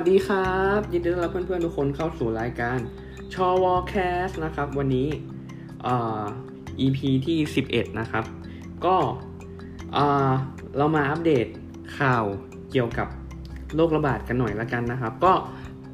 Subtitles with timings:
[0.00, 2.78] สวัสดีครับ ยินดีต้อนรับเพื่อนๆทุกคนเข้าสู่รายการ
[3.34, 3.94] ชอวอแค
[4.26, 5.08] สต์นะครับ วันนี้
[5.82, 6.22] เอ่อ
[6.84, 8.24] EP ที่ 11 นะครับ
[8.84, 8.96] ก็
[9.92, 10.30] เอ่อ
[10.76, 11.46] เรามาอัปเดต
[11.98, 12.24] ข่าว
[12.70, 13.08] เกี่ยวกับ
[13.74, 15.32] โรคระบาดกันหน่อยละกันนะครับ ก็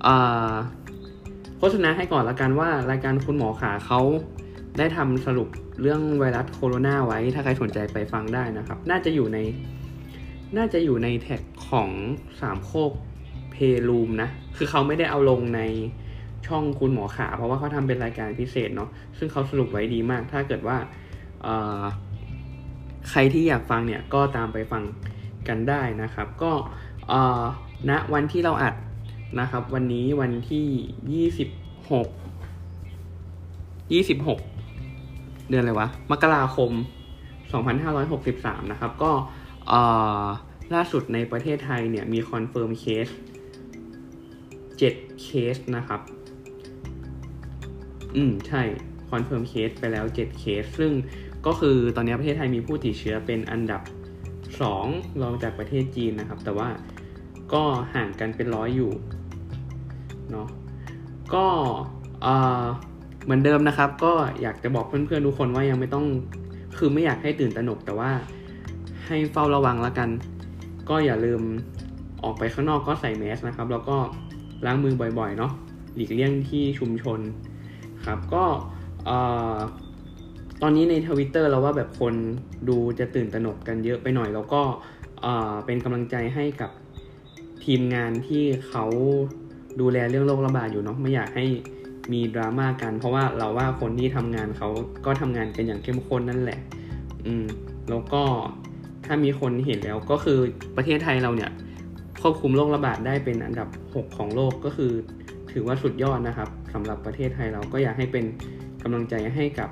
[0.02, 0.16] เอ่
[0.50, 0.52] อ
[1.58, 4.00] โฆษณาให้ก่อนละกันว่ารายการคุณหมอขาเขา
[4.78, 5.48] ได้ทำสรุป
[5.80, 9.38] เรื่องไวรัสโคโรนาไว้ ถ้าใครสนใจไปฟังได้นะครับ น่าจะอยู่ใน
[10.56, 11.90] น่าจะอยู่ในแท็กของ
[12.40, 12.92] สามโคก
[13.56, 15.60] เพลูมนะ คือเขาไม่ได้เอาลงใน
[16.46, 20.76] ช่องคุณหมอขา เพราะว่าเขาทำเป็นรายการพิเศษเนาะ ซึ่งเขาสรุปไว้ดีมาก ถ้าเกิดว่า
[23.10, 24.82] ใครที่อยากฟังเนี่ยก็ตามไปฟัง
[25.48, 26.52] กันได้นะครับ ก็
[27.88, 28.74] ณนะวันที่เราอัด
[29.40, 30.66] นะครับ วันนี้วันที่
[31.12, 31.48] ยี่สิบ
[31.90, 32.08] หก
[33.92, 34.40] ยี่สิบหก
[35.48, 36.70] เดือนอะไรวะ มกราคม
[37.92, 39.12] 2563 นะครับ ก็
[40.74, 43.08] ล่าสุดในประเทศไทยเนี่ยมี confirm case
[44.76, 46.00] 7เคสนะครับ
[48.16, 48.62] อืม ใช่
[49.10, 50.92] confirm case ไปแล้ว 7 เคส ซึ่ง
[51.46, 53.82] ก็คือตอนนี้ประเทศไทยมีผู้ติดเชื้อเป็นอันดับ
[54.52, 56.68] 2 รองจากประเทศจีนนะครับ แต่ว่า
[57.52, 57.62] ก็
[57.94, 58.92] ห่างกันเป็นร้อยอยู่
[60.30, 60.48] เนาะ
[61.34, 61.46] ก็
[63.24, 66.06] เหมือนเดิมนะครับ ก็อยากจะบอกเพื่อนๆทุกคนว่ายังไม่ต้อง
[66.78, 68.10] คือไม่อยากให้ตื่นตระหนกแต่ว่า
[69.06, 70.08] ให้เฝ้าระวังแล้วกัน
[70.88, 71.42] ก็อย่าลืม
[72.22, 73.96] ออกไปข้างนอกก็ใส่แมสนะครับ แล้วก็
[74.64, 75.52] ล้างมือบ่อยๆเนาะ
[75.94, 77.20] หลีกเลี่ยงที่ชุมชน
[78.04, 78.44] ครับก็
[80.62, 82.14] ตอนนี้ในทวิตเตอร์เราว่าแบบคน
[82.68, 84.62] ดูจะตื่นตระหนกกันเยอะไปหน่อย แล้วก็
[85.66, 86.70] เป็นกำลังใจให้กับ
[87.64, 88.84] ทีมงานที่เขา
[89.80, 91.46] ดูแลเรื่องโรคระบาดอยู่เนาะไม่อยากให้
[92.12, 94.68] มีดราม่ากัน เพราะว่าเราว่าคนที่ทำงานเขา
[95.06, 96.58] ก็ทำงานกันอย่างเข้มข้นนั่นแหละ
[97.26, 97.46] อืม
[97.90, 98.22] แล้วก็
[99.06, 100.38] ถ้ามีคนเห็นแล้วก็คือ
[100.76, 101.50] ประเทศไทยเราเนี่ย
[102.22, 104.92] ควบคุมโรคระบาดได้เป็นอันดับ 6 ของโลกก็คือ
[105.52, 108.24] ถือว่าสุดยอดนะครับสำหรับประเทศไทยเราก็อยากให้เป็น
[108.82, 109.70] กำลังใจให้กับ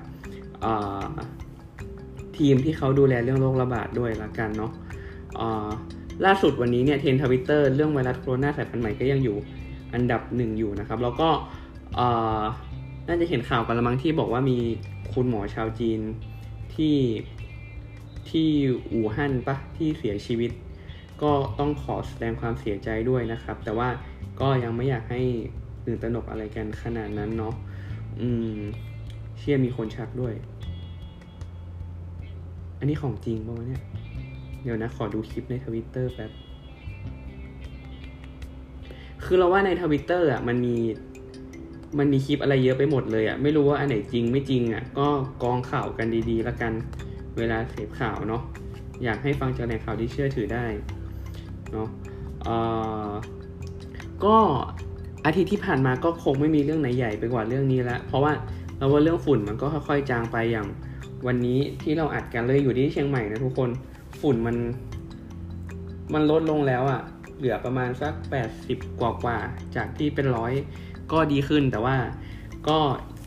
[2.39, 4.73] ทีมที่เขาดูแลเรื่องโรคระบาดด้วยละกันเนาะ
[6.25, 9.37] ล่าสุดวันนี้เนี่ยเทรนทวิตเตอร์เรื่องไวรัสโคโรนาสายพันธุ์ใหม่ก็ยังอยู่
[9.95, 11.29] อันดับหนึ่งอยู่นะครับ แล้วก็
[13.09, 14.59] น่าจะเห็นข่าวกันละมั้งที่บอกว่ามี
[15.13, 16.01] คุณหมอชาวจีน
[16.75, 16.97] ที่
[18.31, 18.49] ที่
[18.93, 20.51] อู่ฮั่นปะที่เสียชีวิต
[21.25, 23.89] ก็ต้องขอแสดงความเสียใจด้วยนะครับ แต่ว่า
[24.41, 25.23] ก็ยังไม่อยากให้
[25.85, 27.55] ตื่นตระหนกอะไรกันขนาดนั้นเนาะ
[28.21, 28.61] อืม
[29.39, 30.35] เชื่อมีคนชักด้วย
[32.79, 33.83] อันนี้ของจริงป่ะเนี่ย
[34.63, 36.31] เดี๋ยวนะ ขอดูคลิปในทวิตเตอร์แป๊บ
[39.25, 40.77] คือเราว่าในทวิตเตอร์อะ มันมี
[41.99, 45.09] มันมีคลิปอะไรเยอะไปหมดเลยอะ ไม่รู้ว่าอันไหนจริงไม่จริงอะ ก็
[45.43, 46.73] กองข่าวกันดีๆล้วกัน
[47.39, 48.43] เวลาเสพข่าวเนาะ
[49.05, 50.67] อยากให้ฟังจากแหล่งข่าวที่เชื่อถือได้
[51.73, 51.89] เนาะ
[54.25, 54.37] ก็
[55.25, 58.33] อาทิตย์ที่ผ่านมาก็คงไม่มีเรื่องไหนใหญ่ไปกว่าเรื่องนี้แล้วเพราะว่า
[58.79, 60.67] เราว่าเรื่องฝุ่นมันก็ค่อยๆจางไปอย่าง
[61.27, 63.71] วันนี้ที่เราอัดกันเลยอยู่ที่เชียงใหม่นะทุกคน
[64.21, 64.57] ฝุ่นมัน
[66.15, 67.01] มันลดลงแล้วอะ่ะ
[67.39, 68.15] เหลือประมาณสัก
[68.57, 69.39] 80 กว่ากว่า
[69.77, 70.53] จากที่เป็นร้อย
[71.13, 71.97] ก็ดีขึ้นแต่ว่า
[72.69, 72.79] ก็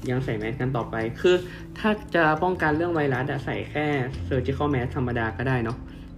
[0.09, 1.35] ยังใส่แมสกันต่อไป คือ
[1.77, 3.85] ถ้าจะป้องกันเรื่องไวรัสใส่แค่
[4.27, 5.77] surgical mask ธรรมดาก็ได้เนาะ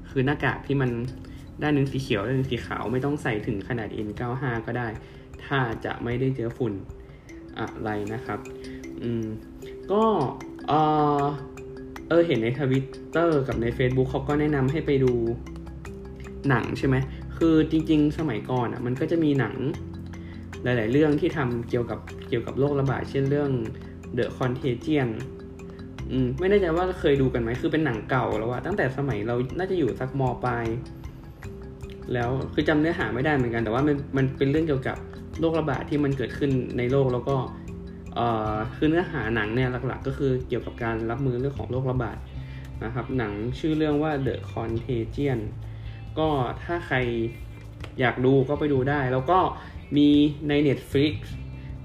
[0.09, 0.89] คือหน้ากากที่มัน
[1.61, 4.87] ด้านหนึ่งสีเขียวด้านหนึ่งสีขาวไม่ต้องใส่ถึงขนาด N95 ก็ได้
[5.45, 6.73] ถ้าจะไม่ได้เจอฝุ่น
[7.59, 8.39] อะไรนะครับ
[9.01, 9.25] อืม
[9.91, 10.03] ก็
[10.67, 10.73] เอ
[11.21, 11.23] อ
[12.07, 15.13] เออเห็นในทวิตเตอร์กับใน Facebook เขาก็แนะนำให้ไปดู
[16.49, 16.95] หนังใช่ไหม
[17.37, 19.55] คือจริง ๆ สมัยก่อนอะมันก็จะมีหนัง
[20.63, 21.99] หลาย ๆ เรื่องที่ทำเกี่ยวกับ
[22.29, 23.51] เกี่ยวกับโรคระบาดเช่นเรื่อง
[24.17, 25.09] The Contagion
[26.11, 30.65] อืมไม่แน่ใจว่าเคยดูกันไหมคือเป็นหนังเก่าแล้วอะตั้งแต่สมัยเราน่าจะอยู่สักมปลาย
[32.13, 34.97] แล้วคือจำเนื้อหาไม่ได้เหมือนกัน แต่ว่ามันมันเป็นเรื่องเกี่ยวกับ
[35.39, 37.35] โรคระบาดที่มันเกิดขึ้นในโลกแล้วก็
[38.15, 42.17] เอ่อคือเนื้อหาหนังเนี่ยหลักๆ ก็คือเกี่ยวกับการรับมือเรื่องของโรคระบาด
[42.83, 45.39] นะครับ หนังชื่อเรื่องว่า The Contagion
[46.19, 46.27] ก็
[46.63, 46.97] ถ้าใคร
[47.99, 49.39] อยากดูก็ไปดูได้ แล้วก็
[49.97, 50.09] มี
[50.49, 51.13] ใน Netflix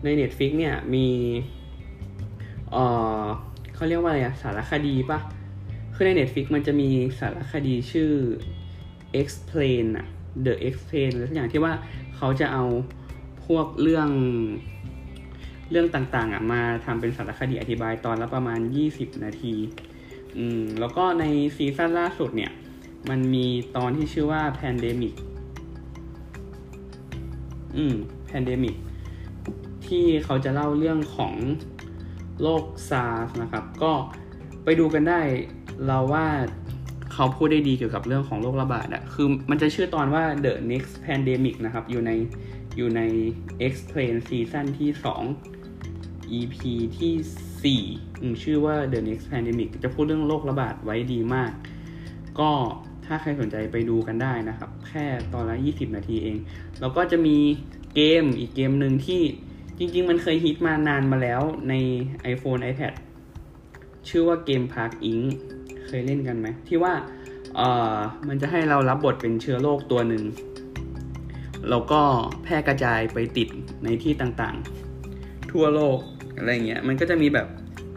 [0.05, 1.06] ใน Netflix เนี่ยมี
[2.73, 2.85] เอ่
[3.23, 3.25] อ
[3.75, 5.19] เขาเรียกว่าอะไรอะสารคดีปะ
[5.94, 6.88] คือใน Netflix มันจะมี
[7.21, 8.11] สารคดีชื่อ
[9.21, 10.06] Explain อะ
[10.44, 11.72] The Explain หรือสักอย่างที่ว่า
[12.16, 12.64] เขาจะเอา
[13.46, 14.08] พวกเรื่อง
[15.70, 18.60] เรื่องต่างๆอะมาทำเป็นสารคดีอธิบายตอนละประมาณ
[18.92, 19.54] 20 นาที
[20.36, 21.25] อืมแล้วก็ใน
[21.56, 22.52] ซีซั่นล่าสุดเนี่ย
[23.08, 23.46] มันมี
[23.76, 25.14] ตอนที่ชื่อว่า Pandemic
[27.76, 27.94] อืม
[28.30, 28.76] Pandemic
[29.87, 31.34] ที่เขาจะเล่าเรื่องของ
[32.42, 33.92] โรคซาร์สนะครับ ก็
[34.64, 35.20] ไปดูกันได้
[35.87, 36.26] เราว่า
[37.14, 42.11] เขาพูดได้ดีเกี่ยวกับเรื่องของโรคระบาดอะคือมันจะชื่อตอนว่า the next pandemic นะครับ อยู่ใน
[42.76, 43.02] อยู่ใน
[43.66, 44.90] Explain Season ที่
[45.61, 46.56] 2 EP
[46.99, 51.52] ที่ 4 ชื่อว่า The Next Pandemic จะพูดเรื่องโรคระบาดไว้ดีมาก
[52.38, 52.50] ก็
[53.06, 56.37] ถ้าใครสนใจไปดูกันได้นะครับ แค่ตอนละ 20 นาทีเอง
[56.81, 57.37] แล้วก็จะมี
[57.94, 59.22] เกมอีกเกมหนึ่งที่
[59.78, 61.75] จริง ๆ มันเคยฮิตมานานมาแล้วใน
[62.32, 62.94] iPhone iPad
[64.08, 65.26] ชื่อว่าเกม Park Inc
[65.99, 66.93] ยเล่นกันไหมที่ว่า
[67.56, 67.61] เอ
[67.96, 67.99] อ
[68.29, 70.23] มันจะให้เรารับบทเป็นเชื้อโรคตัวหนึ่ง
[71.70, 72.00] แล้วก็
[72.43, 73.49] แพร่กระจายไปติด
[73.85, 75.99] ในที่ต่างๆ ทั่วโลก
[76.37, 77.49] อะไรเงี้ยมันก็จะมีแบบ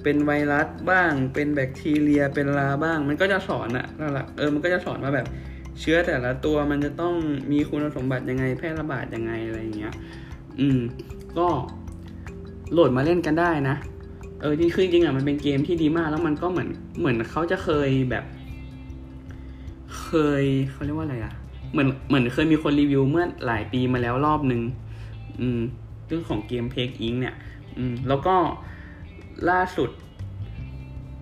[0.03, 5.27] เป็นไวรัสบ้าง เป็นแบคทีเรีย เป็นลาบ้าง มันก็จะสอนอะนั่นแหละเออมันก็จะสอนว่าแบบ
[5.79, 7.15] เชื้อแต่ละตัวมันจะต้อง
[7.51, 9.93] มีคุณสมบัติยังไงแพร่ระบาดยังไงอะไรเงี้ย
[10.59, 10.79] อืม
[11.37, 11.47] ก็
[12.73, 13.75] โหลดมาเล่นกันได้นะ
[14.41, 16.69] เออจริงคือจริงอะมันเป็นเกมที่ดีมากแล้วมันก็เหมือน
[16.99, 18.25] เหมือนเขาจะเคยแบบ
[20.03, 20.11] เค
[20.41, 21.33] ยเขาเรียกว่าอะไรอะ
[21.71, 24.61] เหมือนเหมือนเคยมีคนรีวิวเมื่อหลายปีมาแล้วรอบนึง
[25.41, 25.59] อืม
[26.07, 27.35] เรื่องของเกมเพกอิงเนี่ย
[27.77, 28.35] อืม แล้วก็
[29.49, 29.89] ล่าสุด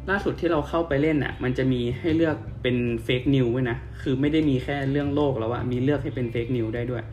[0.10, 7.04] ล่าสุดที่เราเข้าไปเล่นอะ มันจะมีให้เลือกเป็นเฟกนิวด้วยนะ คือไม่ได้มีแค่เรื่องโลกแล้วอะมีเลือกให้เป็นเฟกนิวได้ด้วย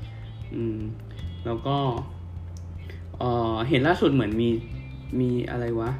[0.54, 0.78] อืม
[1.46, 1.76] แล้วก็
[3.18, 3.22] เอ
[3.54, 4.48] อเห็นล่าสุดเหมือนมี
[5.20, 5.90] มีอะไรวะ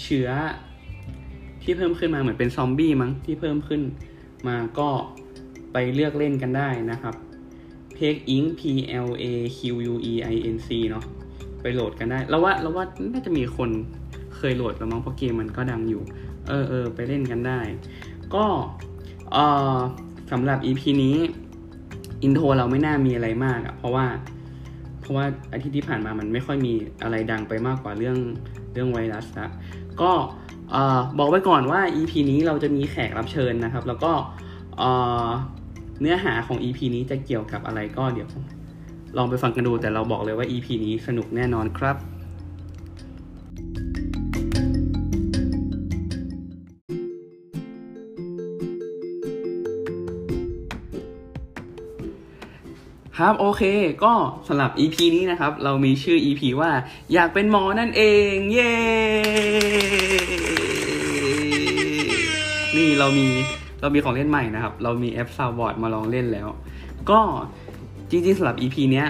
[0.00, 0.28] เชื้อ
[1.62, 3.82] ที่เพิ่มขึ้นมาเหมือนเป็นซอมบี้มั้งที่เพิ่มขึ้น
[4.48, 4.88] มาก็
[5.72, 7.14] ไปเลือกเล่นกันได้นะครับ
[7.96, 8.62] p a k Inc P
[9.06, 9.24] L A
[9.56, 9.60] Q
[9.92, 11.04] U E I N C เนาะ
[11.62, 13.70] ไปโหลดกันได้ แล้วว่าเราว่าน่าจะมีคน
[14.36, 16.02] เคยโหลดแล้วมั้งเพราะเกมมันก็ดังอยู่
[16.48, 17.60] เออเออไปเล่นกันได้
[18.34, 18.44] ก็
[19.32, 19.38] เอ
[19.76, 19.78] อ
[20.32, 21.16] สำหรับ EP นี้
[22.22, 24.06] อินโทรเราไม่น่ามีอะไรมากอะเพราะว่า
[25.08, 26.72] ราะว่าอาทิตย์ที่ผ่านมามันไม่ค่อยมี
[27.02, 28.18] อะไรดังไปมากกว่าเรื่อง
[28.72, 29.48] เรื่องไวรัสละ
[30.00, 30.12] ก็
[31.18, 34.12] บอกไว้ก่อนว่า EP นี้เราจะมีแขกรับเชิญนะครับ แล้วก็
[36.00, 38.28] เนื้อหาของ EP นี้จะเกี่ยวกับอะไรก็เดี๋ยว
[39.16, 41.96] ลองไปฟังกันดูแต่เราบอกเลยว่า EP นี้สนุกแน่นอนครับ
[53.22, 53.62] ครับโอเค
[54.04, 54.12] ก็
[54.48, 56.70] สำหรับ EP นี้นะครับ เรามีชื่อ EP ว่า
[57.12, 58.74] อยากเป็นหมอนั่นเอง เย้
[62.76, 63.26] นี่เรามี
[63.80, 66.48] เรามีของเล่นใหม่นะครับ เรามีแอปซาวบอร์ดมาลองเล่นแล้ว
[67.10, 67.20] ก็
[68.10, 69.08] จริงๆสำหรับ EP เนี้ย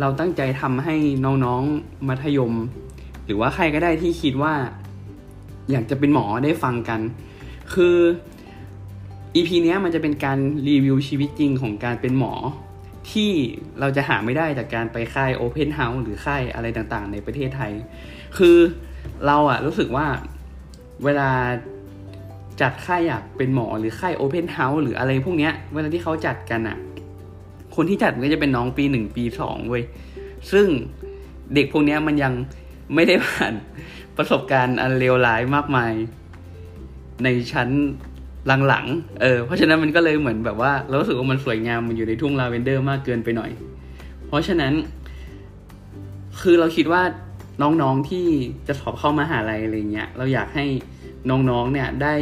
[0.00, 2.52] เราตั้งใจทำให้น้องๆมัธยม
[3.26, 4.54] หรือว่าใครก็ได้ที่คิดว่า
[5.70, 7.00] อยากจะเป็นหมอได้ฟังกัน
[7.74, 7.96] คือ
[9.36, 12.34] EP เนี้ยมันจะเป็นการรีวิวชีวิตจริงของการเป็นหมอ
[13.12, 13.30] ที่
[13.80, 17.72] เราจะหาไม่ได้จากการไปค่าย Open House หรือค่ายอะไรต่างๆ ในประเทศไทย
[18.38, 18.56] คือ
[19.26, 20.06] เราอะรู้สึกว่า
[21.04, 21.30] เวลา
[22.60, 26.78] จัดค่ายอยากเป็นหมอหรือค่าย Open House หรืออะไรพวกเนี้ยเวลาที่เขาจัดกันอะ
[27.76, 29.84] คนที่จัดก็จะเป็นน้องปีหนึ่งปีสองเว้ย
[30.52, 30.66] ซึ่ง
[31.54, 32.32] เด็กพวกเนี้ยมันยัง
[32.94, 33.54] ไม่ได้ผ่าน
[34.16, 35.92] ประสบการณ์อันเลวร้ายมากมาย
[37.24, 37.68] ในชั้น
[38.46, 43.50] หลังๆ เออ เพราะฉะนั้นมันก็เลยเหมือนแบบว่าเรารู้สึกว่ามันสวยงามมันอยู่ในทุ่งลาเวนเดอร์มากเกินไปหน่อย
[44.26, 44.72] เพราะฉะนั้น
[46.40, 47.02] คือเราคิดว่า
[47.62, 48.26] น้องๆที่
[48.68, 50.64] จะสอบเข้ามาหาลัยอะไรเงี้ย เราอยากให้
[51.30, 52.14] น้องๆเนี่ยได้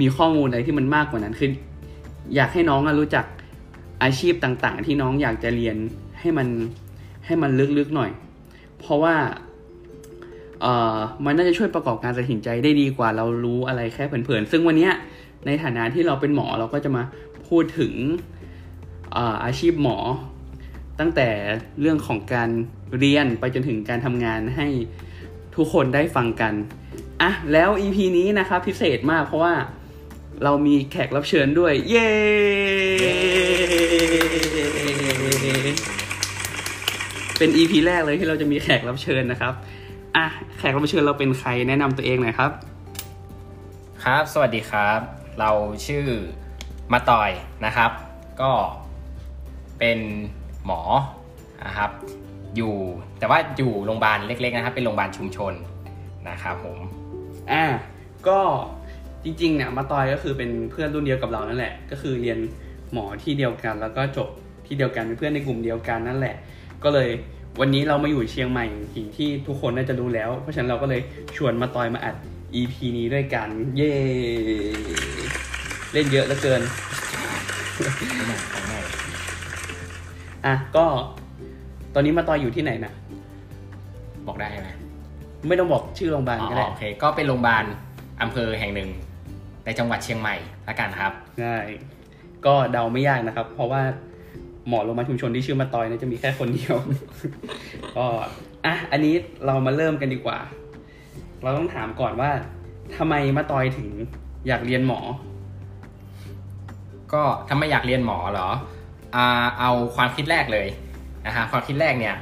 [0.00, 1.50] มีข้อมูลอะไรที่มันมากกว่านั้นคือ
[2.34, 3.24] อยากให้น้องรู้จัก
[4.02, 5.76] อาชีพต่างๆ ที่น้องอยากจะเรียน
[6.20, 6.48] ให้มัน
[7.26, 8.10] ให้มันลึกๆหน่อย
[8.78, 9.14] เพราะว่า
[10.62, 14.88] เอ่อมันน่าจะช่วยประกอบการตัดสินใจได้ดีกว่าเรารู้อะไรแค่เผินๆ ซึ่งวันนี้
[15.46, 17.02] ในฐานะที่เราเป็นหมอเราก็จะมา
[17.48, 17.92] พูดถึง
[19.16, 19.98] อาอาชีพหมอ
[21.00, 21.28] ตั้งแต่
[21.80, 22.48] เรื่องของการ
[22.98, 24.66] เรียนไปจนถึงการทำงานให้
[25.56, 26.54] ทุกคนได้ฟังกัน
[27.22, 29.54] อะแล้ว EP นี้นะครับพิเศษมากเพราะว่า
[30.44, 32.08] เรามีแขกรับเชิญด้วย เย้
[37.38, 39.52] เป็น EP แรกเลยที่เราจะมีแขกรับเชิญนะครับ
[40.16, 40.26] อะ
[40.58, 42.50] แขกรับเชิญเราเป็นใครแนะนำตัวเองหน่อยครับ
[44.04, 45.50] ครับ สวัสดีครับ เรา
[45.86, 46.06] ชื่อ
[46.92, 47.30] มาตอย
[47.66, 47.90] นะครับ
[48.40, 48.52] ก็
[49.78, 49.98] เป็น
[50.64, 50.80] หมอ
[51.66, 51.90] นะครับ
[52.56, 52.74] อยู่
[53.18, 55.52] แต่ว่าอยู่โรงพยาบาลเล็กๆนะครับ เป็นโรงพยาบาลชุมชน
[56.28, 56.78] นะครับผม
[57.50, 57.64] อ่า
[58.28, 58.38] ก็
[59.24, 62.38] จริงๆเนี่ยมาตอยก็คือเป็นเพื่อนรุ่นเดียวกับเรานั่นแหละ ก็คือเรียน
[62.92, 64.28] หมอที่เดียวกัน แล้วก็จบ
[64.66, 66.36] ที่เดียวกันเป็นเพื่อนในกลุ่มเดียวกันนั่นแหละ
[66.84, 67.08] ก็เลย
[67.60, 71.00] วันนี้เรามาอยู่เชียงใหม่ที่ที่ทุกคนน่าจะรู้แล้ว เพราะฉะนั้นเราก็เลย
[71.36, 72.16] ชวนมาตอยมาอัด
[72.54, 73.92] EP นี้ด้วยกัน เย่
[75.92, 76.62] เล่นเยอะเหลือเกิน
[80.46, 80.84] อะ ก็
[81.94, 82.92] ตอนนี้มาตอยอยู่ที่ไหนนะ
[84.26, 84.70] บอกได้ไหม
[85.48, 87.64] ไม่ต้องบอกชื่อโรงพยาบาลก็ได้ โอเค ก็เป็นโรงพยาบาล
[88.22, 88.90] อำเภอแห่งหนึ่ง
[89.64, 90.36] ในจังหวัดเชียงใหม่
[90.68, 91.56] ละกันครับใช่
[92.46, 93.82] ก็เดาไม่ยากนะครับ เพราะว่า
[94.68, 96.76] หมอโรงพยาบาลชุมชนที่ชื่อมาตอยเนี่ยจะมีแค่คนเดียว
[97.96, 98.06] ก็
[98.66, 99.14] อะอันนี้
[99.46, 100.38] เรามาเริ่มกันดีกว่า
[101.42, 102.30] เราต้องถามก่อนว่า
[102.96, 103.88] ทำไมมาตอยถึง
[104.46, 105.00] อยากเรียนหมอ
[107.12, 108.48] ก็ถ้าไม่อยากเรียนหมอเหรอ
[109.14, 109.26] อ่า
[109.60, 110.68] เอาความคิดแรกเลย
[111.26, 112.16] นะฮะความคิดแรกเนี่ย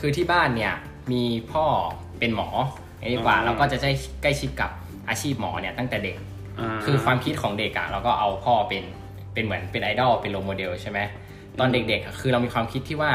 [0.00, 0.74] คือที่บ้านเนี่ย
[1.12, 1.22] มี
[1.52, 1.64] พ่อ
[2.18, 2.48] เป็นหมอ
[3.00, 3.90] ไอ้ดีกว่าอ๋อเราก็จะได้
[4.22, 4.70] ใกล้ชิดกับ
[5.08, 8.84] อาชีพหมอเนี่ยตั้งแต่เด็กาคือความคิดของเด็กอะเราก็เอาพ่อเป็น
[9.32, 10.98] เป็นเหมือนเป็นไอดอลเป็นโรโมเดลใช่ไหม
[11.58, 13.12] ตอนเด็กๆอะคือเรามีความคิดที่ว่า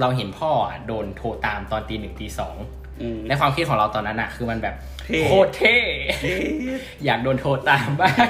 [0.00, 2.87] เราเห็นพ่ออะโดนโทรตามตอนตีหนึ่งตีสองอืม
[3.28, 4.74] ในความคิดของเราตอนนั้นอะคือมันแบบ
[5.04, 5.76] เท่โคตรเท่
[7.04, 8.28] อยากโดนโทรตามบ้าง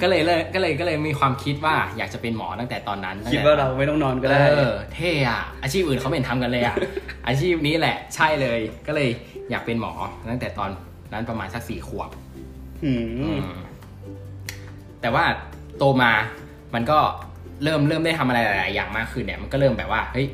[0.00, 6.76] ก็เลยเลยก็เลยก็เลยมีความคิดว่าอยากจะเป็นหมอตั้งแต่ตอนนั้น คิดว่าเราไม่ต้องนอนก็ได้ เออ เท่อะอาชีพอื่นเขาไม่เห็นทำกันเลยอะ
[7.26, 9.08] อาชีพนี้แหละ ใช่เลย ก็เลย
[9.50, 9.92] อยากเป็นหมอ
[10.30, 10.70] ตั้งแต่ตอน
[11.12, 12.10] นั้นประมาณสักสี่ขวบ
[12.84, 13.40] อืมอืม
[15.00, 15.24] แต่ว่า
[15.78, 16.12] โตมา
[16.74, 16.98] มันก็
[17.64, 20.26] เริ่มเริ่มได้ทำอะไรหลาย ๆ อย่างมากขึ้นเนี่ย มันก็เริ่มแบบว่า เฮ้ย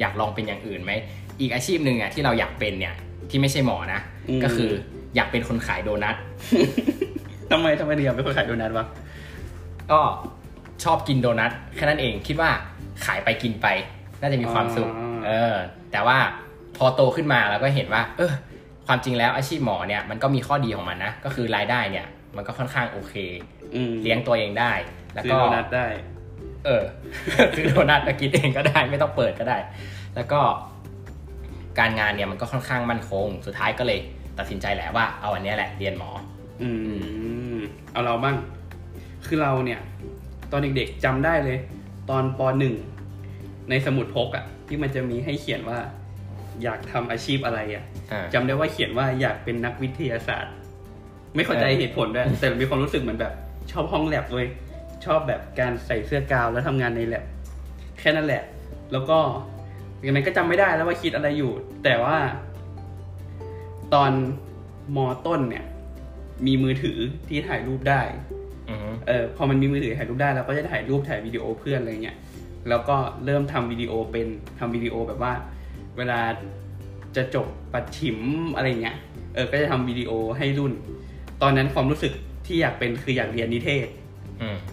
[0.00, 0.92] อยากลองเป็นอย่างอื่นไหม
[1.40, 2.94] อีกอาชีพหนึ่งอะที่เราอยากเป็นเนี่ย
[3.30, 4.00] ที่ไม่ใช่หมอนะ
[4.44, 4.70] ก็คือ
[5.16, 6.16] อยากเป็นคนขายโดนัท
[7.50, 8.86] ทำไมทำไมถึงอยากเป็นคนขายโดนัทวะ
[9.90, 10.00] ก็
[10.84, 12.50] ชอบกินโดนัทแค่นั้นเองคิดว่า
[13.04, 13.66] ขายไปกินไป
[14.20, 15.54] น่าจะมีความสุขอ๋อเออ
[15.92, 16.18] แต่ว่า
[16.76, 18.32] พอโตขึ้นมาเราก็เห็นว่า เออ
[18.86, 22.06] ความจริงแล้วอาชีพหมอเนี่ยมันก็มีข้อดีของมันนะ ก็คือรายได้เนี่ย
[22.36, 23.14] มันก็ค่อนข้างโอเค
[23.74, 24.72] อืมเลี้ยงตัวเองได้
[25.12, 25.86] แล้วซื้อก็โดนัทได้
[26.66, 26.82] เออ
[27.56, 29.58] ซื้อโดนัทมากินเองก็ได้ ไม่ต้องเปิดก็ได้
[30.16, 30.40] แล้วก็
[31.78, 34.00] การงานเนี่ยมันก็ค่อนข้างมั่นคง สุดท้ายก็เลย
[34.38, 36.10] ตัดสินใจแหละว่าเอาอันเนี้ยแหละเรียนหมอ
[36.62, 36.68] อื
[37.56, 37.58] ม
[37.92, 38.36] เอาเราบ้าง
[39.26, 39.80] คือเราเนี่ย
[40.50, 41.58] ตอนเด็กๆจำได้เลย
[42.10, 42.74] ตอนปหนึ่ง
[43.70, 45.78] ในสมุดพกอะที่มันจะมีให้เขียนว่า
[46.62, 50.54] อยากทำอาชีพอะไรอะอ่าจำได้ว่าเขียนว่าอยากเป็นนักวิทยาศาสตร์
[51.34, 53.32] ไม่เข้าใจเออเหตุผลด้วยแต่มีความรู้สึกเหมือนแบบ
[53.70, 54.46] ชอบห้องแลบเลย
[55.04, 57.24] ชอบแบบการใส่เสื้อกาวแล้วทำงานในแลบ
[58.00, 58.42] แค่นั้นแหละ
[58.92, 59.18] แล้วก็
[60.06, 61.52] ยังไงก็จำไม่ได้แล้วว่าคิดอะไรอยู่
[61.84, 62.16] แต่ว่า
[63.94, 64.12] ตอน
[64.96, 65.64] มต้นเนี่ย
[66.46, 68.00] มีมือถือที่ถ่ายรูปได้
[68.68, 72.16] อือฮึเออพอมันมีมือถือถ่ายรูปได้เราก็จะถ่ายรูปถ่ายวิดีโอเพื่อนอะไรเงี้ย
[72.68, 74.26] แล้วก็เริ่มทำวิดีโอเป็น
[74.58, 75.32] ทำวิดีโอแบบว่า
[75.96, 76.20] เวลา
[77.16, 78.18] จะจบปัดฉิม
[78.56, 78.96] อะไรเงี้ย
[79.34, 80.72] เออก็จะทำวิดีโอให้รุ่น
[81.42, 82.12] ตอนนั้นความรู้สึก
[82.46, 83.99] ที่อยากเป็นคืออยากเรียนนิเทศอืม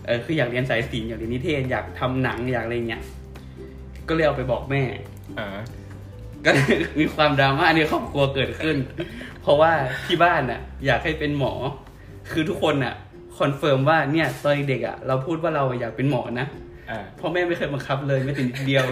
[0.06, 3.02] เออคืออยากเรียนสายศิลป์อยากเรียนนิเทศอยากทำหนังอยากอะไรเงี้ย
[4.08, 4.84] ก็เลยเอาไปบอกแม่
[5.40, 5.48] อ่า
[6.46, 6.52] ก็
[7.00, 8.78] มีความดราม่าในครอบครัวเกิดขึ้น
[9.42, 9.72] เพราะว่า
[10.06, 11.54] ที่บ้านน่ะ อยากให้เป็นหมอ
[12.32, 12.94] คือทุกคนน่ะ
[13.40, 16.48] confirm ว่าเนี่ยตอนเด็กอะเราพูดว่าเราอยากเป็นหมอนะ
[16.90, 18.86] อ่าพ่อแม่ไม่เคยบังคับเลยไม่แต่นิดเดียว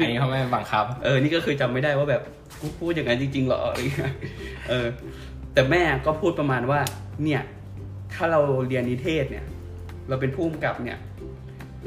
[0.00, 2.22] อันนี้เขาไม่บังคับ เออ นี่ก็คือจำไม่ได้ว่าแบบ
[2.60, 4.12] กูพูดอย่างนั้นจริงๆเหรออะไรเงี้ย
[4.68, 4.86] เออ
[5.54, 6.80] แต่แม่ก็พูดประมาณว่า
[7.24, 7.42] เนี่ย
[8.14, 9.44] ถ้าเราเรียนนิเทศเนี่ย
[10.08, 10.98] เราเป็นผู้กำกับเนี่ย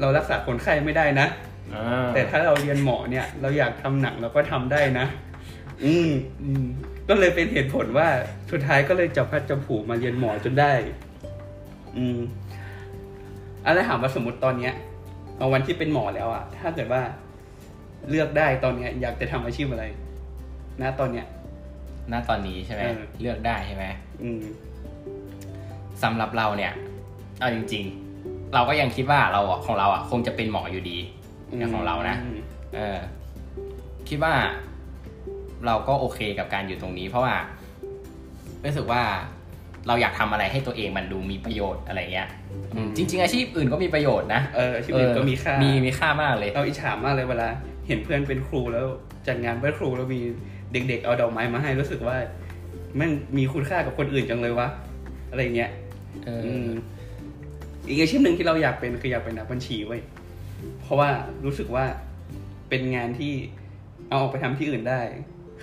[0.00, 1.26] เรารักษาคนไข้ไม่ได้นะ
[1.74, 5.06] อ่าแต่ถ้าเราเรียนหมอเนี่ย เราอยากทำหนังเราก็ทำได้นะ
[5.84, 6.10] อืม
[6.42, 6.64] อืม
[7.08, 8.08] ก็เลยเป็นเหตุผลว่า
[8.50, 10.72] สุดท้ายก็เลยจับพัดจับผูมาเรียนหมอจนได้
[11.96, 12.18] อืม
[13.66, 14.72] อะไรถามว่าสมมติตอนเนี้ย
[15.38, 17.02] เอาวันที่เป็นหมอแล้วอะถ้าเกิดว่า
[18.10, 19.84] เลือกได้ตอนเนี้ย อยากจะทำอาชีพอะไร
[20.82, 21.26] นะตอนเนี้ย
[22.08, 23.84] หน้าตอนนี้ใช่ไหมเออเลือกได้ใช่ไหม
[24.22, 24.42] อืม
[26.02, 26.72] สำหรับเราเนี่ย
[27.40, 27.84] เอาจริง
[28.18, 30.98] ๆ เราก็ยังคิดว่าเราอะของเราอะคงจะเป็นหมออยู่ดี
[31.58, 32.38] อย่างของเรานะม
[32.74, 32.98] เออ
[34.08, 34.34] คิดว่า
[35.66, 37.36] เราก็โอเคกับการอยู่ตรงนี้ เพราะว่า
[38.64, 39.02] รู้สึกว่า
[39.86, 42.28] เราอยากทำอะไรให้ตัวเองมันดูมีประโยชน์อะไรเงี้ย
[42.74, 47.48] อืมจริง ๆ อาชีพอื่นก็มีประโยชน์นะเอออาชีพอื่นก็มีค่ามีมีค่ามากเลย เราอิจฉามากเลยเวลา
[47.86, 48.86] เห็นเพื่อนเป็นครูแล้ว
[49.26, 50.20] จัดงานไหว้ครูแล้วมี
[50.72, 52.16] เด็ก ๆ เอาดอกไม้มาให้รู้สึกว่า
[52.96, 54.68] แมันมีคุณค่ากับคนอื่นจังเลยวะ
[55.30, 55.70] อะไรเงี้ย
[56.24, 56.70] เอออืม
[57.88, 60.00] อีกอาชีพหนึ่งที่เราอยากเป็นคืออยากเป็นนักบัญชีเว้ย
[60.80, 61.10] เพราะว่า
[61.44, 61.84] รู้สึกว่า
[62.68, 63.32] เป็นงานที่
[64.08, 65.00] เอาออกไปทำที่อื่นได้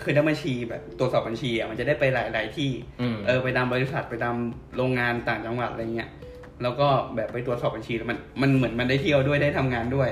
[0.03, 4.35] คือนักบัญชีแบบตรวจสอบบัญชีอะมันจะได้ไปหลายๆที่อืมเออไปตามบริษัทไปตาม
[4.75, 6.09] โรงงานต่างจังหวัดอะไรเงี้ย
[6.63, 10.09] แล้วก็แบบไปตรวจสอบบัญชีแล้วมันมันเหมือนมันได้เที่ยวด้วยได้ทำงานด้วย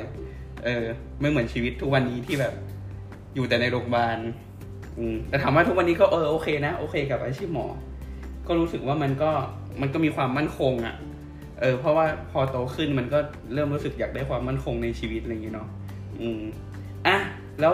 [0.65, 0.83] เออ
[1.19, 2.53] ไม่เหมือนชีวิตทุกวันนี้ที่แบบ
[3.35, 4.17] อยู่แต่ในโรงพยาบาล
[4.97, 7.67] อืมแต่ถามว่าทุกวันนี้ก็เออโอเคนะ โอเคกับอาชีพหมอ
[8.47, 9.31] ก็รู้สึกว่ามันก็
[9.81, 10.95] มันก็มีความมั่นคงอะ่ะ
[11.59, 13.19] เออ เพราะว่าพอโตขึ้นมันก็
[13.53, 15.69] เริ่มรู้สึกอยากได้ความมั่นคงในชีวิตอะไรอย่างเงี้ยเนาะ
[16.21, 16.41] อืม
[17.07, 17.17] อะ
[17.59, 17.73] แล้ว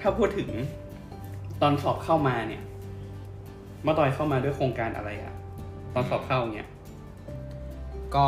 [0.00, 0.50] ถ้าพูดถึง
[1.62, 2.62] ตอนสอบเข้ามาเนี่ย
[3.86, 5.34] มาตอยเข้ามาด้วยโครงการอะไรอะ
[5.94, 6.68] ตอนสอบเข้าเงี้ย
[8.16, 8.26] ก็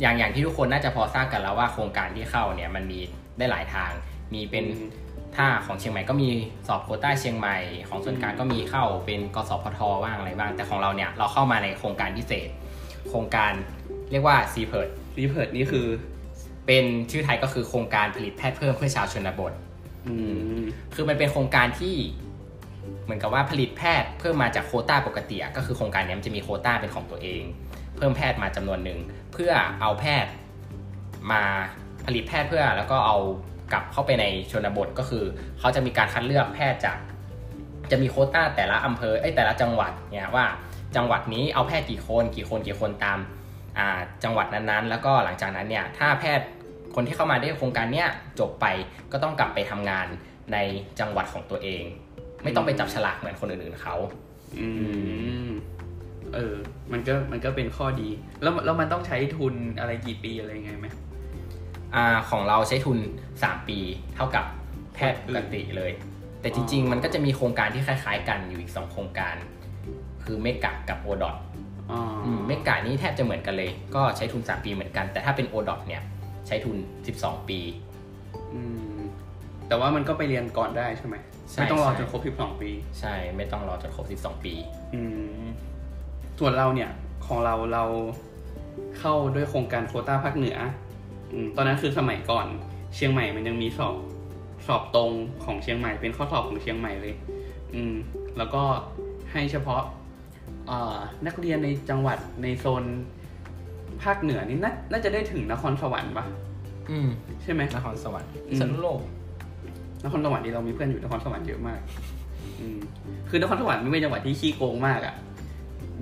[0.00, 3.00] อย่างอย่างที่ทุกคนน่าจะพอทราบกันแล้วว่าโครงการที่เข้าเนี่ย มันมี
[3.38, 3.90] ได้หลายทาง
[4.34, 4.88] มีเป็นอืม
[5.36, 6.28] ถ้าของเชียงใหม่ก็มี
[6.66, 7.56] สอบโคต้าเชียงใหม่
[7.88, 12.48] ของส่วนกลางก็มีเข้าเป็นกสพทบ้างอะไรบ้าง แต่ของเราเนี่ยเราเข้ามาในโครงการพิเศษ
[13.08, 13.52] โครงการ
[14.10, 15.86] เรียกว่า CPERT รีเพิร์ดนี่คือ
[16.66, 19.52] เป็นชื่อไทยก็คือโครงการผลิตแพทย์เพิ่มเพื่อชาวชนบท
[20.94, 21.96] คือมันเป็นโครงการที่
[23.04, 27.42] เหมือนกับว่าผลิตแพทย์เพิ่มมาจากโคต้าปกติก็คือโครงการนี้มันจะมีโคต้าเป็นของตัวเอง
[27.96, 28.98] เพิ่มแพทย์มาจำนวนหนึ่ง
[29.32, 30.32] เพื่อเอาแพทย์
[31.32, 31.42] มา
[32.06, 33.18] ผลิตแพทย์เพื่อแล้วก็เอา
[33.72, 35.24] กลับเข้าไปในชนบทก็คือ
[35.58, 36.98] เขาจะมีการคัดเลือกแพทย์จาก
[37.90, 40.46] จะมีโคต้าแต่ละอำเภอไอ้แต่ละจังหวัดเนี่ยว่า
[40.96, 43.88] จังหวัดนี้เอาแพทย์กี่คนกี่คนกี่คนตามา
[44.24, 46.46] จังหวัดนั้นๆ แล้วก็หลังจากนั้นเนี่ยถ้าแพทย์
[46.94, 48.08] คนที่เข้ามาได้โครงการเนี้ย
[48.40, 48.66] จบไป
[49.12, 50.06] ก็ต้องกลับไปทำงาน
[50.52, 50.56] ใน
[51.00, 51.82] จังหวัดของตัวเอง
[52.42, 53.96] ไม่ต้องไปจับฉลากเหมือนคนอื่นๆเขา
[54.58, 54.68] อื
[55.46, 55.50] ม
[56.34, 56.54] เออ
[56.92, 58.08] มันก็มันก็เป็นข้อดี
[58.42, 60.86] แล้วแล้วมันต้องใช้ทุนอะไรกี่ปีอะไรยังไงไหม
[61.94, 62.98] อ่าของเราใช้ทุน
[63.34, 63.78] 3 ปี
[64.16, 64.44] เท่ากับ
[64.94, 65.90] แพทย์ปกติเลย
[66.40, 69.34] แต่จริง ๆ มันก็จะมีโครงการที่คล้ายๆ กันอยู่อีก 2 โครงการ
[70.24, 71.36] คือเมกะกับโอดอท
[71.90, 76.02] อ๋ออเมกะนี่แทบจะเหมือนกันเลย ก็ใช้ทุน 3 ปีเหมือนกัน แต่ถ้าเป็นโอดอทเนี่ย
[76.46, 76.76] ใช้ทุน
[77.12, 77.60] 12 ปี
[78.54, 78.62] อื
[78.96, 78.98] ม
[79.68, 81.16] แต่ว่ามันก็ไปเรียนก่อนได้ใช่ไหม
[81.50, 84.54] ใช่ไม่ต้องรอใช่จนครบ 12 ปี ใช่ ไม่ต้องรอจนครบ 12 ปี
[84.94, 85.02] อื
[85.42, 85.46] ม
[86.38, 86.90] ส่วนเราเนี่ย
[87.26, 87.84] ของเราเรา
[88.98, 90.87] เข้าด้วยโครงการโควต้าภาคเหนืออืม
[91.56, 92.46] ตอนนั้นคือสมัยก่อน
[92.94, 93.96] เชียงใหม่มันยังมีสอบ
[94.66, 95.10] สอบตรง
[95.44, 97.14] ของเชียงใหม่ เป็นข้อสอบของเชียงใหม่เลย
[97.74, 97.94] อืม
[98.38, 98.62] แล้วก็
[99.32, 99.82] ให้เฉพาะ
[100.66, 102.84] เอ่อนักเรียนในจังหวัดในโซน
[104.02, 106.26] ภาคเหนือนี่นาน่าจะได้ถึงนครสวรรค์ปะ
[106.90, 107.08] อืม
[107.42, 109.00] ใช่ไหมนครสวรรค์อืมสนุโลก
[110.04, 111.80] นครสวรรค์ที่เรามีเพื่อนอยู่นครสวรรค์เยอะมาก
[112.60, 112.78] อืม
[113.28, 115.14] คือนครสวรรค์ไม่เป็นจังหวัดที่ขี้โกงมากอะ่ะ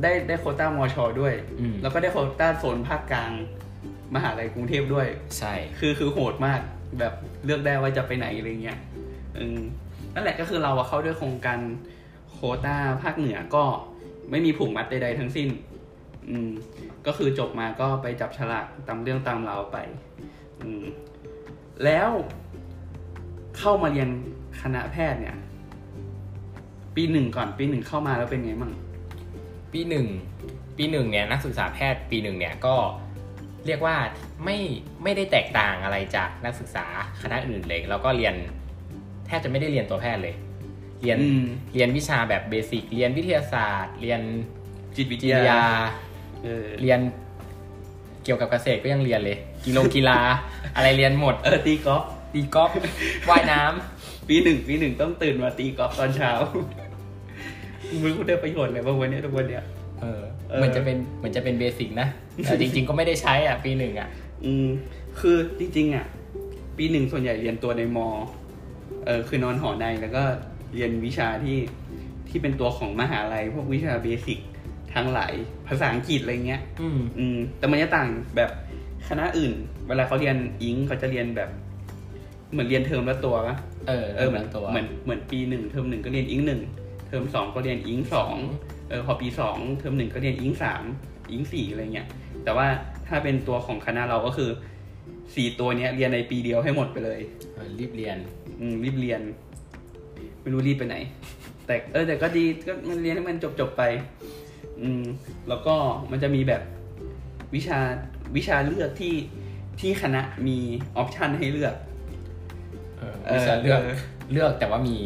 [0.02, 3.32] ได้ได้โควต้ามอชอด้วยอืมแล้วก็ได้โควต้าโซนภาคกลาง
[4.14, 5.06] มหาลัยกรุงเทพด้วย
[5.38, 6.60] ใช่ คือคือโหดมาก
[6.98, 7.14] แบบ
[7.44, 8.78] เลือกได้ว่าจะไปไหนอะไรเงี้ย
[9.38, 9.60] อืม
[10.14, 11.58] นั่นแหละก็คือเราอะเข้าด้วยโครงการ
[12.32, 13.64] โควต้าภาคเหนือก็
[14.30, 15.48] ไม่มีผูกมัดใดๆทั้งสิ้น
[16.28, 16.50] อืม
[17.06, 19.76] ก็คือจบมาก็ไปจับฉลากตามเรื่องตามราวไป
[20.62, 20.84] อืม
[21.84, 22.10] แล้ว
[23.58, 24.10] เข้ามาเรียน
[24.62, 25.36] คณะแพทย์เนี่ย
[26.96, 28.72] ปีหนึ่งก่อนปีหนึ่งเข้ามาแล้วเป็นไงมั่ง
[29.72, 30.06] ปีหนึ่ง
[30.76, 32.76] ปีหนึ่งเนี่ยนักศึกษาแพทย์ปีหนึ่งเนี่ยก็
[33.66, 33.96] เรียกว่า
[34.44, 34.58] ไม่
[35.02, 36.86] ไม่ได้แตกต่างอะไรจากนักศึกษา
[37.22, 38.34] คณะอื่นเลยแล้วก็เรียน
[39.26, 40.34] แทบจะไม่ได้เรียนตัวแพทย์เลย
[41.02, 44.20] เรียนอืมเรียนวิชาแบบเบสิกเรียนวิทยาศาสตร์ เรียน
[44.96, 45.62] จิตวิทจิตยาวิทยา
[46.42, 47.00] เออเรียน
[48.24, 50.18] เกี่ยวกับเกษตรก็ยังเรียนเลย กีฬากีฬา
[50.76, 52.70] อะไรเรียนหมดเออตีกอล์ฟตีกอล์ฟ
[53.28, 56.32] ว่ายน้ำปีหนึ่งปีหนึ่งต้องตื่นมาตีกอล์ฟตอนเช้า
[58.02, 59.64] มึงกูได้ประโยชน์อะไรบ้างวันนี้ทุกวันเนี้ย
[60.00, 62.08] เออ เออเหมือนจะเป็นเหมือนจะเป็นเบสิกนะ
[62.44, 64.08] แต่จริง ๆ ก็ไม่ได้ใช้อะปีหนึ่งอะ
[64.44, 64.66] อืม
[65.20, 66.06] คือจริง ๆ อะ
[66.78, 68.08] ปีหนึ่งส่วนใหญ่เรียนตัวในมอ
[69.04, 70.22] เออคือนอนหอในแล้วก็
[70.74, 71.58] เรียนวิชาที่
[72.28, 74.38] ที่เป็นตัวของมหาลัย พวกวิชา basic
[74.94, 75.32] ทั้งหลาย
[75.68, 78.50] ภาษาอังกฤษอะไรเงี้ย อืมอืมแต่มันจะต่างแบบ
[79.08, 79.52] คณะอื่น
[79.88, 81.50] เวลาเขาเรียนอิงเขาจะเรียนแบบ
[82.52, 83.56] เหมือนเรียนเทอมละตัวปะ
[83.88, 86.60] เออเออเหมือนตัวเหมือนเหมือนปีหนึ่งเทอมหนึ่งก็เรียนอิงหนึ่ง
[87.08, 88.36] เทอมสองก็เรียนอิงสอง
[88.88, 90.82] เออพอปีสองเทอมหนึ่งก็เรียนอิงสาม
[91.30, 92.08] อิงสี่อะไรเงี้ย
[92.44, 92.66] แต่ว่า
[93.08, 94.50] ถ้าเป็นตัวของคณะเราก็คือ
[95.34, 97.20] สี่ตัวเนี้ยเรียนในปีเดียวให้หมดไปเลย
[97.54, 98.16] เออรีบเรียน
[98.60, 99.20] อืมรีบเรียน
[100.40, 100.96] ไม่รู้รีบไปไหน
[101.66, 103.82] แต่เออแต่ก็ดีก็มันเรียนให้มันจบจบๆไป
[104.80, 105.02] อืม
[105.48, 105.74] แล้วก็
[106.10, 106.62] มันจะมีแบบ
[107.54, 107.78] วิชา
[108.36, 109.14] วิชาเลือกที่
[109.80, 110.58] ที่คณะมี
[110.96, 111.74] option ให้เลือก
[112.98, 113.96] เออเออวิชาเลือกเออ
[114.32, 114.96] เลือกแต่ว่ามี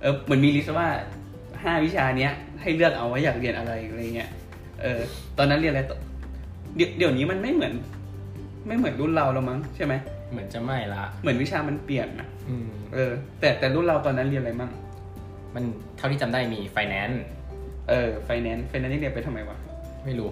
[0.00, 0.88] เออเหมือนมี list ว่า
[1.64, 4.30] ห้าวิชาเนี้ย ให้เลือกเอาว่าอยากเรียนอะไรอะไรเงี้ย
[4.82, 5.00] เออ
[5.38, 5.98] ตอนนั้นเรียนอะไรต่อ
[6.76, 7.72] เดี๋ยวเดี๋ยวนี้มันไม่เหมือน
[8.66, 9.94] ไม่เหมือนรุ่นเราแล้วมั้งใช่ไหม
[10.30, 14.70] เหมือนจะไม่ละเหมือนวิชามันเปลี่ยนนะอืมเออ แต่แต่รุ่นเราตอนนั้นเรียนอะไรมั่ง
[15.54, 15.64] มัน
[15.96, 17.22] เท่าที่จำได้มีไฟแนนซ์
[17.88, 19.56] เออ finance finance นี่เรียนไปทำไมวะ
[20.04, 20.28] ไม่รู้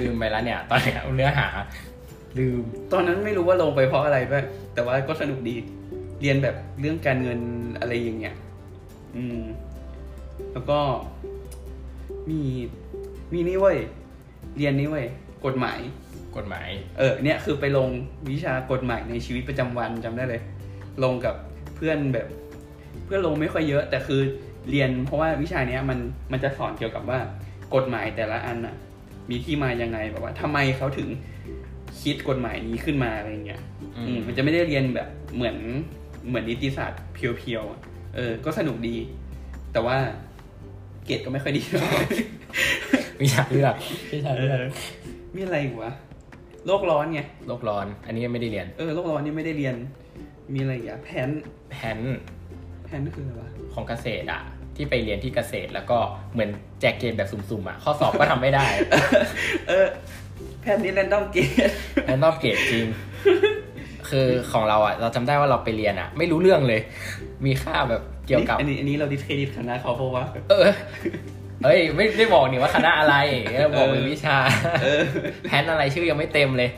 [0.00, 1.46] ลืมไปแล้วเนี่ย ตอนเนี้ยเนื้อหา
[2.38, 4.40] ลืม ตอนนั้นไม่รู้ว่าลงไปเพราะอะไรป่ะ
[4.74, 5.56] แต่ว่าก็สนุกดี
[6.22, 7.40] เรียนแบบเรื่องการเงิน
[7.80, 8.34] อะไรอย่างเงี้ย
[9.16, 9.40] อืม
[10.52, 10.78] แล้วก็
[12.30, 12.40] มี
[13.32, 13.78] มีนี่เว้ย
[14.56, 15.06] เรียนนี่เว้ย
[15.46, 15.78] กฎหมาย
[16.36, 16.68] กฎหมาย
[16.98, 17.88] เออ เนี่ยคือไปลง
[18.30, 20.42] วิชากฎหมายในชีวิตประจำวันจำได้เลย
[21.04, 21.34] ลงกับ
[21.76, 22.26] เพื่อนแบบ
[23.04, 24.20] เพื่อนลงไม่ค่อยเยอะ แต่คือ
[24.70, 25.98] เรียนเพราะว่าวิชาเนี้ยมัน
[26.32, 27.18] มันจะสอนเกี่ยวกับว่า
[27.74, 28.74] กฎหมายแต่ละอันน่ะ
[29.30, 31.08] มีที่มายังไงแบบว่าทำไมเขาถึง
[32.02, 33.60] คิดกฎหมายนี้ขึ้นมาอะไรเงี้ย
[33.96, 35.56] อืมอืมมันจะไม่ได้เรียนแบบเหมือน
[36.28, 37.80] เหมือนนิติศาสตร์เพียวๆอะ
[38.14, 38.96] เออ ก็สนุกดี
[39.72, 39.98] แต่ว่า
[41.06, 41.62] เกรดก็ไม่ค่อยดี
[43.20, 43.74] วิชาเลือก
[44.12, 44.66] วิชาเอเลือกอ
[45.34, 45.92] มีอะไรอีกวะ
[46.66, 49.74] โลกร้อนไงโลกร้อน อันนี้ไม่ได้เรียน เออโลกร้อนนี่ไม่ได้เรียน
[50.54, 51.28] มีอะไรอีกอะแพน
[51.70, 51.98] แผน
[52.84, 54.42] แพนคืออะไรวะของเกษตรอะ
[54.76, 55.98] ที่ไปเรียนที่เกษตรแล้วก็
[56.32, 58.66] เหมือนแจกเกมแบบสุ่มๆอะข้อสอบก็ทำไม่ได้
[59.68, 59.86] เออ
[60.60, 61.48] แพพทย์นี่แรนดอมเกต
[62.06, 62.86] แรนดอมเกรดจริง
[64.08, 66.80] คือของเราอะ เราจำได้ว่าเราไปเรียนอะ ไม่รู้เรื่องเลย
[67.46, 70.68] มีค่าแบบ เกี่ยวกับอันนี้อันนี้เราดิสเครดิตคณะเขาเพราะว่าเออ
[71.64, 73.16] เอ้ยไม่ได้บอกนี่ว่าคณะอะไร
[73.54, 74.36] เออบอกเป็นวิชา
[74.82, 75.02] เออ
[75.44, 76.70] แพนอะไรชื่อยังไม่เต็มเลย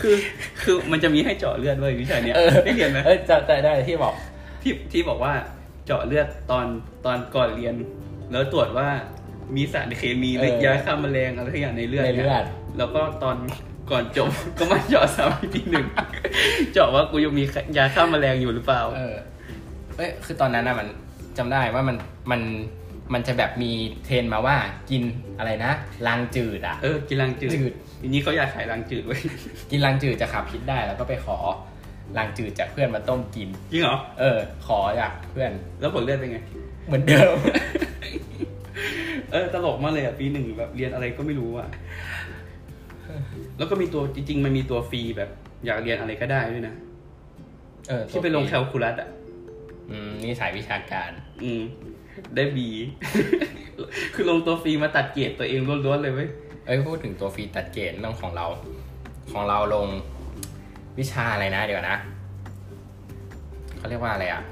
[0.00, 0.14] คือ
[0.62, 4.14] คือมันจะมีให้เจาะเลือดด้วยวิชาเนี้ยเออได้เรียนไหมเออจะจะได้ที่บอก
[4.62, 5.32] ที่ที่บอกว่า
[5.86, 6.66] เจาะเลือดตอน
[7.04, 7.74] ตอนก่อนเรียน
[8.32, 8.88] แล้วตรวจว่า
[9.56, 12.44] มีสารเคมีหรือเออยาฆ่าแมลงอะไรทุกอย่างในเลือดในนี่ยเลือด
[12.78, 13.36] แล้วก็ตอน
[13.90, 15.86] ก่อนจบก็มาเจาะซ้ำอีกทีหนึ่ง
[16.72, 17.44] เจาะว่ากูยังมี
[17.76, 18.82] ยาฆ่าแมลงอยู่หรือเปล่า
[19.96, 20.88] เออเอ้ยคือตอนนั้นนะมัน
[21.38, 21.96] จำได้ว่ามัน
[22.30, 22.40] มัน
[23.14, 23.72] มันจะแบบมี
[24.04, 24.56] เทรนมาว่า
[24.90, 25.02] กิน
[25.38, 25.72] อะไรนะ
[26.06, 29.20] ลางจืดอะเออกินลังจืดจืดทีนี้เขาอยากขายลังจืดไว้ย
[29.70, 31.36] กินลางจืดจะขับพิษได้แล้วก็ไปขอ
[32.16, 36.38] ลางจืดจากเพื่อนมาต้มกินจริงเหรอเออ ขอจากเพื่อน แล้วผลเลือดเป็นไง
[36.86, 37.36] เหมือนเดิม
[39.32, 41.68] เออตลกมากเลยอะปีหนึ่งแบบเรียนอะไรก็ไม่รู้อะ
[43.58, 45.30] แล้วก็มีตัวจริง ๆ มันมีตัวฟรีแบบ
[45.66, 46.74] อยากเรียนอะไรก็ได้ด้วยนะ
[47.88, 49.08] เออที่ไปลงแคลคูลัสอะ
[49.90, 51.10] อืมนี่สายวิชาการ
[51.42, 51.62] อืม
[52.34, 52.68] ได้ B
[54.14, 56.28] คือลงตัวฟรีมาตัดเกรดตัวเองล้วนๆเลยเว้ย
[56.66, 58.46] เอ้ยพูดถึงตัวฟรีตัดเกรดเรื่องของเรา
[59.32, 59.86] ของเราลง
[60.98, 61.96] วิชาอะไรนะเดี๋ยวนะ
[63.76, 64.42] เขาเรียกว่าอะไรอะ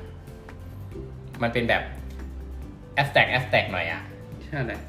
[1.42, 1.82] มันเป็นแบบ
[2.94, 4.02] abstract abstract หน่อยอะ
[4.42, 4.80] ใช่แหละ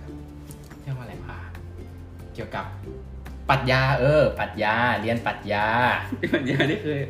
[0.81, 1.37] เรียกว่าอะไรวะ
[2.33, 2.65] เกี่ยวกับ
[3.49, 5.65] ปรัชญาเออปรัชญาเรียนปรัชญา
[6.19, 7.01] ที่ปัญญาได้เคย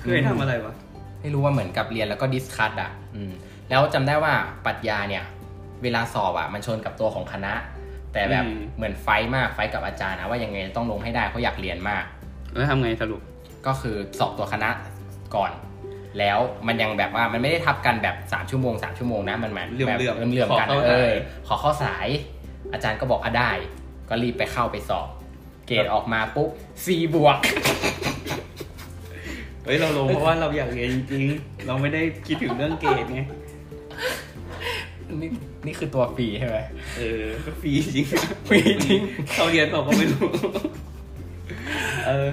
[0.00, 0.74] เคยทำอะไรวะ
[1.20, 3.32] ไม่รู้ว่าเหมือนกับเรียนแล้วก็ดิสคัตอะอืม
[3.70, 4.32] แล้วจำได้ว่า
[4.66, 5.24] ปรัชญาเนี่ย
[5.82, 7.54] เวลาสอบอะมันชนกับตัวของคณะ
[8.12, 12.04] แต่แบบอืมเหมือนไฟท์มากไฟท์กับอาจารย์นะว่ายังไงต้องลงให้ได้เพราะอยากเรียนมาก
[12.52, 13.20] แล้วทำไงสรุป
[13.66, 14.70] ก็คือสอบตัวคณะ
[15.34, 15.52] ก่อน
[16.18, 22.08] แล้วมันยังแบบว่ามันไม่ได้ทับกันแบบสามชั่วโมงสามชั่วโมงนะมันแบบเหลื่อมๆแบบเหลื่อมๆกันขอเข้าเอสายอขอเข้าสาย
[22.72, 23.50] อาจารย์ก็บอกอะได้
[24.08, 25.08] ก็รีบไปเข้าไปสอบ
[25.66, 26.48] เกรดออกมาปุ๊บ
[26.84, 27.38] C บวก
[28.09, 33.22] เฮ้ยเราลงเพราะว่าเราอยากเรียนจริงๆเราไม่ได้คิดถึงเรื่องเกรดไง
[35.20, 35.30] นี่
[35.66, 36.58] นี่คือตัวฟรีใช่ไหม
[36.96, 38.06] เออก็ฟรีจริง
[38.48, 39.00] ฟรีจริง
[39.34, 40.28] เขาเรียนเปล่าก็ไม่รู้
[42.06, 42.28] เออ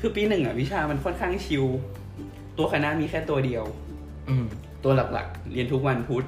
[0.00, 1.64] คือปีหนึ่งอะวิชามันค่อนข้างชิล
[2.58, 3.64] ตัวคณะมีแค่ตัวเดียว
[4.28, 4.44] อืม
[4.84, 6.24] ตัวหลักๆ เรียนทุกวันพุธ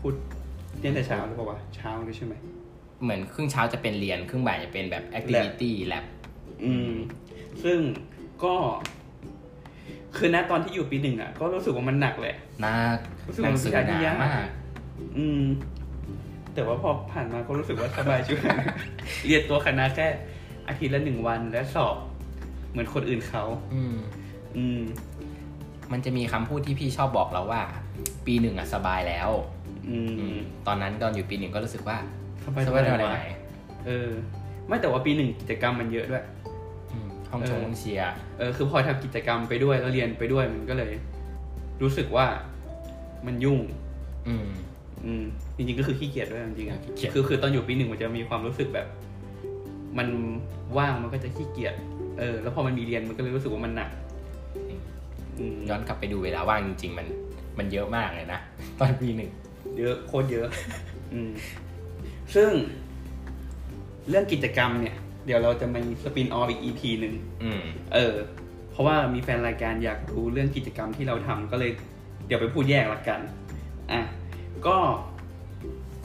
[0.00, 0.14] พุธ
[0.80, 2.34] เรียนแต่เช้าหรือเปล่าวะเช้าเลยใช่ไหม
[3.02, 6.04] เหมือนครึ่งเช้าจะเป็นเรียนครึ่งบ่ายจะเป็นแบบ activity lab
[6.64, 6.92] อืม
[7.64, 7.78] ซึ่ง
[8.44, 8.54] ก็
[10.16, 14.30] คือณตอนที่อยู่ปีหนึ่งอะ ก็รู้สึกว่ามันหนักแหละหนักรู้สึกหนัว่างสือวิชาหที่นายากมาก
[15.18, 15.42] อืม
[16.54, 18.38] แต่ว่าพอผ่านมาก็รู้สึกว่าสบายชิว
[19.26, 20.06] เรียนตัวคณะแค่
[20.68, 21.96] อาทิตย์ละหนึ่งวันและสอบ
[22.70, 23.44] เหมือนคนอื่นเขา
[23.74, 23.96] อืม
[24.56, 24.80] อืม
[25.92, 27.62] มันจะมีคำพูดที่พี่ชอบบอกเราว่า
[28.26, 29.30] ปีหนึ่งอะสบายแล้ว
[29.88, 31.96] อือืมมตอนนั้นตอนอยู่ปีหนึ่งก็รู้สึกว่า
[32.44, 33.22] สบายสบายๆทำอะไรวะไหน
[33.86, 34.08] เออ
[34.66, 36.24] ไม่แต่ว่าปีหนึ่งกิจกรรมมันเยอะด้วย
[37.42, 40.92] อืมห้องชงเออห้องเชียร์เออคือพอทำกิจกรรมไปด้วยแล้วเรียนไปด้วยมันก็เลย
[41.82, 42.26] รู้สึกว่า
[43.26, 43.60] มันยุ่ง
[44.28, 44.46] อืม
[45.04, 45.24] อืม
[45.56, 48.86] จริงๆก็คือขี้เกียจด้วยจริงๆอะขี้เกียจคือคือตอนอยู่ปีหนึ่งมันจะมีความรู้สึกแบบ
[49.98, 50.08] มัน
[50.78, 51.74] ว่างมันก็จะขี้เกียจ
[52.18, 53.90] เออ แล้วพอมันมีเรียนมันก็เลยรู้สึกว่ามันหนัก
[55.38, 57.06] อืมย้อนกลับไปดูเวลาว่างจริง ๆ มัน
[57.58, 58.40] มันเยอะมากเลยนะ
[58.78, 59.30] ตอนปีหนึ่ง
[59.78, 60.46] เยอะโคตรเยอะ
[61.12, 61.30] อืม
[62.34, 62.50] ซึ่ง
[64.08, 64.96] เรื่องกิจกรรมเนี่ย
[65.26, 67.62] เดี๋ยวเราจะมีสปินออฟอีก EP หนึ่งอืม
[67.94, 68.14] เออ
[68.70, 71.70] เพราะว่ามีแฟนรายการอยากรู้เรื่องกิจกรรมที่เราทำก็เลย
[72.26, 73.20] เดี๋ยวไปพูดแยกละกัน
[73.92, 74.00] อะ
[74.66, 74.76] ก็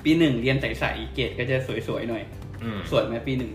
[0.04, 1.58] ปีหนึ่งเรียนใสๆเกรดก็จะ
[1.88, 2.24] สวยๆหน่อย
[2.64, 3.52] อืมสวยไหมปีหนึ่ง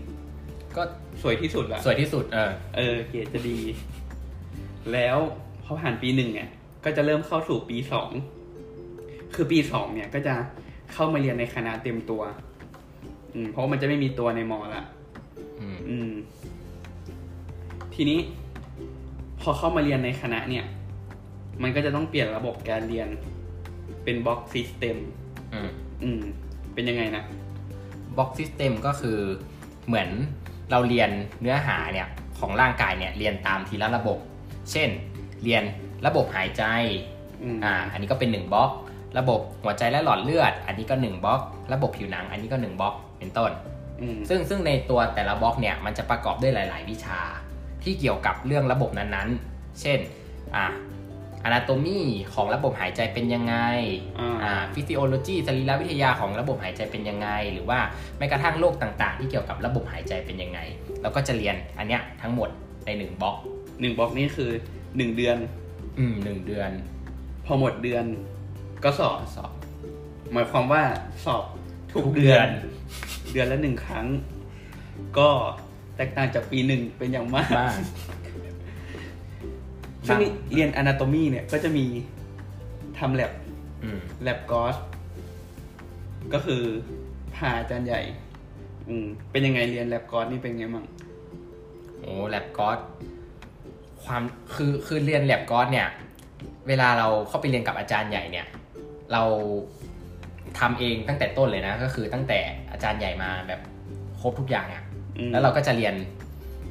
[0.75, 0.81] ก็
[1.21, 3.57] สวยที่สุดละสวยที่สุด เออ เออ เกรดจะดี
[4.93, 5.17] แล้ว
[5.63, 6.49] พอผ่านปีหนึ่งเนี่ย
[6.85, 8.09] ก็จะเริ่มเข้าสู่ปีสอง
[9.35, 10.35] คือปีสองเนี่ยก็จะ
[10.93, 12.21] เข้ามาเรียนในคณะเต็มตัว
[13.33, 14.83] อืมเพราะว่ามันจะไม่มีตัวในมอละ
[15.61, 16.11] อืมอืม
[17.95, 18.19] ทีนี้
[19.41, 20.65] พอเข้ามาเรียนในคณะเนี่ย
[21.63, 23.07] มันก็จะต้องเปลี่ยนระบบการเรียน
[24.03, 24.97] เป็น block system
[25.53, 25.69] อืม
[26.03, 26.21] อืม
[26.73, 27.23] เป็นยังไงนะ
[28.17, 29.19] block system ก็คือ
[29.87, 30.09] เหมือน
[30.71, 31.09] เราเรียน
[31.41, 32.07] เนื้อหาเนี่ย
[32.39, 34.17] ของร่างกายเนี่ยเรียนตามทีละระบบ
[34.71, 34.89] เช่น
[35.43, 35.63] เรียน
[36.05, 36.63] ระบบหายใจ
[37.43, 38.71] อืมอ่า อันนี้ก็เป็น1บล็อก
[39.17, 41.41] ระบบหัวใจและหลอดเลือด อันนี้ก็1บล็อก
[41.73, 43.76] ระบบผิวหนัง อันนี้ก็1บล็อก เป็นต้นอืม
[44.29, 47.19] ซึ่งซึ่งในตัวแต่ละบล็อกเนี่ยมันจะประกอบด้วยหลาย ๆ วิชา
[47.83, 49.99] ที่เกี่ยวกับเรื่องระบบนั้นๆ เช่น
[50.55, 50.65] อ่า
[51.47, 51.99] anatomy
[52.33, 53.55] ของระบบหายใจเป็นยังไง
[54.19, 57.79] อ่าอ่า physiology สรีรวิทยาของระบบหายใจเป็นยังไง หรือว่า
[58.17, 60.59] แม้กระทั่งโรคต่างๆ ที่เกี่ยวกับระบบหายใจเป็นยังไง
[61.01, 62.49] เราก็จะเรียนอันเนี้ยทั้งหมด
[62.85, 63.35] ในหนึ่งบล็อก
[63.81, 64.51] หนึ่งบล็อกนี่คือ
[64.97, 65.37] หนึ่งเดือน
[65.99, 66.71] อืมหนึ่งเดือน
[67.45, 68.05] พอหมดเดือน
[68.83, 69.51] ก็สอบสอบ
[70.33, 70.83] หมายความว่า
[71.25, 71.43] สอบ
[71.91, 72.47] ทุกทุกเดือน
[73.31, 74.07] เดือนเดือนละหนึ่งครั้ง
[75.17, 75.29] ก็
[75.95, 77.75] แตกต่างจากปีหนึ่งเป็นอย่างมากบ้าง
[80.07, 80.17] ซึ่ง
[80.53, 81.85] เรียน anatomy เนี่ยก็จะมี
[82.97, 83.31] ทำ lab
[83.83, 84.75] อืม lab g o s
[86.33, 86.63] ก็คือ
[87.35, 88.01] พาอาจารย์ใหญ่
[88.89, 90.85] อืมเป็นยังไงเรียน lab g o s นี่เป็นไงมั่ง
[92.01, 92.79] โอ้แลบกอส
[94.03, 94.21] ความ
[94.55, 95.87] คือคือเรียนแลบกอสเนี่ย
[96.67, 98.47] เวลาเราเข้าไปเรียนกับอาจารย์ใหญ่เนี่ย
[99.11, 99.23] เรา
[100.59, 102.39] ทำเองตั้งแต่ต้นเลยนะ ก็คือตั้งแต่
[102.71, 103.59] อาจารย์ใหญ่มาแบบ
[104.19, 104.83] ครบทุกอย่างอะ่ะ
[105.17, 105.95] อืมแล้วเราก็จะเรียน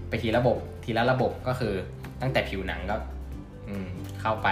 [0.08, 1.72] ไปทีระบบทีละระบบก็คือ
[2.20, 2.96] ตั้งแต่ผิวหนังก็
[3.68, 3.88] อืม
[4.20, 4.48] เข้าไป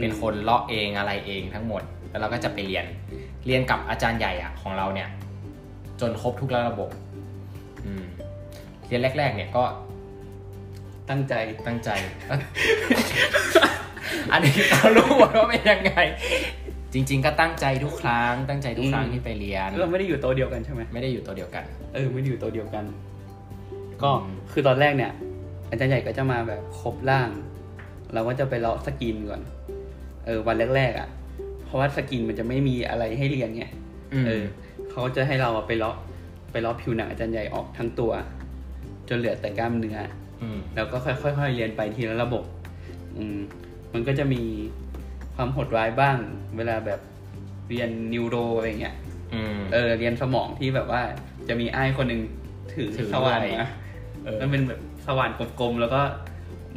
[0.00, 2.86] เป็นคนเลาะเองอะไรเองทั้งหมด แล้วเราก็จะไปเรียน
[3.46, 5.08] เรียนกับอาจารย์ใหญ่อะของเราเนี่ย
[6.00, 6.90] จนครบทุกระบบ
[7.84, 8.04] อืม
[8.86, 9.64] เรียนแรก ๆ เนี่ยก็
[11.10, 11.34] ตั้งใจ
[11.66, 11.90] ตั้งใจ
[14.32, 15.92] อันนี้เรารู้หมดว่าเป็นยังไง
[16.94, 22.84] จริง ๆ ก็ตั้งใจทุกครั้ง ตั้งใจทุกครั้งอืมที่ไปเรียน เราไม่ได้อยู่โต๊ะเดียวกันใช่ไหมไม่ได้อยู่ตัวเดียวกัน เออไม่ได้อยู่โต๊ะเดียวกัน
[24.02, 25.12] ก็อืม คือตอนแรกเนี่ย
[25.70, 27.28] อาจารย์ใหญ่ก็จะมาแบบครบร่าง
[28.14, 29.42] เราก็จะไปเลาะสกินก่อน
[30.26, 31.08] เออวันแรกๆอะ่ะ
[31.64, 33.64] เพราะว่าสกินมันจะไม่มีอะไรให้เรียนไง
[34.26, 34.44] เออ
[34.90, 35.96] เขาจะให้เราอะไปเลาะ
[36.52, 38.12] ไปเลาะผิวหนังอาจารย์ใหญ่ออกทั้งตัว
[39.08, 39.98] จนเหลือแต่กล้ามเนื้อ
[40.58, 42.44] ม แล้วก็ค่อยๆเรียนไปทีละระบบ
[43.16, 43.38] อืม
[43.92, 44.42] มันก็จะมี
[45.36, 46.16] ความโหดร้ายบ้าง
[46.56, 47.00] เวลาแบบ
[47.68, 48.96] เรียนนิวโรอะไรเงี้ย
[49.34, 51.02] อืมเออ เรียนสมองที่แบบว่า
[51.48, 52.20] จะมีไอ้ายคนหนึ่ง
[52.72, 53.68] ถือถือสว่านด้วยมา
[54.24, 56.02] เออแล้วเป็นแบบสว่านกลมๆแล้วก็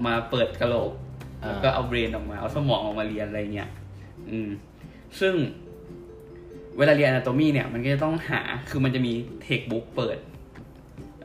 [0.06, 0.92] มาเปิดกระโหลก
[1.44, 3.70] อ่าแล้วก็เอาเบรนออกมา เอาสมองออกมาเรียนอะไรเงี้ย
[4.30, 4.50] อืม
[5.20, 5.34] ซึ่ง
[6.78, 10.18] เวลาเรียน anatomy เนี่ย มันก็จะต้องหา คือมันจะมีเทคบุ๊กเปิด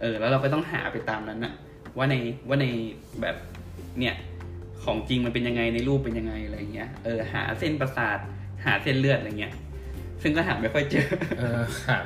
[0.01, 1.53] เออ แล้วเราก็ต้องหาไปตามนั้นนะ
[1.97, 2.15] ว่าใน
[2.49, 2.67] ว่าใน
[3.21, 3.37] แบบ
[3.99, 4.15] เนี่ย
[4.85, 8.19] ของจริงมันเป็นยังไงในรูปเป็นยังไงอะไรเงี้ยเออหาเส้นประสาท
[8.65, 9.55] หาเส้นเลือดอะไรเงี้ย
[10.23, 11.99] ซึ่งก็หาไม่ค่อยเจอ เออหา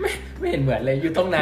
[0.00, 1.40] ไม่ไม่เห็นเหมือนเลยอยู่ตรงไหน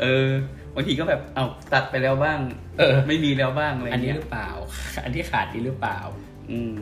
[0.00, 0.28] เออ
[0.74, 2.38] บางทีก็แบบเอาตัดไปแล้วบ้าง
[2.78, 4.50] เออ ไม่มีแล้วบ้างอะไรอันนี้เงี้ยหรือเปล่า
[5.04, 5.98] อันที่ขาดนี่หรือเปล่า
[6.50, 6.74] อืม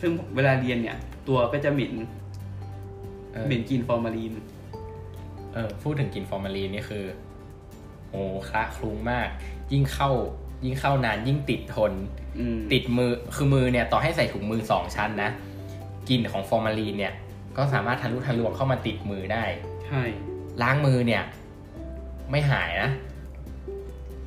[0.00, 0.96] ซึ่งเวลาเรียนเนี่ย
[1.28, 1.92] ตัวก็จะเหม็น
[3.32, 4.34] เออเหม็นกลินฟอร์มาลีน
[5.54, 7.04] เออพูดถึงกลินฟอร์มาลีนนี่คือ
[8.10, 9.28] โอ้คละคลุ้งมาก
[9.72, 10.10] ยิ่งเข้า
[10.64, 12.17] ยิ่งเข้านานยิ่งติดทนอืม
[12.72, 15.30] ติดมือคือมือเนี่ยต่อให้ใส่ถุงมือสองชั้นนะ
[16.08, 17.14] กลิ่นของฟอร์มาลีนเนี่ย
[17.56, 19.44] ก็สามารถทะลุทะลวงเข้ามาติดมือได้
[19.86, 20.02] ใช่
[20.62, 21.22] ล้างมือเนี่ย
[22.30, 22.90] ไม่หายนะ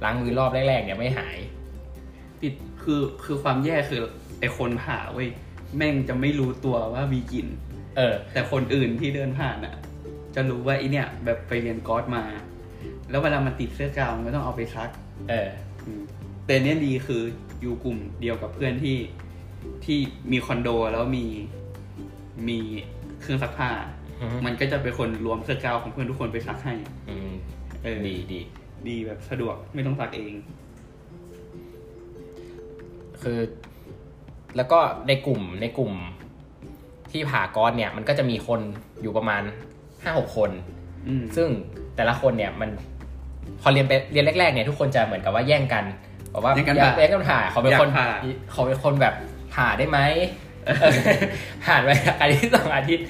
[0.04, 1.38] ล้างมือรอบแรกๆเนี่ยไม่หาย
[2.42, 4.02] ติดคือคือความแย่คือ
[4.40, 5.30] ไอคนผ่าเว้ย
[5.78, 7.48] แม่งจะไม่รู้ตัวว่ามีกลิ่น
[7.98, 9.76] เออ แต่คนอื่นที่เดินผ่านอะ
[10.36, 12.24] จะรู้ว่าไอเนี่ย แบบไปเรียนกอสมา
[13.10, 14.90] แล้วเวลามันติดเสื้อกาวมันก็ต้องเอาไปซัก
[15.30, 15.50] เออ
[16.42, 17.22] อืมแต่เนี่ยดีคือ
[17.62, 18.98] อยู่กลุ่มเดียวกับเพื่อนที่
[19.86, 19.98] ที่
[20.32, 21.26] มีคอนโดแล้วมี
[22.48, 22.60] มี
[23.22, 23.70] เครื่องซักผ้า
[24.22, 26.74] อือฮึมันก็จะเป็นคนรวมเสื้อกาวของเพื่อนทุกคนไปซักให้
[27.10, 27.32] อืม
[27.84, 28.40] เออ ดีดี
[28.88, 30.34] ดีแบบสะดวกไม่ต้องซักเอง
[33.22, 33.40] คือ
[34.58, 35.92] แล้วก็ในกลุ่มในกลุ่ม
[37.12, 38.60] ที่ผ่ากอนเนี่ย มันก็จะมีคน
[39.02, 39.42] อยู่ประมาณ
[40.04, 40.52] ห้าหกคน
[41.08, 41.48] อืมซึ่ง
[41.96, 42.70] แต่ละคนเนี่ยมัน
[43.62, 45.84] พอเรียนไปเรียนแรกๆเนี่ยทุกคนจะเหมือนกับว่าแย่งกัน
[46.34, 48.08] บอกว่าแย่งกันอยาผ่าแย่งกันผ่าเขาเป็นคนอยากผ่า
[48.52, 49.14] เขาเป็นคนแบบ
[49.54, 50.00] ผ่าได้ไหม
[50.66, 50.98] เออ
[51.66, 51.90] ผ่านไป
[52.22, 53.06] อาทิตย์สองอาทิตย์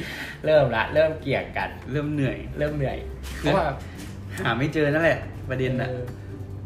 [0.45, 2.97] เริ่มละ เริ่มเกี่ยงกัน เริ่มเหนื่อย เริ่มเหนื่อย
[3.39, 3.65] เพคือราะว่า
[4.39, 6.03] หาไม่เจอนั่นแหละ ประเด็นน่ะเออ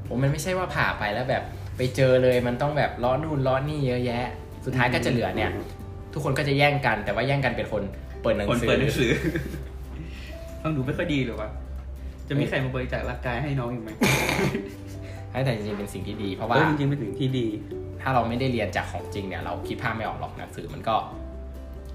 [0.08, 1.44] ผมมันไม่ใช่ว่าผ่าไปแล้วแบบ
[1.78, 4.26] ไปเจอเลยมันต้องแบบล้อนู่นล้อนี่เยอะแยะ
[4.66, 5.52] สุดท้ายก็จะเหลือเนี่ย
[6.14, 7.84] ทุกคนก็จะแย่งกัน แต่ว่าแย่งกันเป็นคน
[8.22, 9.12] เปิดหนังคนสือเปิดหนังสือ
[10.62, 11.50] ฟังดูไม่ค่อยดีหรอวะ
[12.28, 14.85] จะมีใครมาบริจาคร่างกายให้น้องอีกไหมให้
[15.44, 17.48] แต่จริงๆเป็นสิ่งที่ดี เพราะเอว่าอจริงๆเป็นสิ่งที่ดี
[18.02, 20.96] ถ้าเราไม่ได้เรียนจากของจริงเนี่ยเราคิดภาพไม่ออกหรอกหนังสือมันก็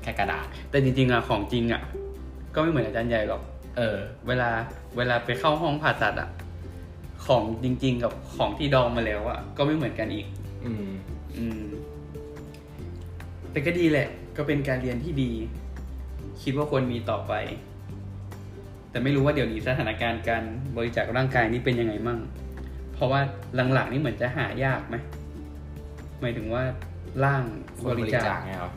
[0.03, 1.83] แค่กระดาษ แต่จริงๆอะของจริงอะ
[2.55, 3.43] ก็ไม่เหมือนอาจารย์ใหญ่หรอก
[3.77, 3.97] เออ
[4.29, 4.51] เวลา
[4.97, 6.31] เวลาไปเข้าห้องผ่าตัดอะ
[7.27, 10.27] ของจริง ๆ กับของที่ดองมาแล้วอะก็ไม่เหมือนกันอีก
[10.65, 10.91] อืม
[11.37, 11.63] อืม
[13.51, 15.33] แต่ก็ดีแหละ ก็เป็นการเรียนที่ดี
[16.43, 17.33] คิดว่าควรมีต่อไป
[18.91, 20.43] แต่ไม่รู้ว่าเดี๋ยวนี้สถานการณ์การ
[20.77, 22.19] บริจาคร่างกายนี่เป็นยังไงมั่ง
[23.01, 23.23] เพราะว่า
[23.75, 24.97] หลังๆนี่เหมือนจะหายากไหม
[26.21, 26.63] หมายถึงว่า
[27.25, 27.43] ร่าง
[27.81, 28.73] คนบบริริจาจาคคไงครับ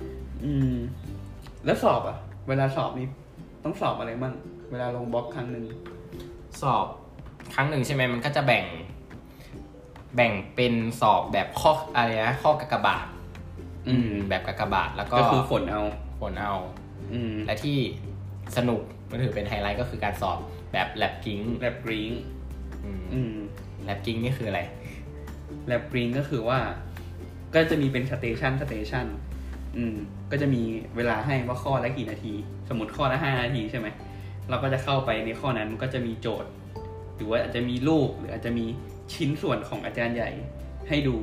[0.45, 0.75] อืม
[1.65, 3.07] แล้วสอบอะเวลาสอบนี่
[3.63, 4.33] ต้องสอบอะไรมั่ง
[4.71, 5.65] เวลาลงบล็อกครั้งหนึ่ง
[6.61, 6.87] สอบ
[7.55, 8.65] ครั้งหนึ่งใช่ไหมมันก็จะแบ่ง
[10.15, 13.05] แบ่งเป็นสอบแบบข้ออะไรนะข้อกากบาท
[13.87, 15.83] อืม แบบกากบาทแล้วก็ก็คือฝนเอา
[16.21, 16.53] ผลเอา
[17.13, 17.77] อืม และที่
[18.57, 20.37] สนุกมันถือเป็นไฮไลท์ก็คือการสอบ
[20.73, 22.09] แบบแลบกิ้งแลบกริง
[23.13, 23.35] อืม
[23.83, 24.61] แลบ กริ๊งนี่คืออะไร
[25.67, 26.59] แลบกริ๊งก็คือว่า
[27.55, 29.05] ก็จะมีเป็น station station
[29.77, 29.95] อืม
[30.31, 30.61] ก็จะมี
[30.95, 32.33] เวลาให้ว่าข้อละกี่นาที
[32.69, 33.87] สมมติข้อละห้านาทีใช่ไหม
[34.49, 36.49] เราก็จะเข้าไปในข้อนั้นมันก็จะมีโจทย์
[37.15, 38.65] หรือว่าอาจจะมีรูปหรืออาจจะมี
[39.13, 40.29] ชิ้นส่วนของอาจารย์ใหญ่
[40.87, 41.15] ให้ดู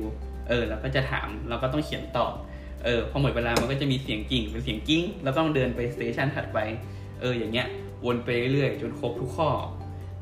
[0.49, 2.33] เออ แล้วก็จะถามเราก็ต้องเขียนตอบ
[2.83, 6.59] เออ พอหมดเวลามันก็จะมีเสียงกริ๊งเป็นเสียงกริ๊ง แล้วต้องเดินไป station ถัดไป
[7.21, 7.67] เออ อย่างเงี้ย
[8.05, 9.49] วนไปเรื่อยๆ จนครบทุกข้อ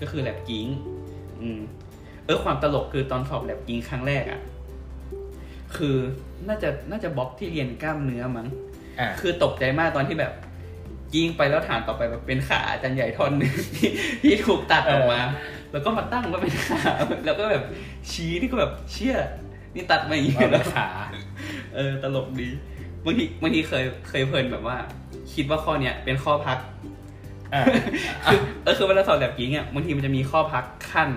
[0.02, 0.65] ก็คือแลบกิ้ง
[1.41, 1.60] อืม
[2.29, 4.41] ออความตลกคือตอนสอบแลบกิ้งครั้งแรกอะ่ะ
[5.75, 5.95] คือ
[6.47, 8.47] น่าจะน่าจะบล็อกที่เรียนกล้ามเนื้อมั้ง
[8.99, 10.33] อ่าคือตกใจมากตอนที่แบบ
[11.15, 13.89] ยิงไปแล้วฐานต่อไปแบบเป็นขาอาจารย์ใหญ่ท่อนหนึงที่
[14.23, 15.21] ที่ถูกตัดออกมา
[15.71, 16.81] แล้วก็มาตั้งว่าเป็นขา
[17.25, 17.63] แล้วก็แบบ
[18.11, 19.15] ชี้ที่ก็แบบเชี่ย
[19.75, 20.87] นี่ตัดมาอย่างนี้เอาแล้แล้ววขา
[21.75, 22.49] เออตลกดี
[23.05, 24.77] บางทีบางทีเคยเคยเพลินแบบว่า
[25.33, 26.98] คิดว่าข้อเนี้ยเป็นข้อพักอ่าคือ
[27.51, 31.09] เออคือเวลาสอบแบบกิ้งอะบางทีมันจะมีข้อพักขั้น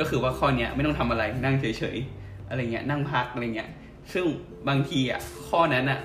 [0.00, 3.68] ก็คือว่าข้อเนี้ยไม่ต้องทำอะไรนั่งเฉยๆอะไรเงี้ยนั่งพักอะไรเงี้ย
[4.12, 4.24] ซึ่ง
[4.68, 6.00] บางทีอะข้อนั้นอะ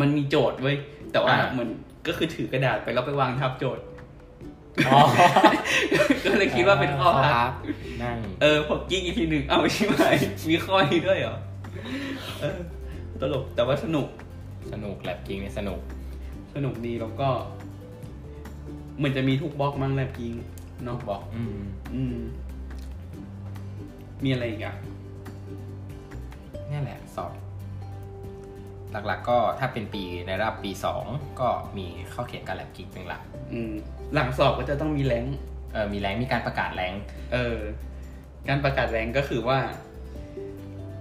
[0.00, 0.76] มันมีโจทย์เว้ย
[1.12, 1.70] แต่ว่าอ่าเหมือน
[2.06, 3.84] ก็คือถือกระดาษไปแล้วไปวางทับโจทย์
[4.86, 5.00] อ๋อ
[6.24, 7.50] ก็เลยคิดว่าเป็นข้อพัก
[8.02, 10.02] นั่งเออพอกิ้งอีกทีหนึ่งเอ้าใช่ไหม
[10.48, 11.36] มีข้อนี้ด้วยเหรอ
[12.40, 12.58] เออ
[13.20, 14.08] ตลกแต่ว่าสนุก
[14.72, 15.80] สนุกแลบกิ้งเนี่ยสนุก
[16.54, 17.28] สนุกดีแล้วก็
[18.96, 20.36] เหมือนจะมีทุกบล็อกมั้งแหละพิงน
[20.84, 21.58] เนาะกบอกอืม
[21.94, 22.16] อืม
[24.24, 24.74] มีอะไรอีกอะ
[26.70, 27.32] นี่แหละสอบ
[28.92, 31.04] หลักๆ ก็ถ้าเป็นปีในระดับปีสอง
[31.40, 33.72] ก็มีข้อเขียนการแลบกิ้งเป็นหลักอืม
[34.14, 35.36] หลังสอบก็จะต้องมีแรงค์
[35.72, 36.92] เออมีแรงมีการประกาศแรง
[37.32, 37.56] เออ
[38.48, 39.58] การประกาศแรงค์ก็คือว่า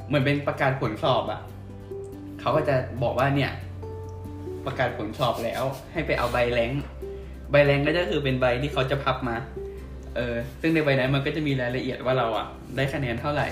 [0.08, 1.42] เหมือนเป็นประกาศผลสอบอะ
[2.40, 3.52] เขาก็จะบอกว่าเนี่ย
[4.66, 6.82] ประกาศผลสอบแล้ว ให้ไปเอาใบแรงค์
[7.52, 9.36] ใบแรงค์ก็จะคือเป็นใบที่เขาจะพับมา
[10.16, 13.48] เออ ซึ่งในใบนั้นมันก็จะมีรายละเอียดว่าเราอะได้คะแนนเท่าไหร่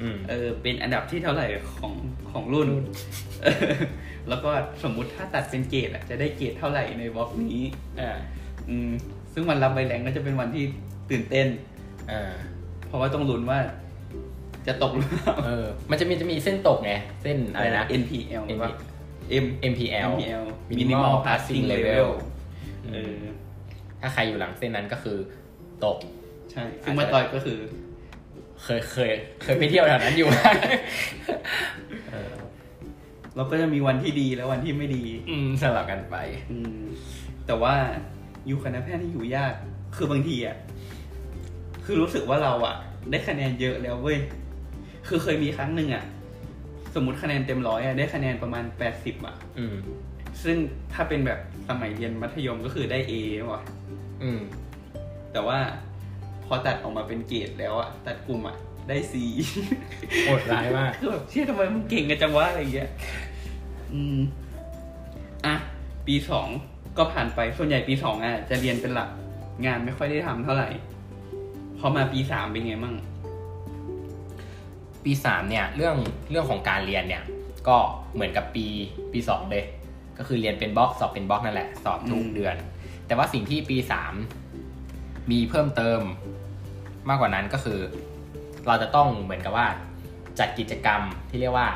[0.00, 1.46] อืมเออ เป็นอันดับที่เท่าไหร่
[1.78, 1.92] ของ
[2.32, 2.68] ของรุ่น
[3.42, 3.72] เออ
[4.28, 4.50] แล้วก็
[4.82, 7.60] สมมุติถ้าตัดเป็นเกรดอะจะได้เกรดเท่าไหร่ในบล็อกนี้
[8.00, 8.10] อ่า
[8.68, 8.90] อืม
[9.34, 10.64] ซึ่งวันรับใบแรงก็จะเป็นวันที่
[11.10, 11.46] ตื่นเต้น
[12.10, 12.32] อ่า
[12.86, 13.58] เพราะว่าต้องลุ้นว่า
[14.66, 18.72] จะตกหรือเปล่าเออ มันจะมีจะมีเส้นตกไง เส้นอะไรนะ NPL NP ว่า
[19.44, 22.12] M MPL MPL Minimal Minimal Passing Passing Level Level
[22.92, 23.16] เออ
[24.00, 25.16] ถ้าใครอยู่หลังเส้นนั้นก็คือ
[25.84, 25.98] ตก
[26.52, 27.58] ใช่ ซึ่งมาต่อยก็คือ
[28.62, 29.10] เคยเคย
[29.42, 30.28] เคยไปเที่ยวแถวนั้นอยู่
[32.10, 32.32] เออ
[33.36, 36.16] เราก็จะมีวันที่ดีและวันที่ไม่ดี อืมสลับกันไป
[36.52, 36.80] อืม
[37.46, 37.74] แต่ว่า
[38.46, 39.54] อยู่คณะแพทย์ที่อยู่ยาก
[39.96, 40.56] คือบางทีอะ
[41.84, 42.76] คือรู้สึกว่าเราอะ
[43.10, 44.18] ได้คะแนนเยอะแล้วเว้ย
[45.08, 46.04] คือเคยมีครั้งหนึ่งอะ
[46.94, 49.76] สมมติคะแนนเต็มร้อยอะได้คะแนนประมาณแปดสิบอะอืม
[50.42, 50.56] ซึ่ง
[50.92, 53.12] ถ้าเป็นแบบ สมัยเรียนมัธยมก็คือได้ A
[53.50, 53.62] ว่ะ
[54.22, 54.40] อืม
[55.32, 55.58] แต่ว่า
[56.46, 58.56] พอตัดออกมาเป็นเกรดแล้วอะตัดกลุ่มอะ
[58.88, 59.14] ได้ C
[60.24, 62.90] โหดร้ายมากคือแบบเชื่อทำไมมึงเก่งกันจังวะอะไรอย่างเงี้ย
[63.92, 64.18] อืม
[65.46, 65.54] อะ
[66.06, 66.48] ปีสอง
[66.98, 69.10] ก็ผ่านไป ส่วนใหญ่ปีสองอะจะเรียนเป็นหลัก
[69.66, 70.68] งานไม่ค่อยได้ทำเท่าไหร่
[71.78, 72.94] พอมาปีสามเป็นไงมั่ง
[75.04, 75.96] ปีสามเนี่ย เรื่อง
[76.30, 77.22] เรื่องของการเรียนเนี่ย
[77.68, 77.76] ก็
[78.14, 78.66] เหมือนกับปี
[79.12, 79.64] ปีสองเลย
[80.18, 82.56] ก็คือเรียนเป็นบล็อกสอบเป็นบล็อกนั่นแหละ สอบทุกอืมเดือน
[83.06, 84.14] แต่ว่าสิ่งที่ปีสาม
[85.30, 86.00] มีเพิ่มเติม
[87.08, 87.80] มากกว่านั้นก็คือ
[88.66, 89.66] เราจะต้องเหมือนกับว่า
[90.38, 91.00] จัดกิจกรรม
[91.30, 91.68] ที่เรียกว่า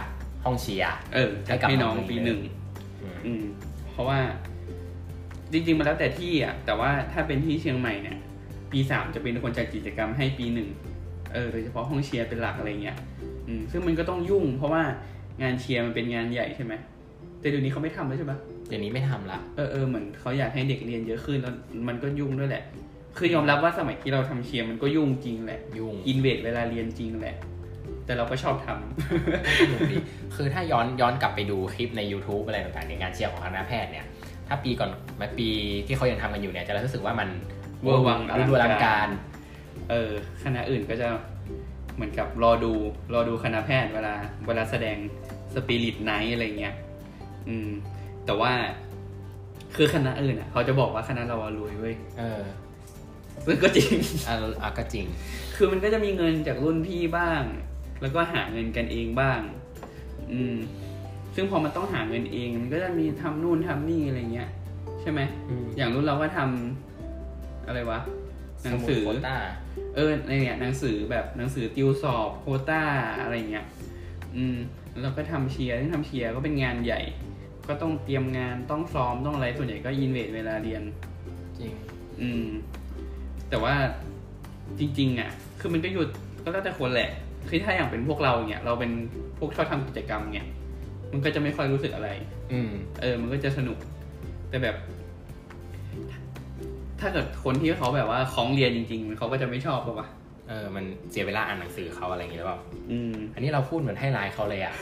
[0.44, 2.40] ห้องเชียร์เออจัดให้กับให้น้องน้องปีหนึ่ง
[3.02, 3.42] อืมอืม
[3.92, 4.18] เพราะว่า
[5.52, 8.18] จริงๆมันแล้วแต่ที่อะ แต่ว่าถ้าเป็นที่เชียงใหม่เนี่ย
[8.72, 10.68] ปีสามจะเป็นคนจัดกิจกรรมให้ปีหนึ่ง
[11.32, 12.96] เออโดยเฉพาะห้องเชียร์เป็นหลักอะไรเงี้ย
[13.46, 14.82] อืมซึ่งมันก็ต้องยุ่ง เพราะว่า
[15.42, 16.74] งานเชียร์มันเป็นงานใหญ่ใช่ไหม
[17.40, 21.54] แต่เดี๋ยวนี้เขาไม่ทำแล้วใช่ปะเดี๋ยวนี้ไม่ทำละเออเออเหมือนเขาอยากให้เด็กเรียนเยอะขึ้นแล้ว
[21.88, 22.62] มันก็ยุ่งด้วยแหละ
[23.18, 27.36] คือยอมรับว่าสมัยที่เราทำเชียร์มันก็ยุ่งจริงแหละ ยุ่ง อินเวสเวลาเรียนจริงแหละ
[28.06, 29.96] แต่เราก็ชอบทำ สนุกดี
[30.36, 34.06] คือถ้าย้อนย้อนกลับไปดูคลิปใน YouTube อะไรต่างๆในงานเชียร์ของคณะแพทย์เนี่ย
[34.48, 35.48] ถ้าปีก่อนมาปี
[35.86, 37.28] ที่เขายังทำกันอยู่เนี่ย จะรู้สึกว่ามัน
[37.82, 39.08] เวอร์วังอลังการ ดูอลังการ
[39.90, 40.10] เออ
[40.44, 41.08] คณะอื่นก็จะ
[41.94, 42.72] เหมือนกับรอดู
[43.14, 44.14] รอดูคณะแพทย์เวลา
[44.46, 44.96] เวลาแสดง
[45.54, 46.74] สปิริตไนท์อะไรเงี้ย
[47.48, 47.68] อืม
[48.26, 48.52] แต่ว่า
[49.76, 52.42] คือคณะอื่นอะ เขาจะบอกว่าคณะเราอะรวยเว้ยเออ
[53.46, 53.94] ซึ่งก็จริง
[54.28, 55.06] อะอะก็จริง
[55.56, 57.42] คือมันก็จะมีเงินจากรุ่นพี่บ้าง
[58.00, 59.40] แล้วก็หาเงินกันเองบ้าง
[60.32, 60.56] อืม
[61.34, 64.50] ซึ่งพอมันต้องหาเงินเอง มันก็จะมีทำนู่นทำนี่อะไรเงี้ย
[65.00, 68.00] ใช่ไหมอืม อย่างรุ่นเราก็ทำอะไรวะ
[68.64, 69.36] หนังสือสมุดโควต้า
[69.96, 72.82] เออในเนี่ยหนังสือแบบหนังสือติวสอบโควต้า
[73.22, 73.64] อะไรเงี้ย
[74.36, 74.56] อืม
[74.90, 77.00] แล้วเราก็ทำเชียร์ที่งทำเชียร์ก็เป็นงานใหญ่
[77.68, 80.82] ก็ต้องเตรียมงานต้องซ้อมต้องอะไรส่วนใหญ่ก็อินเวสเวลาเรียน
[81.58, 81.72] จริง
[82.20, 82.46] อืม
[83.50, 83.74] แต่ว่า
[84.78, 86.02] จริง ๆ อะ คือมันก็อยู่
[86.44, 87.10] ก็แล้วแต่คนแหละ
[87.48, 88.90] คือถ้าอย่างเป็นพวกเราเนี่ย เราเป็น
[89.38, 90.46] พวกชอบทำกิจกรรมเนี่ย
[91.12, 92.08] มันก็จะไม่ค่อยรู้สึกอะไร
[92.52, 93.78] อืม เออ มันก็จะสนุก
[94.50, 94.76] แต่แบบ
[97.00, 100.08] ถ้าเกิดคนที่เขาแบบว่าคล้องเรียนจริง ๆ เขาก็จะไม่ชอบป่ะวะ
[100.48, 102.58] เออมันเสียเวลาอ่านหนังสือเขาอะไรอย่างเงี้ยหรือเปล่า
[102.90, 104.74] อืมอันนี้เราพูดเหมือนให้ร้ายเขาเลยอะ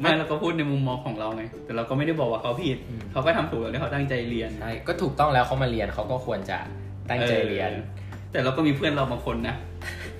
[0.00, 6.58] ไม่เราก็พูดในมุมมองของเราไง แต่เราก็ไม่ได้บอกว่าเขาผิดอืมเขาก็ทำถูกแล้วที่เขาตั้งใจเรียนใช่ก็ถูกต้องแล้วเขามาเรียนเขาก็ควรจะ
[7.10, 9.56] ตั้งใจเรียนออแต่เราก็มีเพื่อนเราบางคนนะ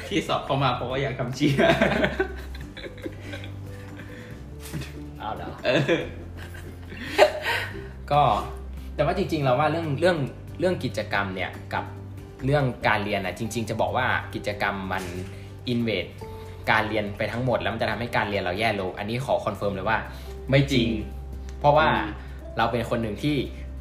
[0.08, 1.68] ที่สอบเข้ามาเพราะว่าอยากทำเชียร์
[5.18, 6.00] เอาเหรอเออ
[8.12, 8.22] ก็
[8.94, 10.16] แต่ว่าจริงๆเราว่าเรื่องเรื่อง
[10.60, 11.84] เรื่องกิจกรรมเนี่ยกับ
[12.44, 15.04] เรื่องการเรียนอะจริง ๆ จะบอกว่ากิจกรรมมัน
[15.68, 16.06] invade
[16.70, 19.98] การเรียนไปทั้งหมดแล้วมันจะทำให้การเรียนเราแย่ลง อันนี้ขอ confirm เลยว่า
[20.50, 20.88] ไม่จริง
[21.60, 22.22] เพราะว่าอืม
[22.58, 23.36] เราเป็นคนหนึ่งที่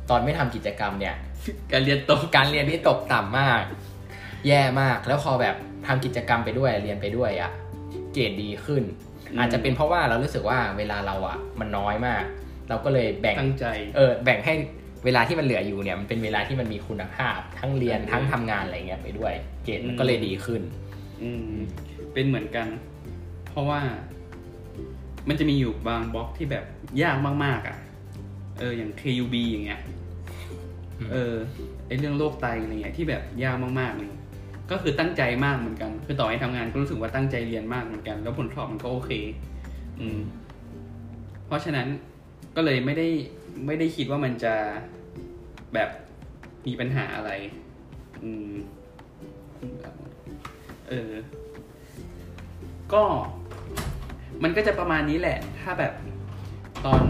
[0.09, 1.15] ตอนไม่ทำกิจกรรมเนี่ย
[1.71, 3.61] การเรียนตกการเรียนที่ตกต่ำมาก
[4.47, 5.55] แย่มากแล้วพอแบบ
[5.87, 7.51] ทำกิจกรรมไปด้วยเรียนไปด้วยอะ
[8.13, 8.83] เกรดดีขึ้น
[9.31, 12.23] อืมอาจจะเป็นเพราะว่าเรารู้สึกว่าเวลาเราอะมันน้อยมาก
[12.69, 14.53] เราก็เลยแบ่งตั้งใจเออแบ่งให้
[15.05, 19.33] เวลาที่มันเหลืออยู่เนี่ยมันเป็นเวลาที่มันมีคุณภาพ ทั้งเรียนอืมทั้งทำงานอะไรเงี้ยไปด้วย
[19.63, 20.61] เกรดมันอืมก็เลยดีขึ้น
[21.23, 21.55] อืม
[22.13, 22.67] เป็นเหมือนกัน
[23.49, 23.81] เพราะว่า
[25.29, 26.65] มันจะมีอยู่บางบล็อกที่แบบ
[27.03, 27.77] ยากมากๆอะ
[28.59, 29.81] เอออย่าง KUB อย่างเงี้ย
[30.99, 31.35] อืมเออ
[31.87, 34.07] ไอเรื่องโรคไตอะไรเงี้ยที่แบบยากมากๆเลย
[34.71, 39.11] ก็คือตั้งใจมากเหมือนกัน คือต่อให้ทำงานก็รู้สึกว่าตั้งใจเรียนมากเหมือนกัน แล้วผลสอบมันก็โอเค
[39.99, 40.19] อืม
[41.47, 41.87] เพราะฉะนั้น
[42.55, 43.07] ก็เลยไม่ได้
[43.65, 44.53] ไม่ได้คิดว่ามันจะ
[45.73, 45.89] แบบ
[46.67, 47.31] มีปัญหาอะไร
[48.23, 48.53] อืม
[50.89, 51.11] เออ
[52.93, 53.03] ก็
[54.43, 55.93] มันก็จะประมาณนี้แหละ ถ้าแบบ
[56.85, 57.03] ตอน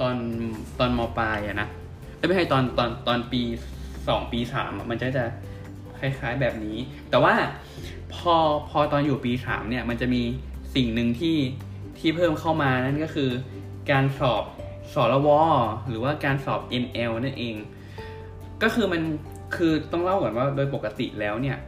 [0.00, 0.16] ตอน
[0.78, 1.68] ตอนมปลายอะนะ
[2.16, 3.42] เอ้ยไม่ใช่ตอนตอนตอนปี
[4.08, 5.24] สองปีสามมันจะจะ
[5.98, 6.76] คล้ายๆแบบนี้
[7.10, 7.34] แต่ว่า
[8.14, 8.34] พอ
[8.70, 10.22] พอตอนอยู่ปีสามเนี่ย มันจะมี
[10.74, 11.36] สิ่งหนึ่งที่
[11.98, 13.30] ที่เพิ่มเข้ามานั่นก็คือ
[13.90, 14.44] การสอบ
[14.92, 15.28] สรว
[15.88, 17.56] หรือว่าการสอบ NL นั่นเอง
[18.62, 19.02] ก็คือมัน
[19.56, 21.58] คือต้องเล่าก่อนว่าโดยปกติแล้วเนี่ย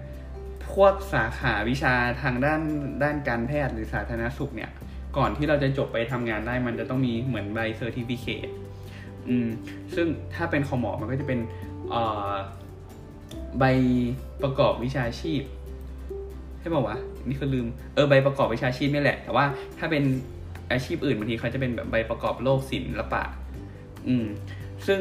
[0.73, 2.61] พวกสาขาวิชาทางด้าน
[3.03, 4.71] ด้านการแพทย์หรือสาธารณสุขเนี่ย
[5.17, 8.49] ก่อนที่เราจะจบไปทำงานได้มันจะต้องมีเหมือนใบเซอร์ติฟิเคต
[9.29, 9.49] อืม
[9.95, 11.39] ซึ่งถ้าเป็นของหมอมันก็จะเป็น
[13.59, 13.65] ใบ
[14.43, 15.43] ประกอบวิชาชีพ
[16.61, 16.99] ให้บอกว่า
[17.29, 19.45] นี่คือลืมเออใบประกอบวิชาชีพนี่แหละ แต่ว่า
[19.79, 20.03] ถ้าเป็น
[20.71, 23.23] อาชีพอื่นบางทีเขาจะเป็นแบบใบประกอบโลกศิลปะ
[24.09, 24.27] อืม
[24.87, 25.01] ซึ่ง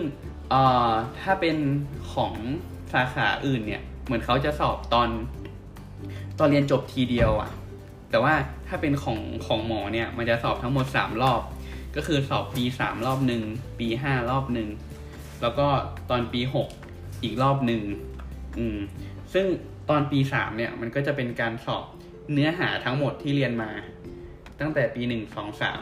[0.49, 0.91] เอ่อ
[1.21, 1.57] ถ้าเป็น
[2.13, 2.33] ของ
[2.93, 5.09] สาขาอื่นเนี่ย เหมือนเขาจะสอบตอน
[6.39, 7.49] ตอนเรียนจบทีเดียวอะ
[8.09, 8.33] แต่ว่า
[8.67, 11.41] ถ้าเป็นของของหมอเนี่ย มันจะสอบทั้งหมดสามรอบ
[11.95, 13.43] ก็คือสอบปีสามรอบหนึ่ง
[13.79, 14.69] ปีห้ารอบหนึ่ง
[15.41, 15.67] แล้วก็
[16.09, 16.67] ตอนปีหก
[17.23, 17.83] อีกรอบหนึ่ง
[18.57, 18.77] อืม
[19.33, 19.45] ซึ่ง
[19.89, 21.85] ตอนปีสามเนี่ยมันก็จะเป็นการสอบ
[22.33, 23.71] เนื้อหาทั้งหมดที่เรียนมา
[24.63, 25.81] ตั้งแต่ปีหนึ่งสองสาม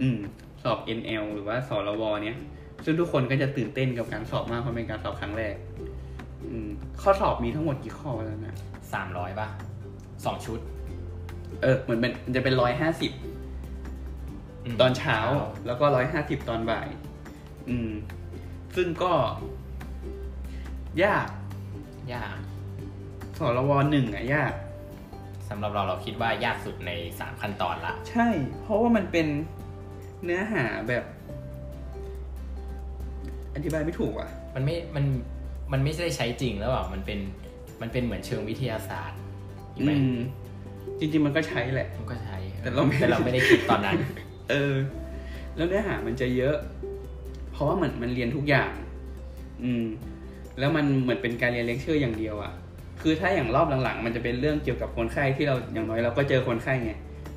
[0.00, 0.18] อืม
[0.62, 2.36] สอบ NL หรือว่าสรวเนี่ย
[2.84, 5.56] ซึ่งทุกคนก็จะตื่นเต้นกับการสอบมากเพราะเป็นการสอบครั้งแรก
[6.50, 6.68] อืม
[7.02, 8.56] ข้อสอบมีทั้งหมดกี่ข้อแล้วนะ
[8.92, 9.48] สามร้อยป่ะ
[10.24, 10.60] สองชุด
[11.62, 13.12] เออเหมือนเป็นมันจะเป็นร้อยห้าสิบ
[14.72, 15.18] มตอนเช้า
[15.66, 16.88] แล้วก็ร้อยห้าสิบตอนบ่าย
[17.68, 17.90] อืม
[18.76, 19.12] ซึ่งก็
[21.04, 21.28] ยาก
[22.14, 22.36] ยาก
[23.38, 24.52] สรวหนึ่งอะยาก
[25.48, 26.90] สำหรับเราเราคิดว่ายากสุดใน
[27.20, 28.28] สามขั้นตอนละ ใช่
[28.62, 29.26] เพราะว่ามันเป็น
[30.24, 31.04] เนื้อหาแบบ
[33.54, 35.04] อธิบายไม่ถูกอะ มันไม่ มัน
[35.72, 37.18] มันไม่ได้ใช้จริงแล้วอะ มันเป็น
[37.80, 39.18] มันเป็นเหมือนเชิงวิทยาศาสตร์
[39.72, 40.16] ใช่ไหมอืม
[40.98, 43.96] จริงๆมันก็ใช้แหละ มันก็ใช้ แต่เราไม่แต่เราไม่ได้คิดตอนนั้น
[44.50, 44.74] เออ
[45.56, 46.56] แล้วเนื้อหามันจะเยอะ
[47.52, 48.70] เพราะว่ามันมันเรียนทุกอย่าง
[49.62, 49.84] อืม
[50.58, 52.52] แล้วมันเหมือนเป็นการเรียนเลคเชอร์อย่างเดียวอะ
[53.06, 56.92] คือถ้าอย่างรอบหลังๆ มันจะเป็นเรื่องเกี่ยวกับคนไข้ที่เราอย่างน้อยเราก็เจอคนไข้ไง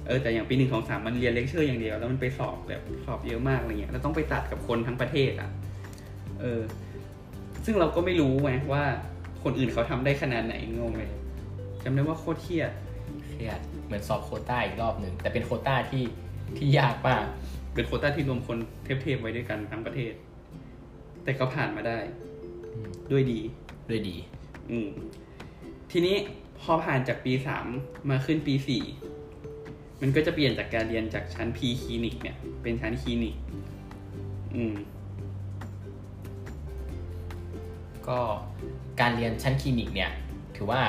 [0.08, 5.50] เออแต่อย่างปีหนึ่งสองสามมันเรียนเลคเชอร์อย่างเดียวแล้วมันไปสอบแบบสอบเยอะมากอะไรเงี้ยเราต้องไปตัดกับคนทั้งประเทศอะ
[6.40, 6.62] เออ
[7.66, 8.84] ซึ่งเราก็ไม่รู้ไงว่า
[9.44, 11.12] คนอื่นเขาทำได้ขนาดไหนงงเลย
[11.84, 12.72] จำได้ว่าโคตรเครียด
[13.30, 16.04] เครียดเหมือนสอบโควต้าอีกรอบหนึ่งแต่เป็นโควต้าที่
[16.58, 17.26] ที่ยากมาก
[17.74, 18.58] เป็นโควต้าที่รวมคน
[19.02, 20.14] เทพๆไว้ด้วยกันทั้งประเทศ
[21.24, 21.98] แต่ก็ผ่านมาได้
[22.74, 23.40] อืมด้วยดี
[23.90, 24.16] ด้วยดี
[24.72, 24.90] อืม
[25.92, 26.16] ทีนี้
[26.62, 27.66] พอผ่านจากปีสาม
[28.10, 28.84] มาขึ้นปีสี่
[30.02, 33.36] มันก็จะเปลี่ยนจากการเรียนจากชั้นพีคลินิกเนี่ย เป็นชั้นคลินิก
[34.56, 34.76] อืม
[38.08, 38.20] ก็
[39.02, 40.12] การเรียนชั้นคลินิกเนี่ย
[40.56, 40.82] ถือว่า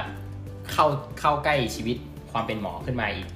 [0.72, 0.86] เข้า
[1.20, 1.96] เข้าใกล้ชีวิต
[2.30, 3.28] ความเป็นหมอขึ้นมาอีก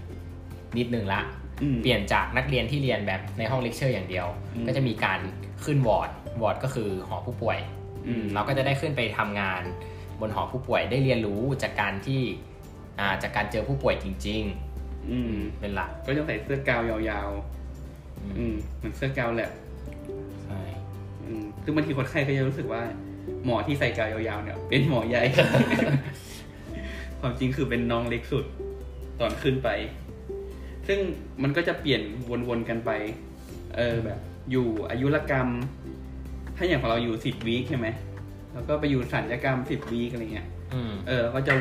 [0.78, 1.20] นิดนึงละ
[1.62, 5.20] อืมเปลี่ยนจากนักเรียนที่เรียนแบบในห้องเลคเชอร์อย่างเดียวอืมก็จะมีการ
[5.64, 6.10] ขึ้น ward
[6.42, 7.58] ward ก็คือหอผู้ป่วย
[8.06, 9.62] อืมเราก็จะได้ขึ้นไปทำงาน
[10.22, 12.20] บนหอผู้ป่วยได้เรียนรู้จากการที่
[13.00, 14.42] อ่าจากการเจอผู้ป่วยจริง
[15.10, 17.30] อืมๆเป็นหลักก็จะใส่เสื้อกาวยาว
[18.20, 19.50] อืมๆอืมเหมือนเสื้อกาวแหละ
[20.44, 20.60] ใช่
[21.24, 22.82] อืมซึ่งบางทีคนไข้ก็จะรู้สึกว่า
[23.44, 28.44] หมอที่ใส่กาวยาวๆเนี่ย เป็นหมอใหญ่ใความจริงคือเป็นน้องเล็กสุด
[29.20, 29.68] ตอนขึ้นไป
[30.88, 30.98] ซึ่ง
[31.42, 32.02] มันก็จะเปลี่ยน
[32.48, 32.90] วนๆกันไป
[33.76, 34.18] เออแบบ
[34.50, 35.48] อยู่อายุรกรรม
[36.56, 37.88] ถ้าอย่างของเราอยู่สิบวีคใช่ไหม
[38.54, 41.52] แล้วก็ไปอยู่สัญญกรรมสิบวีคอะไรเงี้ยอืมเออ ก็จะ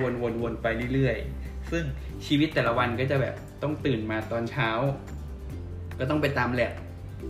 [0.41, 1.83] วนๆๆไปเรื่อยๆ ซึ่ง
[2.25, 4.69] ชีวิตแต่ละวันก็จะแบบต้องตื่นมาตอนเช้า
[5.99, 6.73] ก็ต้องไปตามแลบ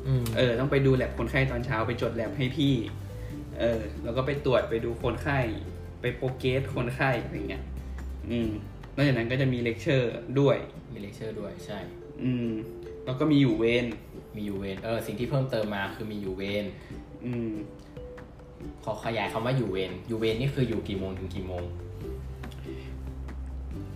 [0.08, 2.74] อืมเออ ต้องไปดูแลบคนไข้ตอนเช้าไปจดแลบให้พี่
[3.60, 5.40] เออ แล้วก็ไปตรวจไปดูคนไข้
[6.02, 7.64] ไป progress คนไข้อะไรเงี้ย
[8.30, 8.50] อืม
[8.96, 10.58] นอกจากนั้นก็จะมีเลคเชอร์ด้วย
[10.94, 11.80] มีเลคเชอร์ด้วยใช่
[12.24, 12.50] อืม
[13.06, 13.86] แล้วก็มีอยู่เวร
[14.36, 16.66] มีอยู่เวรเออ สิ่งที่เพิ่มเติมมาคือมีอยู่เวร
[17.26, 17.52] อืม
[18.84, 21.64] ขอขยายคำว่าอยู่เวรอยู่เวรนี่คืออยู่กี่โมงถึงกี่โมง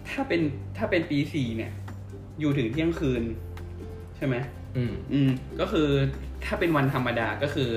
[0.10, 0.42] ถ้าเป็น
[0.78, 1.72] ถ้าเป็นปีสี่เนี่ย
[2.40, 3.24] อยู่ถึงเที่ยงคืน
[4.18, 4.36] ใช่ไหม
[4.78, 5.90] อืม อืม ก็คือ
[6.46, 7.70] ถ้าเป็นวันธรรมดาก็คือ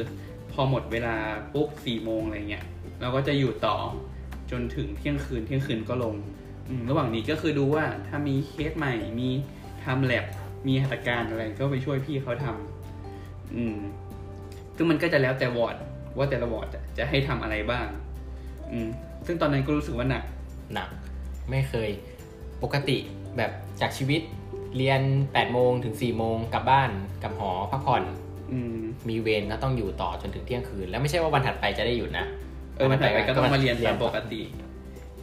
[0.52, 1.16] พอหมดเวลา
[1.54, 2.64] ปุ๊บสี่โมงอะไรเงี้ย
[3.00, 3.76] เราก็จะอยู่ต่อ
[4.50, 6.14] จนถึงเที่ยงคืน เที่ยงคืนก็ลง
[6.68, 9.28] อืม ระหว่างนี้ก็คือดูว่าถ้ามีเคสใหม่มี
[9.84, 10.24] ทำแลบ
[10.66, 13.76] มีหัตถการอะไรก็ไปช่วยพี่เขาทำอืม
[14.76, 15.76] ซึ่งมันก็จะแล้วแต่วอร์ด
[16.18, 17.86] ว่าแต่ละวอร์ดจะจะให้ทำอะไรบ้าง
[18.72, 18.88] อืม
[19.26, 20.22] ซึ่งตอนนั้นก็รู้สึกว่าหนัก
[20.74, 20.88] หนัก
[21.50, 21.90] ไม่เคย
[22.62, 22.96] ปกติ
[23.36, 23.50] แบบ
[23.80, 24.20] จากชีวิต
[24.76, 25.00] เรียน
[25.30, 26.90] 8โมงถึง4โมงกลับบ้าน
[27.22, 28.02] กลับหอพักผ่อน
[28.52, 32.26] อืมมีเวรก็ต้องอยู่ต่อจนถึงเที่ยงคืน แล้วไม่ใช่ว่าวันถัดไปจะได้หยุดนะ
[32.76, 34.40] เออมันถัดไปก็ต้องมาเรียนตามปต่กติ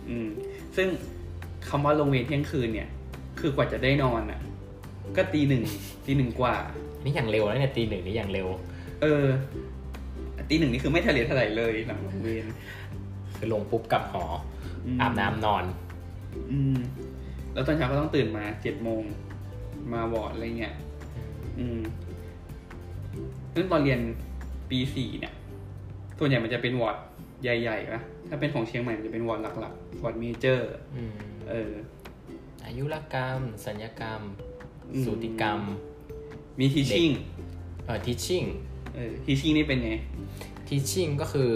[0.10, 0.28] อืม
[0.76, 0.88] ซึ่ง
[1.70, 2.90] คำว่าลงเวรเที่ยงคืนเนี่ย
[3.40, 4.40] คือกว่าจะได้นอนอะ
[5.18, 5.64] ก็ตีหนึ่ง
[6.06, 6.56] ตีหนึ่งกว่า
[7.04, 8.48] นี่อย่างเร็วนะเนี่ยตีหนึ่งนี่อย่างเร็ว
[9.02, 9.24] เออ
[10.50, 12.46] ตีหนึ่งนี่คือไม่ทะเลทลายเลยหลังลงเวร
[13.38, 14.26] คือลงปุ๊บกลับหอ
[14.86, 15.66] อมอาบน้ำนอน
[16.52, 16.78] อืม
[17.54, 19.04] แล้วตอนเช้าก็ต้องตื่นมาเจ็ดโมง
[19.92, 20.76] มาวอร์ดอะไรเงี้ย
[21.60, 21.80] อืม
[23.54, 24.00] ซึ่งตอนเรียน
[24.70, 25.34] ปีสี่เนี่ย
[26.18, 26.98] ส่วนใหญ่มันจะเป็นวอร์ด
[27.44, 31.14] ใหญ่ๆปะถ้าเป็นของเชียงใหม่มันจะเป็นวอร์ดหลักๆ ward major อืม
[31.50, 31.74] เออ
[32.66, 34.22] อายุรกรรม ศัลยกรรม
[34.92, 35.62] อืมสูติกรรม
[36.60, 37.12] มี teaching
[37.86, 38.48] เอ่อ teaching
[38.96, 39.94] เออ teaching นี่เป็นไง
[40.68, 41.50] teaching ก็คือ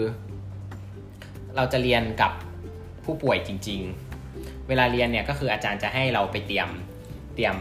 [1.56, 2.32] เราจะเรียนกับ
[3.04, 3.80] ผู้ป่วยจริง
[4.24, 6.68] ๆ เวลาเรียนเนี่ยก็คืออาจารย์จะให้เราไปเตรียม
[7.34, 7.56] เตรียม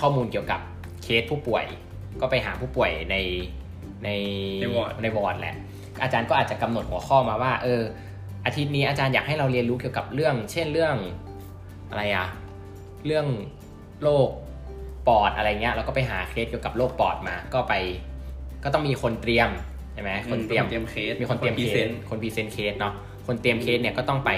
[0.00, 0.60] ข้อมูลเกี่ยวกับ
[1.02, 1.64] เคสผู้ป่วย
[2.20, 3.16] ก็ไปหาผู้ป่วยใน
[4.04, 4.08] ใน
[4.60, 5.56] ในวอร์ดในวอร์ดแหละ
[6.02, 7.82] อาจารย์ก็อาจจะกำหนดหัวข้อมาว่าเออ
[8.46, 10.96] อาทิตย์นี้อาจารย์อยากให้เราเรียนรู้เกี่ยวกับเรื่อง เช่นเรื่อง
[11.88, 12.28] อะไรอะ
[13.06, 13.26] เรื่อง
[14.02, 14.28] โรค
[15.08, 17.74] ปอดอะไรเงี้ยเราก็ไปหาเคสเกี่ยวกับโรคปอดมา ก็ไป
[18.64, 19.50] ก็ต้องมีคนเตรียม
[19.94, 22.94] ใช่ไหมคนเตรียมเตรียมเคสมีคนเตรียม present case คน present case เนาะ
[23.26, 24.30] คนเตรียมเคสเนี่ยก็ต้องไป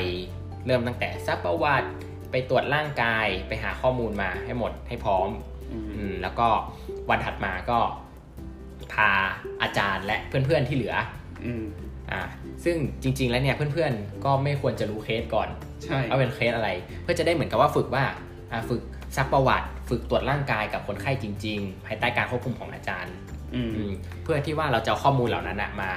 [0.67, 1.89] เริ่มตั้งแต่ซักประวัติ
[2.31, 5.29] ไปตรวจร่างกายไปหาข้อมูลมาให้หมดให้พร้อม
[5.73, 6.49] อืมอืมแล้วก็
[7.11, 7.79] วันถัดมาก็
[8.93, 9.11] พา
[9.63, 10.95] อาจารย์และเพื่อนๆที่เหลือ
[11.45, 11.65] อืม
[12.11, 12.21] อ่า
[12.65, 15.49] ซึ่งจริง ๆ แล้วเนี่ยเพื่อนๆ ก็ไม่ควรจะรู้เคสก่อน
[15.85, 16.71] ใช่ว่าเป็นเคสอะไร
[17.03, 18.05] เพื่อจะได้เหมือนกับว่าฝึกว่า
[18.53, 18.83] อ่าฝึก
[19.17, 23.34] ซักประวัติ ฝึกตรวจร่างกายกับคนไข้จริง ๆ ภายใต้การควบคุมของอาจารย์อืมอืม
[24.23, 25.91] เพื่อที่ว่าเราจะเอาข้อมูลเหล่านั้นนะมา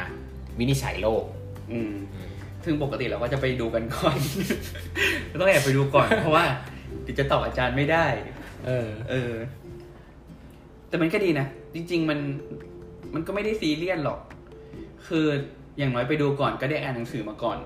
[0.59, 1.23] วินิจฉัยโรค
[1.71, 1.93] อืม
[2.63, 4.17] ซึ่งปกติเราก็จะไปดูกันก่อน
[5.39, 6.45] ต้องแอบไปดูก่อน เพราะว่า
[7.03, 8.05] เดี๋ยวจะตอบอาจารย์ไม่ได้
[8.65, 9.31] เออ เออ
[10.89, 12.19] แต่มันก็ดีนะ จริง ๆ มัน
[13.13, 14.19] มันก็ไม่ได้ซีเรียสหรอก
[15.07, 15.25] คือ
[15.77, 17.57] อย่างน้อยไปดูก่อนก็ได้อ่านหนังสือมาก่อน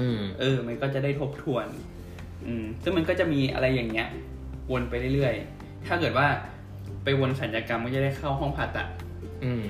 [0.00, 1.66] อืมเออ มันก็จะได้ทบทวน
[2.46, 4.08] อืม ซึ่งมันก็จะมีอะไรอย่างเงี้ย
[4.70, 6.26] วนไปเรื่อยๆ ถ้าเกิดว่า
[7.04, 8.86] ไปวนสัญญกรรมก็จะได้เข้าห้องผ่าตัด
[9.44, 9.66] อืม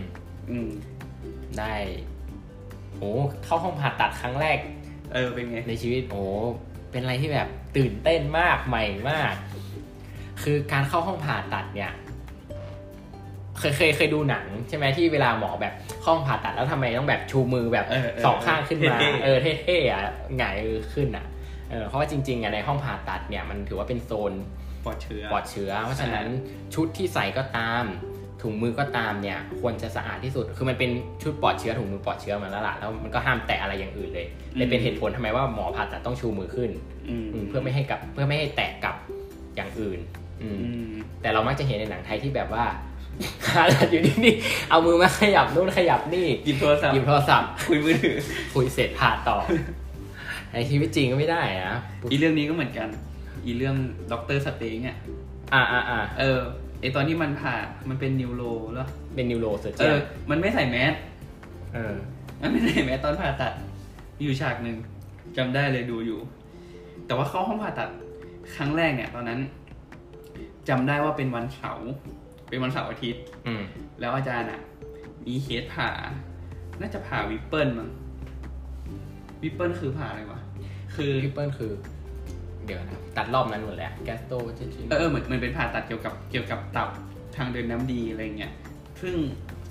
[0.50, 0.70] อืม
[1.58, 1.74] ได้
[2.98, 3.12] โอ้
[3.44, 4.58] เข้าห้องผ่าตัดครั้งแรก
[5.12, 6.24] เออ เป็นไง ในชีวิตโอ้
[6.90, 9.34] เป็นอะไรที่แบบตื่นเต้นมากใหม่มาก
[10.42, 11.92] คือการเข้าห้องผ่าตัดเนี่ย
[13.58, 20.02] เคยเคยเคยดูหนัง ใช่ไหมที่เวลาหมอแบบเข้าห้องผ่าตัดแล้วทำไมต้องแบบชูมือแบบเออเออสองข้างขึ้นมาเท่ๆเออเท่ๆอะ
[20.36, 21.26] หงายมือขึ้นอะ
[21.70, 24.32] เออเพราะว่าจริงๆอะในห้องผ่าตัดเนี่ยมันถือว่าเป็นโซน
[24.84, 26.26] ปลอดเชื้อปลอดเชื้อ เพราะฉะนั้น
[26.74, 27.84] ชุดที่ใส่ก็ตาม
[28.42, 30.90] ถุงมือก็ตามเนี่ยควรจะสะอาดที่สุด คือมันเป็น
[31.22, 34.26] ชุดปลอดเชื้อถุงมือปลอดเชื้อมาแล้วล่ะแล้วมันก็ห้ามแตะอะไรอย่างอื่นเลย
[34.56, 36.70] เลยเป็นเหตุผลทำไมว่าหมอผ่าตัดต้องชูมือขึ้น
[37.08, 38.94] อืมอืมเพื่อไม่ให้กับเพื่อไม่ให้แตะกับ
[39.56, 39.98] อย่างอื่น
[40.42, 42.64] อืมอืมแต่เรามักจะเห็นในหนังไทยที่แบบว่า
[43.46, 48.16] ผ่าตัดอยู่นี่ๆเอามือมาขยับนู่นขยับนี่หยิบโทรศัพท์หยิบโทรศัพท์คุยมือถือ
[48.54, 49.38] คุยเสร็จผ่าต่อ
[50.54, 51.78] ในชีวิตจริงก็ไม่ได้นะ
[52.10, 52.88] อีเรื่องนี้ก็เหมือนกัน
[53.44, 53.76] อีเรื่อง
[54.12, 54.96] Doctor Strange อะ
[55.54, 56.38] อ่าอ่าอ่าเออ
[56.80, 57.56] ไอตอนที่มันผ่า
[57.88, 60.00] มันเป็น neuro แล้วเป็น neurosurgeon อะ
[60.30, 60.94] มันไม่ใส่แมส
[61.74, 61.94] เออ
[62.40, 63.52] มันไม่ใส่แมสตอนผ่าตัด
[64.16, 64.76] มีอยู่ฉากหนึ่ง
[65.36, 66.20] จำได้เลยดูอยู่
[67.06, 67.90] แต่ว่าเข้าห้องผ่าตัด
[68.54, 69.40] ครั้งแรกเนี่ย ตอนนั้น
[70.68, 71.90] จำได้ว่าเป็นวันเสาร์
[72.48, 73.62] เป็นวันเสาร์อาทิตย์ อืม
[74.00, 74.60] แล้วอาจารย์อะ
[75.26, 75.90] มีเคสผ่า
[76.80, 77.88] น่าจะผ่า Whipple มั้ง
[79.42, 80.40] Whipple คือผ่าอะไรวะ
[80.94, 81.72] คือ Whipple คือ
[82.70, 86.88] ดี๋ยวนะตัดรอบนั้นหมดแล้ว gastro จริงเออเออเหมือนมันเป็นผ่าตัดเกี่ยวกับเกี่ยวกับตับ
[87.36, 88.52] ทางเดินน้ำดีอะไรเงี้ย
[89.00, 89.14] ซึ่ง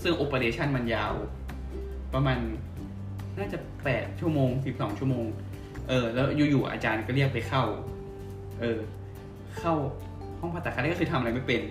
[0.02, 1.14] ซึ่ง operation มันยาว
[2.14, 2.38] ประมาณ
[3.38, 5.26] น่าจะแปดชั่วโมงสิบสองชั่วโมง
[5.90, 7.64] เออ แล้วอยู่ๆอาจารย์ก็เรียกไปเข้า
[8.62, 8.80] เออ
[9.60, 9.74] เข้า
[10.40, 11.62] ห้องผ่าตัดครั้งแรกก็คือทำอะไรไม่เป็น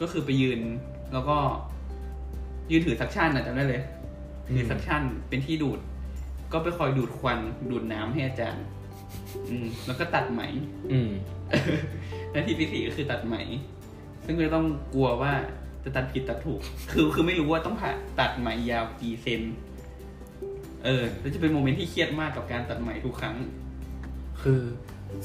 [0.00, 0.60] ก็คือไปยืน
[1.12, 1.36] แล้วก็
[2.70, 3.82] ยืนถือ suction นะจำได้เลย
[4.56, 5.80] ถือ suction เป็นที่ดูด
[6.52, 7.38] ก็ไปคอยดูดควัน
[7.70, 8.64] ดูดน้ำให้อาจารย์
[9.50, 10.42] อืม แล้วก็ตัดไหม
[10.92, 11.10] อืม
[12.32, 13.36] หน้าที่ปีสี่ก็คือตัดไหม
[14.26, 15.32] ซึ่งก็ต้องกลัวว่า
[15.84, 16.60] จะตัดผิดตัดถูก
[16.92, 17.90] คือคือไม่รู้ว่าต้องผ่า
[18.20, 19.42] ตัดไหมยาวกี่เซน
[20.84, 23.36] เออแล้วจะเป็น moment ที่เครียดมากกับการตัดไหมทุกครั้ง
[24.42, 24.60] คือ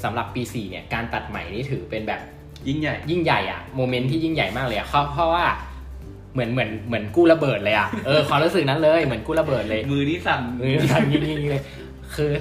[0.03, 2.21] สำหรับปีสี่เนี่ย การตัดไหมนี่ถือเป็นแบบ
[2.67, 5.45] ยิ่งใหญ่ ยิ่งใหญ่อะโมเมนต์ที่ยิ่งใหญ่มากเลยอะเพราะเพราะว่า
[6.33, 11.61] เหมือนเหมือนเหมือนกู้ระเบิดเลยอะเออความรู้สึกนั้นเลยเหมือนกู้ระเบิดเลย มือนี่สั่นมือสั่นยิ่งๆเลย
[12.15, 12.31] คือ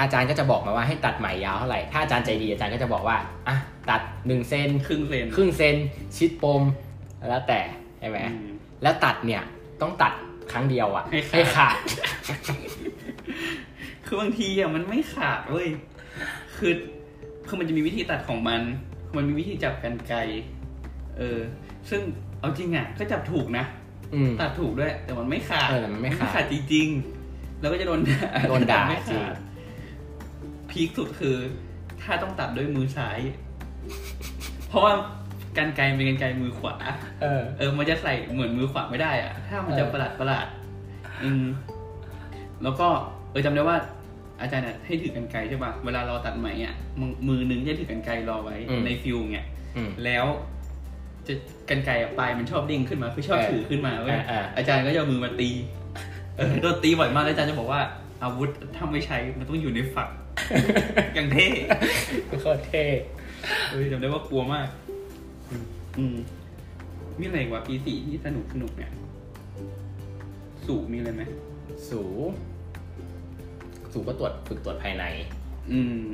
[0.00, 3.16] อาจารย์ก็จะบอกมาว่าให้ตัดไหมยาวเท่าไหร่ ถ้าอาจารย์ใจดีอาจารย์ก็จะบอกว่า
[3.48, 3.56] อะ
[3.90, 5.76] ตัดหนึ่งเซนครึ่งเซนครึ่งเซน
[6.16, 6.62] ชิดปม
[7.28, 7.60] แล้วแต่
[7.98, 8.52] ใช่ไหมอืม
[8.82, 9.42] แล้วตัดเนี่ย
[9.80, 10.12] ต้องตัด
[10.52, 11.76] ครั้งเดียวอะให้ขาด
[12.28, 12.56] ขาด
[14.06, 15.68] คือบางทีอะมันไม่ขาดเว้ย
[16.58, 16.72] คือ
[17.46, 18.60] คือมันจะมีวิธีตัดของมัน
[19.16, 20.18] มันมีวิธีจับกันไกร
[21.18, 21.38] เออ
[21.90, 22.00] ซึ่ง
[22.40, 23.64] เอาจริงอะก็จับถูกนะ
[24.14, 29.34] อืมตัดถูกด้วย แต่มันไม่ขาดเออแต่มันไม่ขาดจริงๆ แล้วก็จะโดนด่าโดนด่าไม่จริงขาด
[30.72, 31.36] พีคสุดคือ
[32.02, 33.18] ถ้าต้องตัดด้วยมือซ้าย
[34.68, 34.92] เพราะว่า
[35.56, 36.74] กันไกรเป็นกันไกรมือขวา
[37.22, 40.46] เออ เออ มันจะใส่เหมือนมือขวาไม่ได้อะถ้ามันจะเออประหลาดประหลาด
[41.24, 41.44] อืม
[42.62, 42.88] แล้วก็
[43.30, 43.76] เออจำได้ว่า
[44.40, 48.56] อาจารย์น่ะให้ถือกันไกรใช่ป่ะ เวลาเราตัดไหมอะมือมือหนึงจะถือกันไกรรอไว้
[48.86, 49.46] ในฟิวเงี้ย
[49.76, 50.26] อืมแล้ว
[51.26, 51.34] จะ
[51.70, 55.50] กันไกรอะปลายมันชอบเด้งขึ้นมา คือชอบเออถือขึ้นมาเว้ยเออเอออาจารย์ก็จะเอามือมาตี
[56.36, 57.80] เออโดนตีบ่อยมากแล้วอาจารย์จะบอกว่า
[58.22, 60.08] อาวุธถ้าไม่ใช้มันต้องอยู่ในฝัก
[61.14, 61.46] อย่างเท่
[62.40, 62.84] โคตรเท่
[63.70, 64.68] เออจำได้ว่ากลัวมาก
[65.98, 66.16] อืม
[67.18, 68.92] มีอะไรอีกว่าปีสี่ที่สนุกสนุกเนี่ย
[70.66, 71.22] สู่มีอะไรไหม
[71.90, 72.02] สู
[73.92, 75.04] สูก็ตรวจฝึกตรวจภายใน
[75.70, 76.04] อืม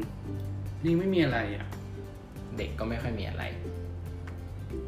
[0.85, 1.67] นี่ไม่มีอะไรอะ
[2.57, 3.45] เด็กก็ไม่ค่อยมีอะไร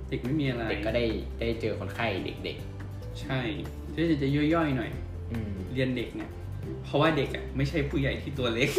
[0.09, 1.05] เด็กไม่มีอะไร เด็กก็ได้
[1.41, 2.07] ได้เจอคนไข้
[2.45, 2.57] เด็ก
[3.21, 3.41] ใช่
[3.95, 6.31] ที่จะจะย่อยๆหน่อยๆอืมเรียนเด็กเนี่ย
[6.85, 8.71] เพราะว่าเด็กอะไม่ใช่ผู้ใหญ่ที่ตัวเล็ก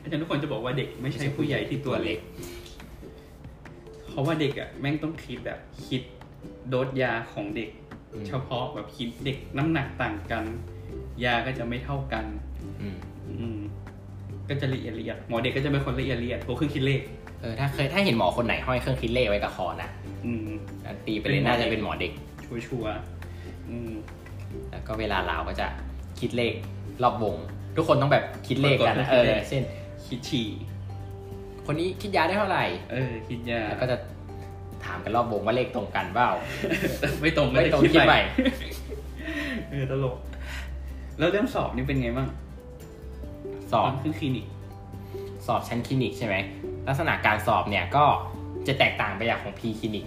[0.00, 2.18] อาจารย์ทุกคนจะบอกว่าเด็กไม่ใช่ผู้ใหญ่ที่ตัวเล็ก
[4.06, 6.02] เพราะว่าเด็กอะแม่งต้องคิดแบบคิด
[6.68, 7.70] โดสยาของเด็ก
[8.12, 10.44] อืมเฉพาะแบบคิดเด็กน้ำหนักต่างกัน
[11.24, 12.24] ยาก็จะไม่เท่ากัน
[12.80, 12.96] อืม
[13.40, 13.60] อืม
[14.48, 17.00] ก็จะละเอียดละเอียดหมอเด็กก็จะเป็นคนละเอียดละเอียดพวกเครื่องคิดเลข
[17.40, 19.88] เออถ้าเคยถ้าเห็นหมอคนไหนห้อยเครื่องคิดเลขไว้กับคอนะ
[20.24, 20.48] อืม
[21.06, 22.12] ตีไปเลยน่าจะเป็นหมอเด็ก
[22.44, 23.92] ชัวชัวร์ๆอืม
[24.70, 25.66] แล้วก็เวลาเราก็จะ
[26.20, 26.54] คิดเลข
[27.02, 27.34] รอบวง
[27.76, 29.62] ทุกคนต้องแบบคิดเลขกันนะกดๆเอคิดอเลขเช่น
[30.06, 30.48] คิดฉี่
[31.66, 33.96] คนนี้คิดยาได้เท่าไหร่ เออ คิดยาแล้วก็จะ
[34.84, 36.30] ถามกันรอบวงว่าเลขตรงกันเปล่า
[37.20, 38.20] ไม่ตรงก็ไม่จะตรงคิดคิดใหใหม่ม่
[39.70, 40.16] เออตลก
[41.18, 42.28] แล้วเรื่องสอบนี่เป็นไงบ้าง
[43.72, 44.46] สอบตนขึ้นคลินิก
[45.46, 46.34] สอบชั้นคลินิกใช่ไหม
[46.88, 48.04] ลักษณะการสอบเนี่ยก็
[48.66, 50.04] จะแตกต่างไปจากของพีคลินิก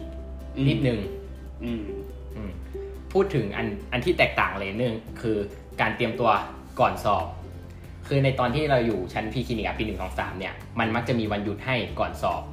[0.56, 1.00] อืมนิดนึง
[1.64, 1.84] อืม
[2.36, 2.52] อืม
[3.14, 5.38] พูดถึงอันอันที่แตกต่างเลยหนึ่งคือ
[5.82, 6.32] การเตรียมตัว
[6.80, 7.26] ก่อนสอบ
[8.08, 12.44] คือในตอนที่เราอยู่ชั้นพีคลินิกอะปีหนึ่งสองสามเนี่ยมันมักจะมีวันหยุดให้ก่อนสอบ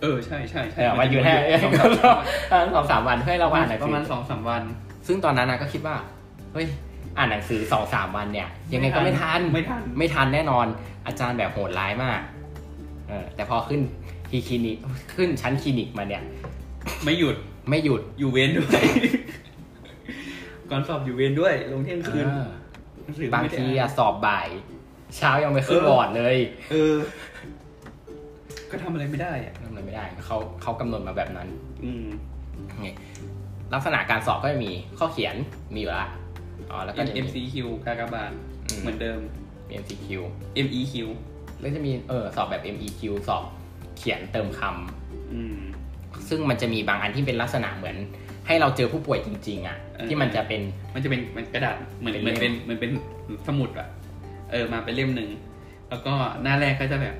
[0.00, 1.32] เออใช่ใช่เอใช่อวันหยุดให้
[1.64, 4.62] สองสามวันสองสามวันเพื่อให้เราประอ่ามาณนหนังปสืระมาณอสองสามวัน
[5.06, 5.96] ซึ่งตอนนั้นนะก็คิดว่า
[6.52, 6.66] เฮ้ย
[7.18, 10.66] อ่านหนังสือสองสามวันเนี่ย ยังไงก็ไม่ทันไม่ทันไม่ทันแน่นอน
[11.06, 12.20] อาจารย์แบบโหดร้ายมาก
[13.08, 13.80] เออแต่พอขึ้น
[14.30, 14.76] พีคลินิก
[15.14, 16.22] ขึ้นชั้นคลินิกมาเนี่ย
[17.04, 17.36] ไม่หยุด
[17.70, 18.84] ไม่หยุดอยู่เวรด้วย
[20.72, 22.48] ก่อนสอบอยู่เวรด้วย ลงเที่ยงคืนเออ
[23.04, 24.48] หนังสือบางไม่ได้ทีอ่าอะนสอบบ่าย
[25.16, 26.36] เช้ายังไม่ขึ้นเออวอร์ดเลย
[26.70, 26.94] เออ
[28.70, 31.48] ก็ทำอะไรไม่ได้อะทำอะไรไม่ได้เขาเขากำหนดมาแบบนั้น
[31.84, 32.06] อืม
[32.80, 32.88] ไง
[33.74, 35.36] ลักษณะการสอบก็จะมีข้อเขียน
[35.74, 36.08] มีอยู่ละ
[36.70, 37.54] อ๋อแล้วก็จะมี MCQ
[37.84, 38.32] กากบาท
[38.66, 39.18] อืมเหมือนเดิม
[39.68, 40.06] มี MCQ
[40.66, 40.94] MEQ
[41.60, 43.44] แล้วจะมีเออสอบแบบ MEQ สอบ
[43.96, 45.58] เขียนเติมคำอืม
[46.28, 47.96] ซึ่งมันจะมีบางอันที่เป็นลักษณะเหมือน
[48.46, 50.60] ให้เราเจอผู้ป่วยจริง ๆ อะเออที่มันจะเป็น
[50.94, 52.90] มันจะเป็นมันกระดาษเหมือนเป็นเหมือนเล่เป็นมเหมือนเป็น
[53.46, 53.88] สมุดอะ
[54.50, 55.30] เออมาเป็นเล่มหนึ่ง
[55.90, 57.16] แล้วก็หน้าแรกก็จะแบบ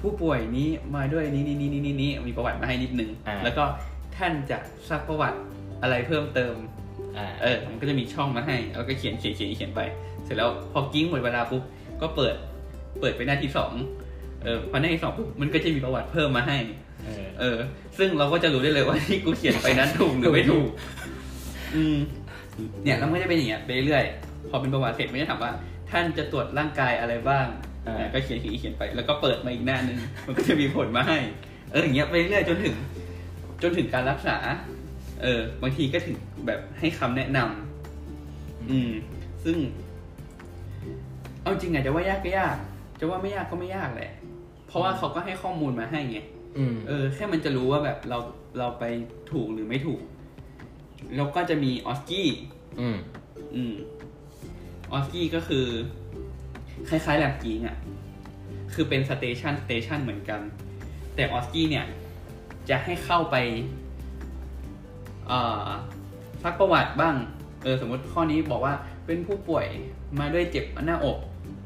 [0.00, 3.64] ผู้ป่วยนี้มาด้วยนี้นี้นี้นี้นี้นี้มีประวัติมาให้นิดนึงอ่าแล้วก็
[4.16, 4.58] ท่านจะ
[4.88, 5.38] ซักประวัติ
[5.82, 6.54] อะไรเพิ่มเติม
[7.16, 9.80] อ่าเออ มันก็จะมีช่องมาให้ แล้วก็เขียนเขียนเขียนเขียนไป
[10.24, 11.62] เสร็จแล้วพอกิ้งหมดเวลาปุ๊บ
[12.00, 12.34] ก็เปิด
[13.00, 13.72] เปิดไปหน้าที่สอง
[14.42, 16.56] เออพอหน้าที่สองปุ๊บมันก็จะมีประวัติเพิ่มมาให้
[17.04, 17.58] เออเออ
[17.98, 20.68] ซึ่งเราก็จะรู้ได้เลยว่าที่กูเขียนไปนั้นถูกหรือไม่ถูก
[21.74, 21.96] อืม
[22.82, 25.52] เนี่ยแล้วมันก็จะเป็นอย่างเงี้ยไปเรื่อยๆพอเป็นประวัติเสร็จมันจะถามว่า
[25.90, 27.46] ท่านจะตรวจร่างกายอะไรบ้าง
[27.86, 31.18] อ่าอ่าก็เขียนเขียนเขียนไปแล้วก็เปิดมาอีกหน้านึงมันก็จะมีผลมาให้
[31.72, 32.74] เอออย่างเงี้ยไปเรื่อยๆจนถึง
[33.62, 34.36] จนถึงการรักษา
[35.22, 38.90] เออ บางทีก็ถึงแบบให้คำแนะนำอืม
[39.44, 39.56] ซึ่ง
[41.42, 42.56] เอาจริงอะจะว่ายากก็ยาก
[43.00, 44.12] จะว่าไม่ยากก็ไม่ยากแหละ
[44.68, 46.41] เพราะว่าเขาก็ให้ข้อมูลมาให้ไงอืม
[46.86, 48.18] เออ แค่มันจะรู้ว่าแบบเรา
[48.58, 48.84] เราไป
[49.30, 50.00] ถูกหรือไม่ถูก
[51.16, 52.28] แล้วก็จะมีออสกี้
[52.80, 52.96] อืม
[53.54, 53.74] อืม
[54.92, 55.66] ออสกี้ก็คือ
[56.88, 57.76] คล้ายๆแลบกริ๊งอะ
[58.74, 60.40] คือเป็น station station เหมือนกัน
[61.14, 61.86] แต่ OSCE เนี่ย
[62.68, 63.36] จะให้เข้าไป
[65.26, 65.68] เอ่อ
[66.42, 67.14] ซักประวัติบ้าง
[67.62, 68.74] เออ สมมติข้อนี้บอกว่า
[69.06, 69.66] เป็นผู้ป่วย
[70.18, 71.18] มาด้วยเจ็บหน้าอก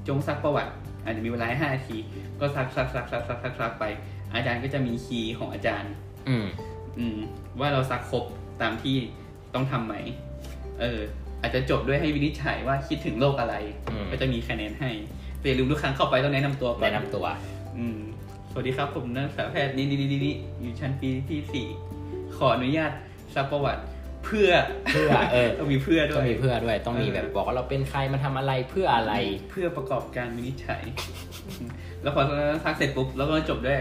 [0.09, 0.73] จงซักประวัติ
[1.05, 1.97] อาจจะมีเวลาให้ห้านาที
[2.41, 3.85] ก็ซักซักซักซักซักซักซักไป
[4.37, 5.93] อาจารย์ก็จะมีคีย์ของอาจารย์
[6.29, 6.47] อืม
[6.99, 7.19] อืม
[7.61, 8.25] ว่าเราซักครบ
[8.63, 8.97] ตามที่
[9.55, 9.95] ต้องทำไหม
[10.81, 11.01] เออ
[11.43, 13.55] อาจจะจบด้วยให้วินิจฉัยว่าคิดถึงโรคอะไร
[13.91, 14.91] อืมก็จะมีคะแนนให้
[15.39, 17.27] แต่อย่าลืมทุกครั้งเข้าไปต้องแนะนำตัวก่อนแนะนำตัว
[17.79, 17.99] อืม
[18.51, 21.67] สวัสดีครับผมนักศึกษาแพทย์นี่นี่นี่นี่อยู่ชั้นปีที่สี่
[22.37, 22.93] ขออนุญาต
[23.35, 23.83] ซักประวัติ
[24.25, 24.51] เพื่อ
[24.93, 29.13] เพื่อเออต้องมีเพื่อด้ต้วองยมีเพื่อด้วย ต้องมีเออแบบบอกว่าเราเป็นใครมาทำอะไรเพื่ออะไร
[29.51, 30.83] เพื่อประกอบการวินิจฉัย
[32.03, 32.23] แล้วพอ
[32.65, 33.81] ซักเสร็จปุ๊บแล้วก็จบด้วย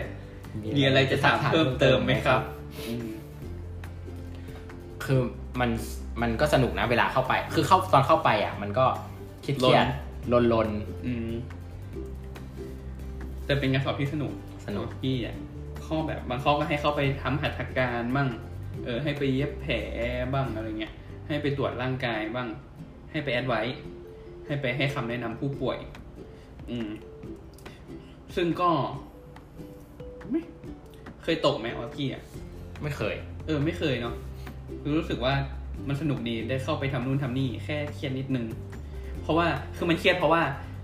[0.78, 2.42] มีอะไรจะถามเพิ่มเติมไหมครับ
[2.88, 3.08] อืม
[5.06, 5.20] คือ
[5.60, 5.70] มัน
[6.22, 8.86] มันก็สนุกนะเวลาเข้าไป คือเข้าตอนเข้าไปอะ มันก็
[9.46, 9.88] คิดเครียด
[10.32, 10.68] ลนลน
[11.06, 11.32] อืม
[13.46, 14.32] แต่เป็นการสอบที่สนุก
[14.66, 15.36] สนุกพี่อะ
[15.86, 18.28] ข้อแบบบางข้อก็ให้เข้าไปทำหัตถการบ้าง
[18.86, 19.76] เออ ให้ไปเย็บแผล
[20.34, 20.94] บ้างอะไรเงี้ย
[21.28, 22.48] ให้ไปตรวจร่างกายบ้าง
[23.12, 23.62] ให้ไปแอดไว้
[24.46, 25.78] ให้ไปให้คำแนะนำผู้ป่วย
[26.70, 26.90] อืม
[28.36, 28.70] ซึ่งก็
[30.32, 30.42] ไม่
[31.24, 32.24] เคยตกไหมออสกี้อะ
[32.84, 33.16] ไม่เคย
[33.46, 34.16] เออ ไม่เคยเนาะ
[34.82, 35.34] คือรู้สึกว่า
[35.88, 38.46] มันสนุกดีได้เข้าไปทำนู่นทำนี่แค่เครียดนิดนึง
[39.22, 39.48] เพราะว่า
[39.78, 40.42] คือมันเครียดเพราะว่า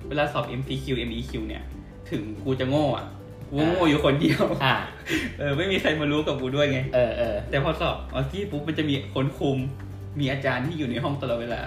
[0.08, 1.64] เวลาสอบ MCQ MEQ เนี่ย
[2.12, 3.06] ถึงกูจะโง่อะ
[3.50, 4.76] กูก็โง่อยู่คนเดียวอ่า
[5.40, 9.58] เออไม่มีใครมารู้กับกูด้วยไงเออเออแต่พอสอบออสกี้ปุ๊บมันจะมีคนคุม
[10.20, 11.62] มีอาจารย์ที่อยู่ในห้องตลอดเวลา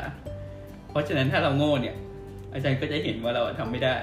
[0.90, 1.96] เพราะฉะนั้นถ้าเราโง่เนี่ย
[2.54, 3.96] อาจารย์ก็จะเห็นว่าเราทำไม่ได้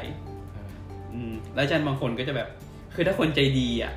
[1.14, 2.50] อืมแล้วอาจารย์บางคนก็จะแบบ
[2.94, 3.94] คือถ้าคนใจดีอะ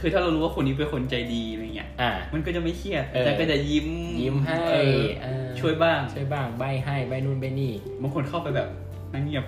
[0.00, 3.88] คือถ้าเรารู้ว่าคนนี้เป็นคนใจดีอะไรเงี้ยอ่า มันก็จะไม่เครียดเอออาจารย์ก็จะยิ้ม
[4.22, 8.68] ยิ้มให้เออเออช่วยบ้างช่วยบ้างใบให้ใบนู่นใบนี่บางคนเข้าไปแบบ
[9.12, 9.44] นั่งเงียบ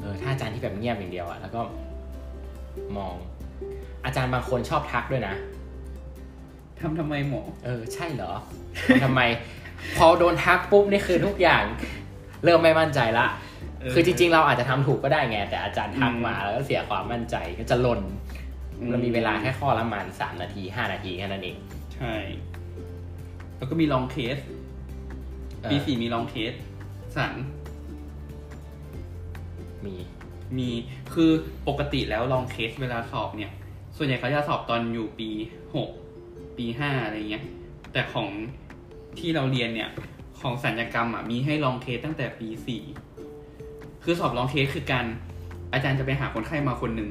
[0.00, 1.60] เออถ้าอาจารย์ที่แบบเงียบอย่างเดียวอะแล้วก็
[2.96, 3.14] มอง
[4.04, 5.34] อาจารย์บางคนชอบทักด้วยนะ
[6.80, 8.32] ทำทำไมหมอ เออ ใช่เหรอ
[9.04, 9.20] ทำไม
[9.96, 11.62] พอโดนทักปุ๊บนี่คือทุกอย่าง
[12.44, 13.55] เริ่มไม่มั่นใจละเออ
[13.92, 18.00] คือจริงๆ เราอาจจะทำถูกก็ได้ไง แต่อาจารย์ทักอืมมาแล้วก็เสียความมั่นใจก็จะหล่น
[18.78, 21.56] อืมเรามีเวลาแค่ข้อละประมาณสามนาทีห้านาทีแค่นั้นเอง
[21.94, 22.14] ใช่
[23.56, 24.36] แล้วก็มี long case
[25.62, 27.32] เออปีสี่มี long case ศัลย์
[29.86, 29.94] มี
[30.58, 30.68] มี
[31.14, 31.30] คือ
[31.68, 33.52] ปกติแล้ว long case เวลาสอบเนี่ย
[33.96, 35.28] ส่วนใหญ่เขาจะสอบตอนอยู่ปี
[35.74, 35.88] หก
[36.58, 37.44] ปีห้าอะไรเงี้ย
[37.92, 38.28] แต่ของ
[39.18, 39.90] ที่เราเรียนเนี่ย
[40.40, 42.82] ของศัลยกรรมอะมีให้ long case ตั้งแต่ปีสี่
[44.08, 45.04] คือสอบลองเคสคือการ
[45.72, 47.10] อาจารย์จะไปหาคนไข้มาคนหนึ่ง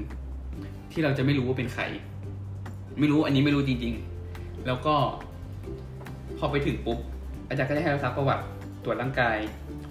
[0.91, 1.84] ที่เราจะไม่รู้ว่าเป็นใคร
[3.00, 4.96] ไม่รู้อันนี้ไม่รู้จริงๆ แล้วก็
[6.38, 7.00] พอไปถึงปุ๊บ
[7.50, 8.43] อาจารย์ก็จะให้เราซักประวัติ
[8.84, 9.38] ตรวจร่างกาย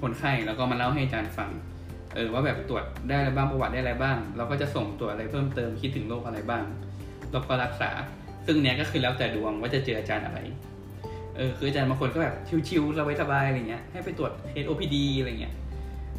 [0.00, 1.50] คนไข้แล้วก็มาเล่าให้อาจารย์ฟัง
[2.14, 6.64] เออว่าแบบตรวจได้อะไรบ้างประวัติได้อะไรบ้าง เราก็จะส่งตรวจอะไรเพิ่มเติมคิดถึงโรคอะไรบ้าง
[7.32, 7.90] แล้วก็รักษา
[8.46, 10.38] ซึ่งเนี้ยก็คือแล้วแต่ดวงว่าจะเจออาจารย์อะไร
[11.36, 12.34] เออคืออาจารย์บางคนก็แบบ
[12.68, 15.54] ชิวๆสบายๆอะไรเงี้ยให้ไปตรวจเคส OPD อะไรเงี้ย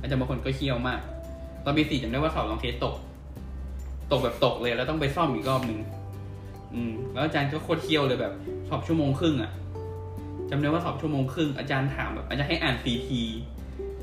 [0.01, 0.99] อาจารย์บางคนก็เคี่ยวมาก
[1.65, 2.95] ตอนปีสี่จำได้ว่าสอบ long case ตก
[4.11, 5.79] ตกแบบตกเลยแล้วต้องไปซ่อมอีกรอบหนึ่ง
[6.73, 8.33] อืม แล้วอาจารย์ก็โคตรเคี่ยวเลยแบบ
[8.69, 9.51] สอบชั่วโมงครึ่งอะ
[10.49, 13.21] จำได้ว่าสอบชั่วโมงครึ่งอาจารย์ถามแบบอาจารย์ให้อ่าน CT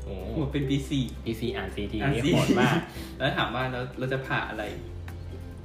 [0.03, 2.75] โอ้หมดเป็นปีสี่ปีสี่อ่าน CT อ่านนี่ซีโหดมาก
[3.17, 4.63] แล้วถามว่าเราเราจะผ่าอะไร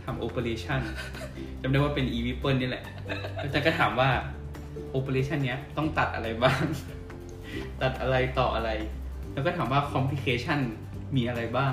[0.04, 0.80] ทำ operation
[1.62, 2.84] จำได้ว่าเป็นอี Whipple นี่แหละ
[3.42, 4.10] อาจารย์ก็ถามว่า
[4.90, 6.62] โอเปอเรชันเนี้ยต้องตัดอะไรบ้าง
[7.82, 8.70] ตัดอะไรต่ออะไร
[9.38, 10.58] แล้วก็ถามว่าคอมพลิเคชัน
[11.16, 11.72] มีอะไรบ้าง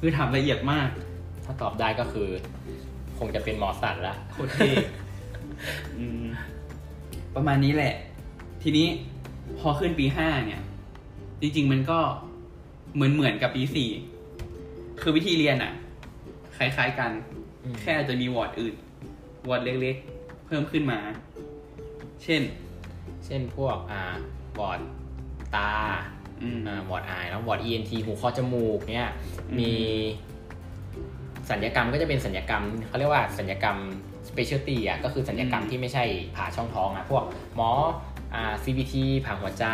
[0.00, 0.88] คือถามละเอียดมาก
[1.44, 2.28] ถ้าตอบได้ก็คือ
[3.18, 4.70] คงจะเป็นหมอสัตว์ละโคตรเท่
[5.98, 6.24] อืม
[7.34, 7.94] ประมาณนี้แหละ
[8.62, 8.86] ทีนี้
[9.58, 10.62] พอขึ้นปีห้าเนี่ย
[11.40, 11.98] จริง ๆ มันก็
[12.94, 13.90] เหมือนเหมือนกับปีสี่
[15.00, 15.72] คือวิธีเรียนอะ
[16.56, 17.10] คล้าย ๆกัน
[17.64, 18.74] อืมแค่อาจจะมีวอร์ดอื่น
[19.48, 21.00] วอร์ดเล็ก ๆ เพิ่มขึ้นมา
[22.22, 22.42] เช่น
[23.24, 24.02] เช่นพวกอ่า
[24.58, 24.80] วอร์ด
[25.56, 26.15] ตาอืมอ่า
[26.90, 29.08] วอร์ด eye แล้ววอร์ด ENT หูคอจมูกเนี่ย
[29.50, 29.72] อืมมี
[31.50, 33.76] ศัลยกรรมก็จะเป็นศัลยกรรมเขาเรียกว่าศัลยกรรม
[34.28, 36.04] specialty อะก็คือศัลยกรรมที่ไม่ใช่
[36.36, 37.24] ผ่าช่องท้องอะพวก
[37.56, 37.70] หมอ
[38.34, 38.94] อ่า CVT
[39.24, 39.66] ผ่าหัวใจ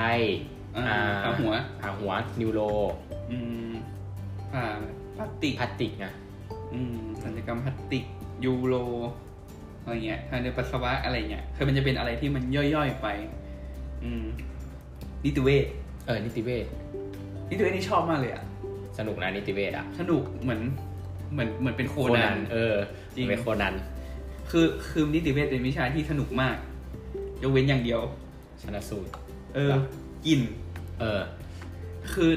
[0.76, 2.60] อ่าผ่าหัวผ่าหัวneuro
[3.30, 3.38] อื
[3.70, 3.72] ม
[4.52, 4.64] ผ่า
[5.16, 6.12] ผ่าลาสติกพลาสติกนะ
[6.72, 8.04] อืมศัลยกรรมพลาสติก
[8.44, 8.74] uro
[9.82, 12.42] อะไรเงี้ยทางเดินปัสสาวะอะไรเงี้ยคือมันจะเป็นอะไรที่มัน
[12.74, 13.06] ย่อยๆไป
[14.04, 14.24] อืม
[15.24, 15.66] นิติเวช
[16.06, 16.66] เออนิติเวช
[17.50, 18.44] นิติเวชนี่ชอบมากเลยอะ
[18.98, 20.60] สนุกนะนิติเวชอะสนุกเหมือน
[21.32, 22.74] เหมือนเหมือนเป็นโคนันเออ
[23.14, 23.74] จริงเป็นโคนัน
[24.50, 26.56] คือคือนิติเวชเป็นวิชาที่สนุกมาก
[27.42, 28.00] ยกเว้นอย่างเดียว
[28.62, 29.12] ชนะสูตร
[29.54, 29.72] เออ
[30.26, 30.40] กลิ่น
[30.98, 31.20] เออ
[32.12, 32.30] คือ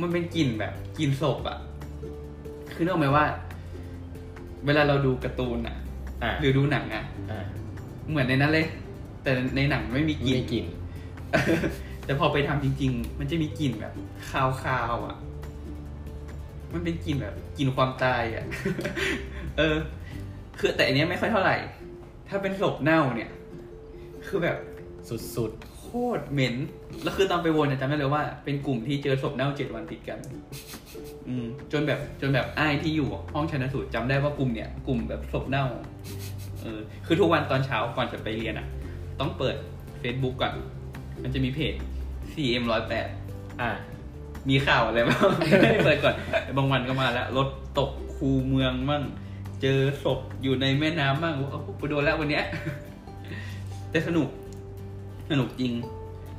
[0.00, 1.58] มันเป็นกลิ่นแบบกลิ่นศพอะ
[2.74, 3.24] คือนึกออกไหมว่า
[4.66, 5.76] เวลาเราดูการ์ตูนอะ
[6.22, 7.44] อ่าหรือดูหนังอะอ่า
[8.10, 8.66] เหมือนในนั้นเลย
[9.22, 10.64] แต่ในหนังไม่มีกลิ่นไม่กิน
[12.06, 13.92] แต่พอไปทำจริง ๆ มันจะมีกลิ่นแบบ
[14.30, 15.16] คาวๆอะ
[16.72, 18.44] มันเป็นกลิ่นแบบกลิ่นความตายอะ
[19.58, 19.76] เออ
[20.58, 21.56] คือแต่อันเนี้ยไม่ค่อยเท่าไหร่
[22.28, 23.30] ถ้าเป็นศพเน่าเนี่ย
[24.26, 24.56] คือแบบ
[25.08, 25.86] สุดๆ โค
[26.18, 26.54] ตรเหม็น
[27.02, 30.18] แล้วคือตอนไปวนจำได้เลยว่า เป็นกลุ่มที่เจอศพเน่าเจ็ดวันติดกัน
[31.28, 35.66] อืม จนแบบจนแบบไอ้ที่อยู่ห้องชันสูตรจำได้ว่ากลุ่มเนี่ยกลุ่มแบบศพเน่า
[36.62, 38.66] เออ คือทุกวันตอนเช้าก่อนจะไปเรียนอะ
[39.20, 39.56] ต้องเปิด
[40.02, 40.52] Facebook ก่อน
[41.22, 41.74] มันจะมีเพจ
[42.36, 43.70] CM ร้อยแปดๆอ่า
[44.48, 46.14] มีข่าวอะไรบ้างไม่ได้เปิดก่อน
[46.56, 49.02] บางวันก็มาแล้ว รถตกคูเมืองมั่ง
[49.62, 52.44] เจอศพอยู่ในแม่น้ำมั่งโอ้โหกูโดนแล้ววันเนี้ย
[53.90, 54.28] แต่สนุก
[55.30, 55.72] สนุกจริง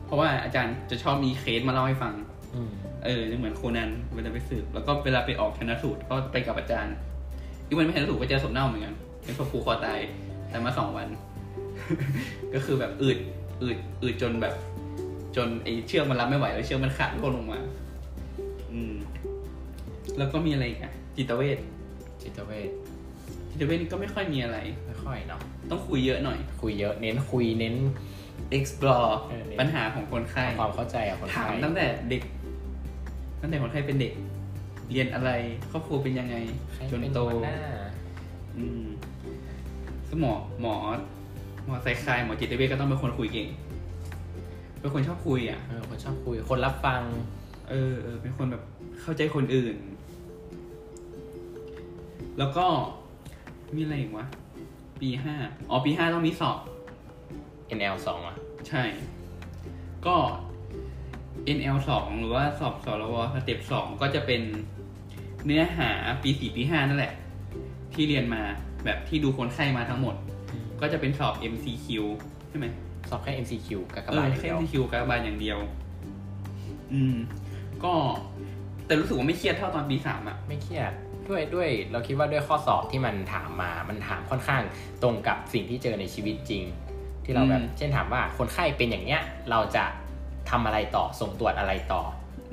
[0.06, 2.14] เพราะว่าอาจารย์จะชอบมีเคสมาเล่าให้ฟัง
[2.56, 2.70] อืม
[3.06, 6.96] เออจะเหมือนโคนันเวลาไปสืบ แล้วก็เวลาไปออกชนะสูตรก็ไปกับอาจารย์
[7.68, 10.00] อีกวันไม่ชนะสูตรก็เจอศพเน่าเหมือนกันเป็นศพผูกคอตาย
[10.50, 11.08] แต่มาสองวัน
[12.54, 13.18] ก็คือแบบอืด
[13.62, 14.54] อืดอืดจนแบบ
[15.38, 17.60] จนไอ้เชือกมันรับไม่ไหวแล้วเชือกมันขาดร่วงลงมา
[18.72, 18.94] อืม
[20.18, 21.58] แล้วก็มีอะไรอีกอะจิตเวช
[22.22, 22.70] จิตเวช
[23.50, 24.58] จิตเวชนี่ก็ไม่ค่อยมีอะไร
[24.88, 27.76] ไม่ค่อยเนาะต้องคุยเยอะหน่อย คุยเยอะเน้นคุยเน้น
[28.58, 32.22] explore เออปัญหาของคนไข้ทำความเข้าใจกับคนถามไข้ตั้งแต่เด็ก
[33.42, 34.14] ตั้งแต่คนไข้เป็นเด็ก
[34.92, 35.32] เรียนอะไร
[35.72, 36.36] ครอบครัวเป็นยังไง
[36.74, 37.60] ใครจนเป็นโต หัวหน้า
[38.58, 38.84] อืม
[40.10, 40.76] สมอหมอ
[41.66, 43.48] หมอไซคายหมอจิตเวชก็ต้องเป็นคนคุยเก่ง
[44.80, 47.02] เป็นคนชอบคุยอะ เออคนชอบคุย คนรับฟัง
[47.70, 48.64] เออเออเป็นคนแบบ
[49.02, 49.78] เข้าใจคนอื่น
[52.40, 52.66] แล้วก็
[53.76, 54.26] มีอะไรอีกวะ
[55.02, 55.36] ปีห้า
[55.70, 56.58] อ๋อปีห้าต้องมีสอบ
[57.78, 58.38] NL สองอะ
[58.70, 58.84] ใช่
[60.06, 60.16] ก็
[61.58, 64.42] NL สองหรือว่าสอบสรวสเต็ปสองก็จะเป็น
[65.46, 65.90] เนื้อหา
[66.24, 67.14] ปีสี่ปีห้านั่นแหละ
[67.94, 68.42] ที่เรียนมา
[68.86, 70.16] แบบที่ดูคนไข้มาทั้งหมด
[70.82, 71.88] ก็จะเป็นสอบ MCQ
[72.50, 72.68] ใช่ไหม
[73.10, 75.60] สอบแค่ MCQ กับกระเอบาอดอย่างแค่เดียว MCQ กับบานอย่างเดียว
[76.94, 77.16] อืม
[77.84, 77.94] ก็
[78.86, 80.92] แต่รู้สึกว่าไม่เครียดเท่าตอนปีสามอะไม่เครียด
[81.30, 84.62] ด้วยด้วยเราคิดว่าด้วยข้อสอบที่มันถามมา มันถามค่อนข้าง
[85.04, 86.64] ตรงกับสิ่งที่เจอในชีวิตจริง
[87.24, 89.84] ที่เราแบบเช่นถามว่าคนไข้เป็นอย่างเนี้ย เราจะ
[90.50, 92.02] ทำอะไรต่อส่งตรวจอะไรต่อ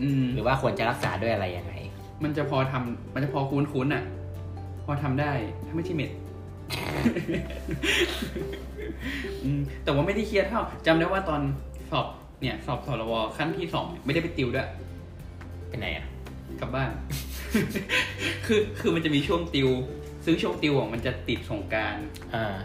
[0.03, 1.75] อืม หรือว่าควรจะรักษาด้วยอะไรยังไง
[2.23, 4.03] มันจะพอทำมันจะพอคุ้นคุ้นๆอะ
[4.85, 5.33] พอทำได้
[5.67, 6.11] ถ้าไม่ใช่เม็ด
[6.71, 7.05] อืม
[9.85, 11.41] แต่ว่าไม่ได้เครียดเท่าจำได้ว่าตอน
[11.91, 12.07] สอบ
[12.41, 14.69] เนี่ยสอบสรวขั้นที่สองไม่ได้ไปติวด้วย
[15.69, 16.07] เป็นไงอะ
[16.61, 16.91] กลับบ้าน
[18.47, 19.69] คือคือมันจะมีช่วงติว
[20.25, 21.97] ซึ่งช่วงติวอะมันจะติดสงกราร
[22.35, 22.57] อ่า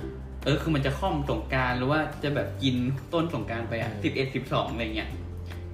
[0.45, 2.75] เออคือมันจะค่อมสงกรารหรือว่าจะแบบกิน
[3.13, 5.09] ต้นสงกรารไปอะอืมสิบเอ็ดสิบสองอะไรเงี้ย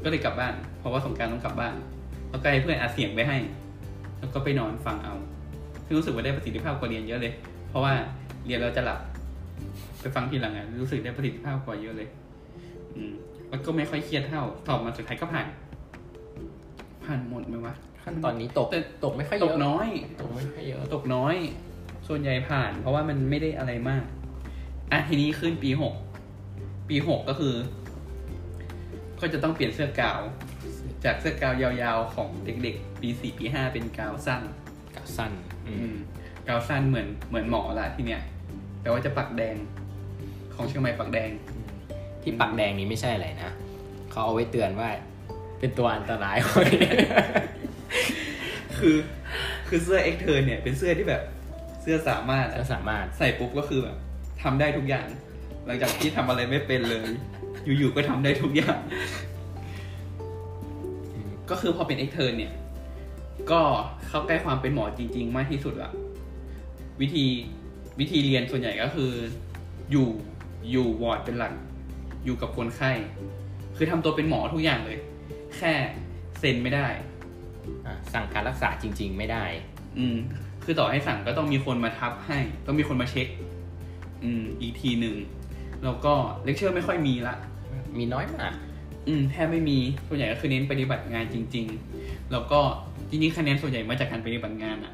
[0.04, 1.74] ก็เลยกลับบ้าน เพราะว่าสงกรารต้องกลับบ้าน
[2.30, 3.38] แล้วก็ให้เพื่อนอัดเสียงไปให้
[4.20, 5.16] แล้วก็ไปนอนฟังเอา
[5.86, 7.34] ซึ่งรู้สึกว่าได้ประสิทธิภาพกว่าเรียนเยอะเลย
[7.70, 7.94] เพราะว่า
[8.46, 9.00] เรียนเราจะหลับ
[10.06, 12.10] ไปฟังทีหลังอะรู้สึกได้ประสิทธิภาพกว่าเยอะเลย
[12.96, 13.14] อืม
[13.50, 15.48] แล้วก็ไม่ค่อยเครียดเท่าสอบมาสุดท้ายก็ผ่าน
[17.04, 19.88] ผ่านหมดไหมวะขั้นตอนนี้ตกแต่ตกไม่ค่อยเยตอะกน้อย
[20.22, 21.36] ตกไม่ค่อยเยอะ ตกน้อย
[22.08, 24.06] ส่วนใหญ่ผ่าน เพราะว่ามันไม่ได้อะไรมาก
[24.92, 25.94] อะทีนี้ขึ้นปีหก
[26.90, 27.56] ปีหกก็คือ
[29.22, 30.20] ก็จะต้องเปลี่ยนเสื้อกาว
[31.06, 34.42] จากเสื้อกาวยาวๆของเด็กๆ ปีสี่ปีห้าเป็นกาวสั้น
[34.96, 35.32] กับสั้น
[35.68, 35.98] อือืมม
[36.48, 38.22] กาวสั้นเหมือนเหมือนหมอละที่เนี้ย
[38.82, 39.56] แต่ว่าจะปักแดง
[40.56, 41.30] ของเชียงใหม่ปักแดง
[42.24, 43.52] ที่ปักแดงนี้ไม่ใช่อะไรนะ
[44.12, 44.90] เขาเอาไว้เตือนว่า
[45.60, 46.38] เป็นตัวอันตราย
[48.78, 48.96] คือ
[49.68, 51.22] คือเสื้อเอ็กเทอร์เนี่ยเป็นเสื้อที่แบบ
[51.82, 53.98] เสื้อสามารถอะจะสามารถใส่ปุ๊บก็คือแบบ
[54.44, 55.08] ทำได้ทุกอย่าง
[55.66, 57.08] หลังจากที่ทำอะไรไม่เป็นเลย
[57.66, 58.78] อยู่ๆก็ทำได้ทุกอย่าง
[61.50, 62.54] ก็คือพอเป็น extern เนี่ย
[63.52, 63.62] ก็
[64.08, 65.92] เข้าใกล้ความเป็นหมอจริง ๆ มากที่สุดละ
[67.02, 67.26] วิธี
[68.00, 69.12] วิธีเรียนส่วนใหญ่ก็คือ
[69.92, 70.08] อยู่
[70.70, 71.54] อยู่วอร์ดเป็นหลัก
[72.26, 72.92] อยู่กับคนไข้
[73.76, 75.00] คือทำตัวเป็นหมอทุกอย่างเลย
[75.58, 75.74] แค่
[76.40, 76.88] เซ็นไม่ได้
[77.86, 79.46] อะสั่งการรักษาจริง ๆ ไม่ได้
[79.98, 80.18] อืม
[80.64, 83.28] คือต่อให้สั่งก็ต้องมีคนมาทับให้ ต้องมีคนมาเช็ค
[84.24, 85.16] อืม อีกทีหนึ่ง
[85.84, 86.14] แล้วก็
[86.44, 87.36] เลคเชอร์ไม่ค่อยมีละ
[87.98, 88.54] มีน้อยมาก
[89.08, 91.66] อืม แทบไม่มี ส่วนใหญ่ก็คือเน้นปฏิบัติงานจริง
[92.00, 92.60] ๆ แล้วก็
[93.10, 94.94] จริงๆคะแนนส่วนใหญ่มาจากการปฏิบัติงานอะ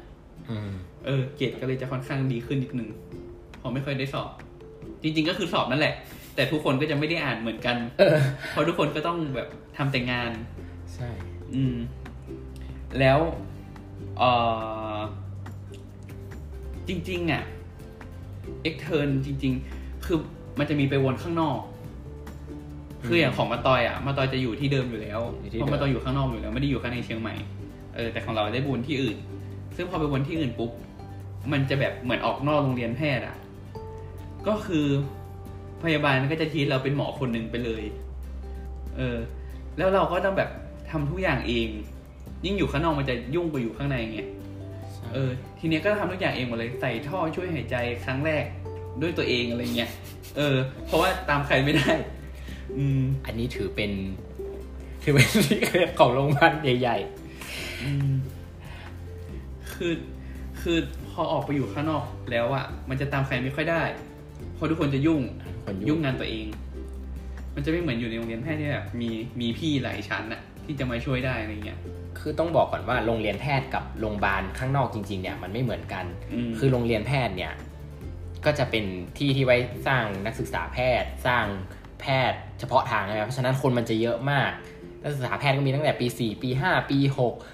[0.50, 0.70] อืม
[1.04, 2.88] เออ เกรดก็เลยจะค่อนข้างดีขึ้นนิดนึง
[3.58, 4.30] เพราะไม่ค่อยได้สอบ
[5.02, 5.94] จริง ๆ ก็คือสอบนั่นแหละ
[6.34, 8.18] แต่ทุกคนก็จะไม่ได้อ่านเหมือนกัน เออ
[8.50, 10.30] เพราะทุกคนก็ต้องแบบทำแต่งาน
[10.94, 11.08] ใช่
[11.54, 11.76] อืม
[12.98, 13.18] แล้ว
[14.18, 14.22] เอ
[14.96, 14.98] อ
[16.88, 17.42] จริง ๆ อะ
[18.62, 20.18] เอ็กเทิร์นจริง ๆ คือ
[20.58, 21.60] มันจะมีไปวนข้างนอก
[23.06, 27.34] คืออย่างของมาตอยอะมาตอยจะอยู่ที่เดิมอยู่แล้วอยู่ที่เพเดิมราะมาตอยอยู่ข้างนอกอยู่แล้วไม่ได้อยู่ข้างในเชียงใหม่
[27.94, 29.16] เออแต่ของเราได้วนที่อื่น
[29.76, 30.70] ซึ่งพอไปวนที่อื่นปุ๊บ
[31.52, 33.36] มันจะแบบเหมือนออกนอกโรงเรียนแพทย์อะ
[34.48, 34.86] ก็คือ
[35.82, 37.84] พยาบาลก็จะทีเราเป็นหมอคนหนึ่งไปเลย
[38.96, 39.16] เออ
[39.76, 40.50] แล้วเราก็ต้องแบบ
[40.90, 41.68] ทำทุกอย่างเอง
[42.44, 44.20] ยิ่งอยู่ข้างนอกมันจะยุ่งกว่าอยู่ข้างในไง
[45.12, 48.44] เออ ทีเนี้ยก็ทำทุกอย่างเองหมดเลย ใส่ท่อช่วยหายใจครั้งแรก
[49.00, 49.90] ด้วยตัวเองอะไรเงี้ย
[50.36, 51.92] เออ เพราะว่าตามใครไม่ได้
[52.78, 53.90] อืม อันนี้ถือเป็น
[55.02, 56.96] ถือเป็นที่เคยของโรงพยาบาลใหญ่
[57.82, 58.12] อืม
[59.72, 59.92] คือ
[60.60, 60.78] คือ
[61.10, 64.11] พอออกไปอยู่ข้างนอกแล้วอะมันจะตามใครไม่ค่อยได้เพ
[64.62, 66.46] ราะทุกคนจะยุ่งๆคนยุ่ยุ่งงงานตัวเอง
[67.54, 69.10] มันจะไม่เหมือนอยู่ในโรงเรียนแพทย์ที่แบบมี
[69.40, 71.78] มีพี่หลายชั้นอะที่จะมาช่วยได้อะไรเงี้ย
[72.18, 77.52] คือต้องบอกก่อนว่าโรงเรียนแพทย์กับโรงพยาบาลข้างนอกจริงๆเนี่ยมันไม่เหมือนกันอืมคือโรงเรียนแพทย์เนี่ย
[78.44, 78.84] ก็จะเป็น
[79.18, 79.56] ที่ที่ไว้
[79.86, 81.46] สร้างนักศึกษาแพทย์ สร้าง
[82.00, 84.50] แพทย์เฉพาะทางนะครับเพราะฉะนั้นคนมันจะเยอะมาก
[85.02, 86.98] นักศึกษาแพทย์ก็มีตั้งแต่ปี 4 ปี 5 ปี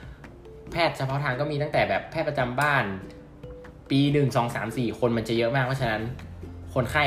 [0.09, 2.85] 6 แพทย์เฉพาะทางก็มีตั้งแต่แบบแพทย์ประจำบ้าน
[3.91, 6.03] ปีหนึ่งสองสามสี่คนมันจะเยอะมาก เพราะฉะนั้น
[6.79, 7.05] คนไข้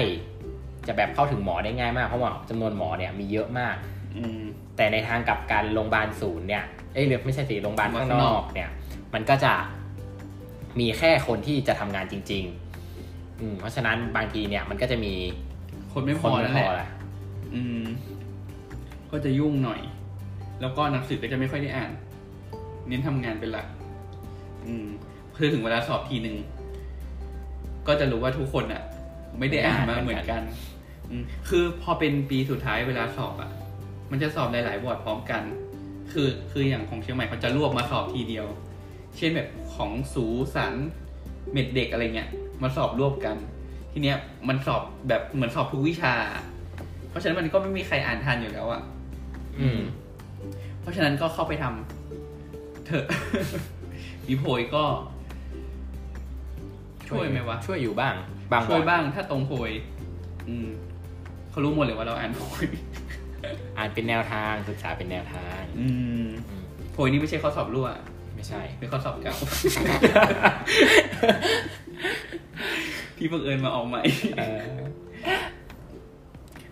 [0.88, 3.76] จะแบบเข้าถึงหมอได้ง่ายมากเพราะว่าจำนวนหมอเนี่ยมีเยอะมาก
[4.18, 4.42] อืม
[4.76, 6.64] แต่ในทางกลับการโรงพยาบาลศูนย์เนี่ย
[6.94, 8.70] เอ้ยหรือไม่ใช่สิโรงพยาบาลข้างนอกเนี่ย
[9.14, 9.54] มันก็จะ
[10.80, 12.44] มีแค่คนที่จะทำงานจริง
[12.92, 15.14] ๆ อืมเพราะฉะนั้นบางทีเนี่ยมันก็จะมี
[15.94, 16.90] คนไม่พคนอไม่นั่นพแหอละละ
[17.54, 17.84] อืม
[19.12, 19.82] ก็จะยุ่งหน่อย
[20.62, 21.92] แล้วก็หนังสือก็จะไม่ค่อยได้อ่าน
[22.88, 23.68] เน้นทำงานเป็นหลัก
[24.66, 24.88] อืม
[25.32, 26.38] เพื่อถึงเวลาสอบทีหนึ่ง
[27.88, 28.84] ก็จะรู้ว่าทุกคนอะ
[29.40, 30.42] ไม่ได้อ่านมาเหมือนกัน
[31.10, 33.52] อืมคือพอเป็นปีสุดท้ายเวลาสอบอะ
[34.12, 35.44] มันจะสอบหลายๆวอร์ดพร้อมกัน
[36.12, 38.48] คือคืออย่างของเชียงใหม่เขาจะรวบมาสอบทีเดียว
[39.18, 40.26] เช่นแบบของสู
[40.56, 40.74] สัน
[41.52, 42.30] เม็ดเด็กอะไรเงี้ย
[42.64, 43.38] มาสอบรวบกัน
[43.92, 44.18] ทีเนี้ย
[44.48, 46.16] มันสอบแบบเหมือนสอบทุกวิชา
[47.10, 48.82] เพราะฉะนั้นมันก็ไม่มีใครอ่านทันอยู่แล้วอะ
[49.60, 49.80] อืม
[50.82, 53.06] เพราะฉะนั้นก็เข้าไปทำเถอะ
[54.28, 54.84] มีโพยก็
[57.12, 58.16] ช่วยไหมวะช่วยอยู่บ้าง
[58.52, 59.72] บางช่วยวันบ้างถ้าตรงโพย
[60.50, 60.68] อืม
[61.52, 62.66] เขารู้หมดเลยว่าเราอ่านโพย
[63.78, 65.88] อ่านเป็นแนวทางศึกษาเป็นแนวทาง อื
[66.26, 67.88] มอืมโพยนี่ไม่ใช่ข้อสอบรั่ว
[68.36, 69.36] ไม่ใช่เป็นข้อสอบเก่า
[73.18, 74.02] พี่บังเอิญมาออกใหม่
[74.38, 74.60] เออ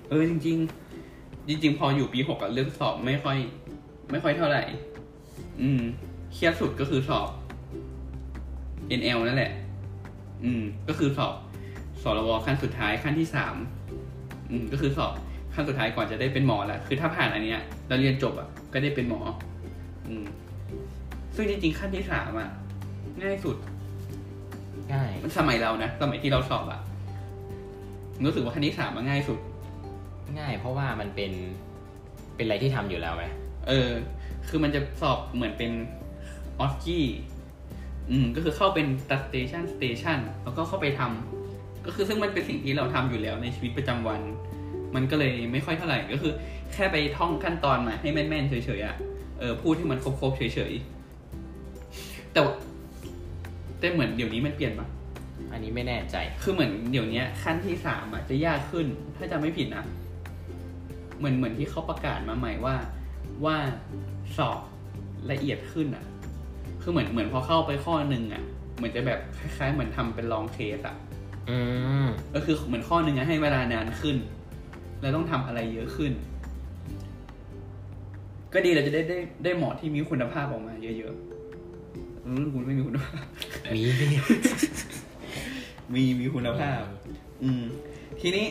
[0.09, 0.57] เออจริง
[1.05, 3.37] ๆ จริง ๆ พออยู่ปีหกอะเรื่องสอบไม่ค่อย
[4.11, 4.63] ไม่ค่อยเท่าไหร่
[5.61, 5.81] อืม
[6.33, 7.29] เครียดสุดก็คือสอบ
[8.99, 9.51] NL นั่นแหละ
[10.43, 11.33] อืม ก็คือสอบ
[12.03, 13.55] สรวขั้นสุดท้ายขั้นที่สาม
[14.49, 15.13] อืม ก็คือสอบ
[15.53, 19.21] ขั้นสุดท้ายก่อนจะได้เป็นหมอแหละคือถ้าผ่านอันเนี้ยแล้วเรียนจบอะก็ได้เป็นหมอ
[20.07, 20.25] อืม
[21.35, 22.49] ซึ่งจริงๆขั้นที่สามอะ
[23.21, 23.57] ง่ายสุด
[24.93, 26.81] ง่ายมันสมัยเรานะสมัยที่เราสอบอะ
[28.25, 29.39] รู้สึกว่าขั้นที่สามมันง่ายสุด
[30.39, 31.31] ง่าย เพราะว่ามันเป็น
[32.35, 33.23] เป็นอะไรที่ทำอยู่แล้วไหม
[33.67, 33.89] เออ
[34.47, 35.71] คือมันจะสอบเหมือนเป็น
[36.59, 37.05] OSCE
[38.11, 44.21] อืมก็คือเข้าเป็นตัด station station แล้วก็เข้าไปทำก็คือซึ่งมันเป็นสิ่งที่เราทำอยู่แล้วในชีวิตประจำวัน
[44.95, 46.33] มันก็เลยไม่ค่อยเท่าไหร่ก็คือ
[46.73, 48.95] แค่ไปท่องขั้นตอนมาให้แม่นๆเฉยๆอะ
[49.39, 52.53] เออพูดให้มันครบๆเฉยๆแต่ว่า
[53.79, 54.87] แต่เหมือนเดี๋ยวนี้มันเปลี่ยนปะ
[55.51, 58.85] อันนี้ไม่แน่ใจ คือเหมือนเดี๋ยวนี้ขั้นที่สามอะจะยากขึ้น
[59.17, 59.85] ถ้าจะไม่ผิดนะ
[61.17, 62.75] เหมือนเหมือนที่เขาประกาศมาใหม่ว่า
[63.45, 63.57] ว่า
[64.37, 64.59] สอบ
[65.31, 66.05] ละเอียดขึ้นอะ
[66.81, 68.43] คือเหมือนเหมือนพอเข้าไปข้อหนึ่งอะ
[68.77, 70.95] เหมือนจะแบบคล้ายๆ เหมือนทำเป็นลองเคสอะ
[71.49, 71.57] อื
[72.05, 74.17] มก็คือเหมือนข้อหนึ่งอะให้เวลานานขึ้น
[75.01, 76.11] แล้วต้องทำอะไรเยอะขึ้น
[78.53, 83.23] ก็ดีเราจะได้ได้ได้หมอที่มีคุณภาพออกมาเยอะๆรุ่นคุณไม่มีคุณภาพ
[83.75, 83.81] มี
[85.93, 86.81] มีมีคุณภาพ
[87.43, 87.63] อืม
[88.19, 88.45] ทีนี้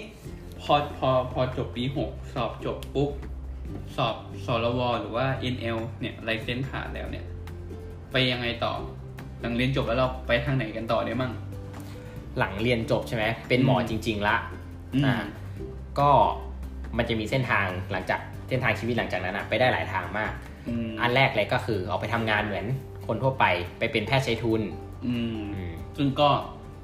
[0.62, 3.10] พอพอพอจบปีหกสอบจบปุ๊บ
[3.96, 4.16] สอบ
[4.46, 7.24] สรวหรือว่า NL เนี่ยไลเซนผ่านแล้วเนี่ย
[8.12, 8.72] ไปยังไงต่อ
[9.40, 11.32] หลังเรียนจบแล้วเราไปทางไหนกันต่อได้มั่ง
[12.38, 14.36] หลังเรียนจบใช่ไหมเป็นหมออืมจริง ๆละ
[14.94, 15.16] อืมอ่า
[15.98, 16.10] ก็
[16.96, 20.32] มันจะมีเส้นทางหลังจากเส้นทางชีวิตหลังจากนั้นอะไปได้หลายทางมาก
[20.68, 22.66] อืมอันแรกเลยก็คือเอาไปทำงานเหมือน
[23.06, 23.44] คนทั่วไป
[23.78, 24.62] ไปเป็นแพทย์ใช้ทุน
[25.06, 26.28] อืมอืมซึ่งก็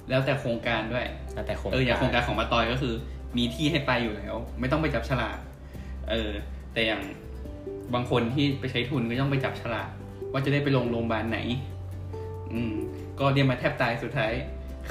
[0.09, 2.95] แล้วแต่โครงการด้วยแล้วแต่โครงเอออย่างโครงการการของมาตอยก็คือ
[3.37, 5.37] มีที่ให้ไปอยู่แล้ว ไม่ต้องไปจับฉลาก
[6.11, 6.31] เออ
[6.73, 7.03] แต่อย่าง
[7.95, 9.89] บางคนที่ไปใช้ทุนก็ต้องไปจับฉลาก
[10.35, 11.39] ว่าจะได้ไปลงโรงพยาบาลไหน
[12.53, 12.75] อืม
[13.21, 14.33] ก็เรียนมาแทบตายสุดท้าย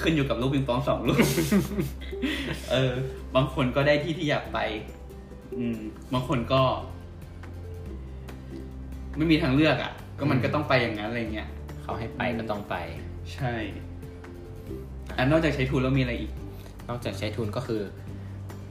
[0.01, 1.25] ขึ้นอยู่กับลูกปิงปองสองลูก
[2.71, 2.93] เออ
[3.35, 4.59] บางคนก็ได้ที่ที่อยากไป
[5.57, 5.79] อืม
[6.13, 6.61] บางคนก็
[9.17, 11.49] ไม่มีทางเลือกอะ่ะ ก็มันก็ต้องไปอย่างนั้นอะไรเงี้ย
[11.81, 12.75] เขาให้ไปก็ต้องไป
[13.33, 13.53] ใช่
[15.17, 16.31] อันนอกจากใช้ทุนแล้วมีอะไรอีก
[16.89, 17.81] นอกจากใช้ทุนก็คือ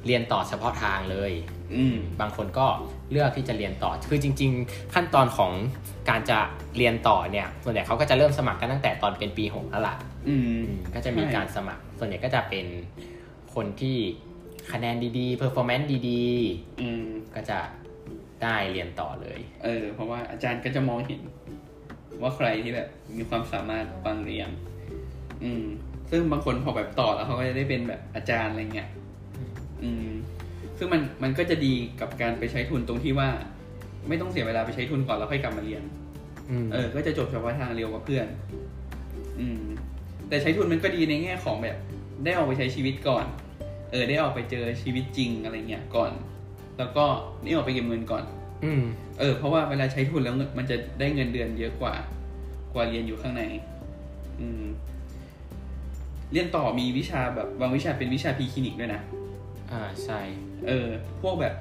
[0.07, 1.62] เรียนต่อเฉพาะทางเลยอืม
[2.21, 2.67] บางคนก็
[3.11, 5.53] เลือกที่จะเรียนต่อ คือจริง ๆ ขั้นตอนของ
[6.09, 6.39] การจะ
[6.77, 9.95] เรียนต่อเนี่ย ส่วนใหญ่เขาก็จะเริ่มสมัครกันตั้งแต่ตอนเป็นปีหกแล้วล่ะ
[10.29, 12.67] อืมอืมก็จะมีใช่การสมัคร ส่วนใหญ่ก็จะเป็น
[13.55, 13.97] คนที่
[14.73, 16.25] คะแนนดีๆ performance ดี
[16.81, 17.59] อืมๆก็จะ
[18.43, 21.21] ได้เรียนต่อเลย เออ เพราะว่าอาจารย์ก็จะมองเห็น
[22.23, 24.51] ว่าใครที่แบบมีความสามารถบางเรียน
[25.45, 25.65] อืม
[26.11, 28.89] ซึ่งบางคนพอแบบต่อแล้วเขาก็จะได้เป็นแบบอาจารย์อะไรเงี้ย
[29.83, 30.11] อืม
[30.83, 33.29] ซึ่งมันมันก็จะดีกับการไปใช้ทุนตรงที่ว่า
[34.09, 35.83] ไม่ต้องเสียเวลาไปใช้ทุนก่อนแล้วค่อยกลับมาเรียน
[36.51, 38.27] อืม เออ ก็จะจบเฉพาะทางเร็วกว่าเพื่อน
[39.41, 39.63] อืม
[40.29, 41.77] แต่ใช้ทุนมันก็ดีในแง่ของแบบ
[42.25, 43.25] ได้ออกไปใช้ชีวิตก่อน
[43.91, 46.13] เออ ได้ออกไปเจอชีวิตจริงอะไรเงี้ยก่อน
[46.79, 47.05] แล้วก็
[47.43, 48.25] ได้ออกไปเก็บเงินก่อน
[48.65, 48.83] อืม
[49.21, 51.95] เออ เพราะว่าเวลาใช้ทุนแล้วเงินมันจะได้เงินเดือนเยอะกว่า
[52.75, 53.43] กว่าเรียนอยู่ข้างใน
[54.41, 54.65] อืม
[56.33, 59.03] เรียนต่อมีวิชาแบบบางวิชาเป็นวิชา preclinic ด้วยนะ
[59.73, 60.21] อ่า ใช่
[60.67, 60.89] เออ
[61.23, 61.55] พวกแบบ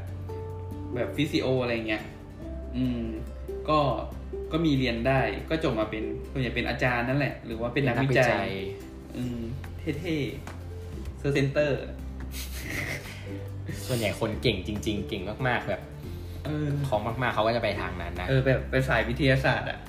[0.96, 2.04] แบบ physio อะไรเงี้ย
[2.76, 3.02] อืม
[3.70, 3.80] ก็
[4.52, 8.50] ก็มีเรียนได้ ก็จบมาเป็นส่วนใหญ่เป็นอาจารย์นั่นแหละ หรือว่าเป็นนักวิจัย
[9.18, 9.40] อืม
[9.80, 11.82] เท่ๆเซอร์เซนเตอร์
[13.88, 15.82] ส่วนใหญ่คนเก่งจริง ๆ เก่งมาก ๆ แบบ
[16.46, 19.80] เออของมากๆ เขาก็จะไปทางนั้นนะ เออ แบบไปสายวิทยาศาสตร์อะ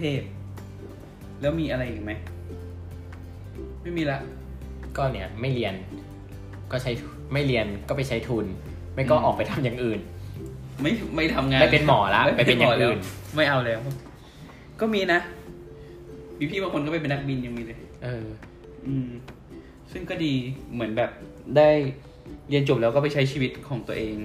[0.00, 2.12] เทพๆแล้วมีอะไรอีกไหม
[3.82, 4.18] ไม่มีละ
[4.96, 5.74] ก็เนี่ย ไม่เรียน
[6.72, 6.92] ก็ใช้
[7.32, 8.46] ไม่เรียนก็ไปใช้ทุน
[8.94, 10.00] ไม่ก็อืมออกไปทำอย่างอื่น
[10.82, 13.80] ไม่ไม่ทำงานไม่เป็นหมอละม่ไปเป็นอย่างอื่นหมแล้วไม่เอาแล้ว
[14.80, 15.20] ก็มีนะ
[16.38, 18.24] มีพี่บางคนก็ไปเป็นนักบินยังมีเลย เออ
[18.86, 19.08] อืม
[19.92, 20.32] ซึ่งก็ดี
[20.72, 21.10] เหมือนแบบ
[21.56, 21.68] ได้
[22.48, 24.16] เรียนจบแล้วก็ไปใช้ชีวิตของตัวเอง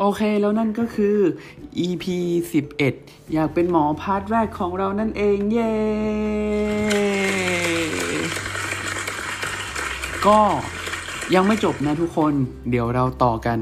[0.00, 1.16] โอเคแล้วนั่นก็คือ
[1.86, 2.04] EP
[2.72, 5.72] 11 อยากเป็นหมอพาร์ทแรกของเรานั่นเองเย้
[10.26, 10.38] ก็
[11.34, 12.32] ยังไม่จบนะทุกคน
[12.70, 13.58] เดี๋ยวเราต่อกัน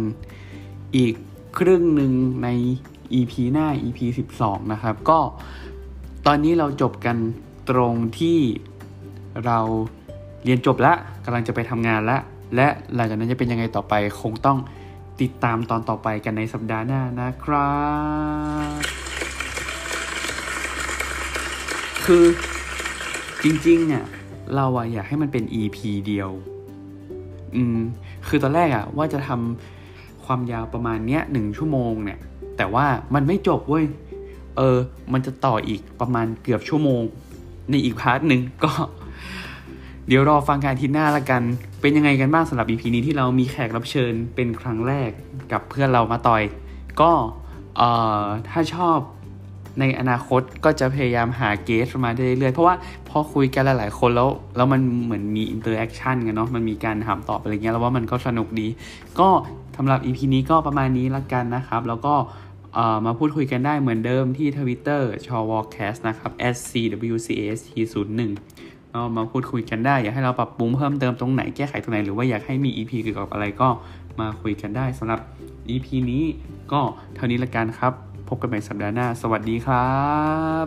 [0.97, 1.15] อีก
[1.59, 2.13] ครึ่งหนึ่ง
[2.43, 2.49] ใน
[3.19, 3.99] EP หน้า EP
[4.37, 5.19] 12 นะครับ ก็
[6.27, 7.17] ตอนนี้เราจบกัน
[7.71, 8.39] ตรงที่
[9.47, 9.59] เรา
[10.45, 12.21] เรียนจบแล้วกำลังจะไปทำงานแล้ว
[12.57, 14.59] และหลังจากนั้นจะเป็นยังไงต่อไปคงต้อง
[15.21, 17.73] ติดตามตอนต่อไปกันในสัปดาห์หน้านะครั
[18.79, 18.83] บ
[22.05, 22.25] คือ
[23.43, 24.05] จริงๆเนี่ย
[24.55, 26.31] เราอะอยากให้มันเป็น EP เดียว
[27.55, 27.79] อืม
[28.29, 32.19] คือตอนแรกอะว่าจะทำความยาวประมาณเนี้ยหนึ่งชั่วโมงเนี่ย
[32.57, 33.85] แต่ว่ามันไม่จบเว้ย
[34.57, 34.79] เออ
[35.13, 37.03] มันจะต่ออีกประมาณเกือบชั่วโมง
[37.71, 38.73] ในอีกพาร์ทหนึ่งก็
[40.09, 41.43] เดี๋ยวรอฟังการทีหน้าละกัน
[41.81, 45.11] เป็นยังไงกันบ้างสำหรับ EP นี้ที่เรามีแขกรับเชิญเป็นครั้งแรก
[45.53, 46.43] กับเพื่อนเรามาต่อย
[47.01, 47.13] ก็
[47.77, 47.91] เอ่
[48.23, 48.99] อถ้าชอบ
[49.81, 52.75] ในอนาคตก็จะพยายามหา guest มาได้เรื่อยๆ เพราะว่า
[53.09, 58.69] พอคุยกันหลายๆคนแล้ว แล้วมันเหมือนมี interaction กันเนาะมันมีการถามตอบอะไรเงี้ยแล้วว่ามันก็สนุกดี
[59.21, 59.29] ก็
[59.77, 62.15] สำหรับ EP นี้ก็ประมาณนี้ละกันนะครับ แล้วก็
[62.75, 72.93] เอ่อมาพูดคุยกันได้เหมือนเดิมที่ Twitter ชอ w a l c a s t นะครับ scwcst 0 1็มาพูดคุยกันได้ อยากให้เราปรับปรุงเพิ่มเติมตรงไหนแก้ไขตรงไหนหรือว่าอยากให้มี EP
[73.03, 73.69] เกี่ยวกับอะไรก็
[74.21, 75.21] มาคุยกันได้สำหรับ
[75.71, 76.25] EP นี้
[76.73, 76.81] ก็
[77.15, 77.93] เท่านี้ละกันครับ
[78.29, 79.95] พบกันใหม่สัปดาห์หน้า สวัสดีครั
[80.65, 80.67] บ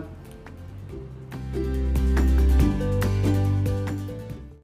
[1.52, 1.89] thank you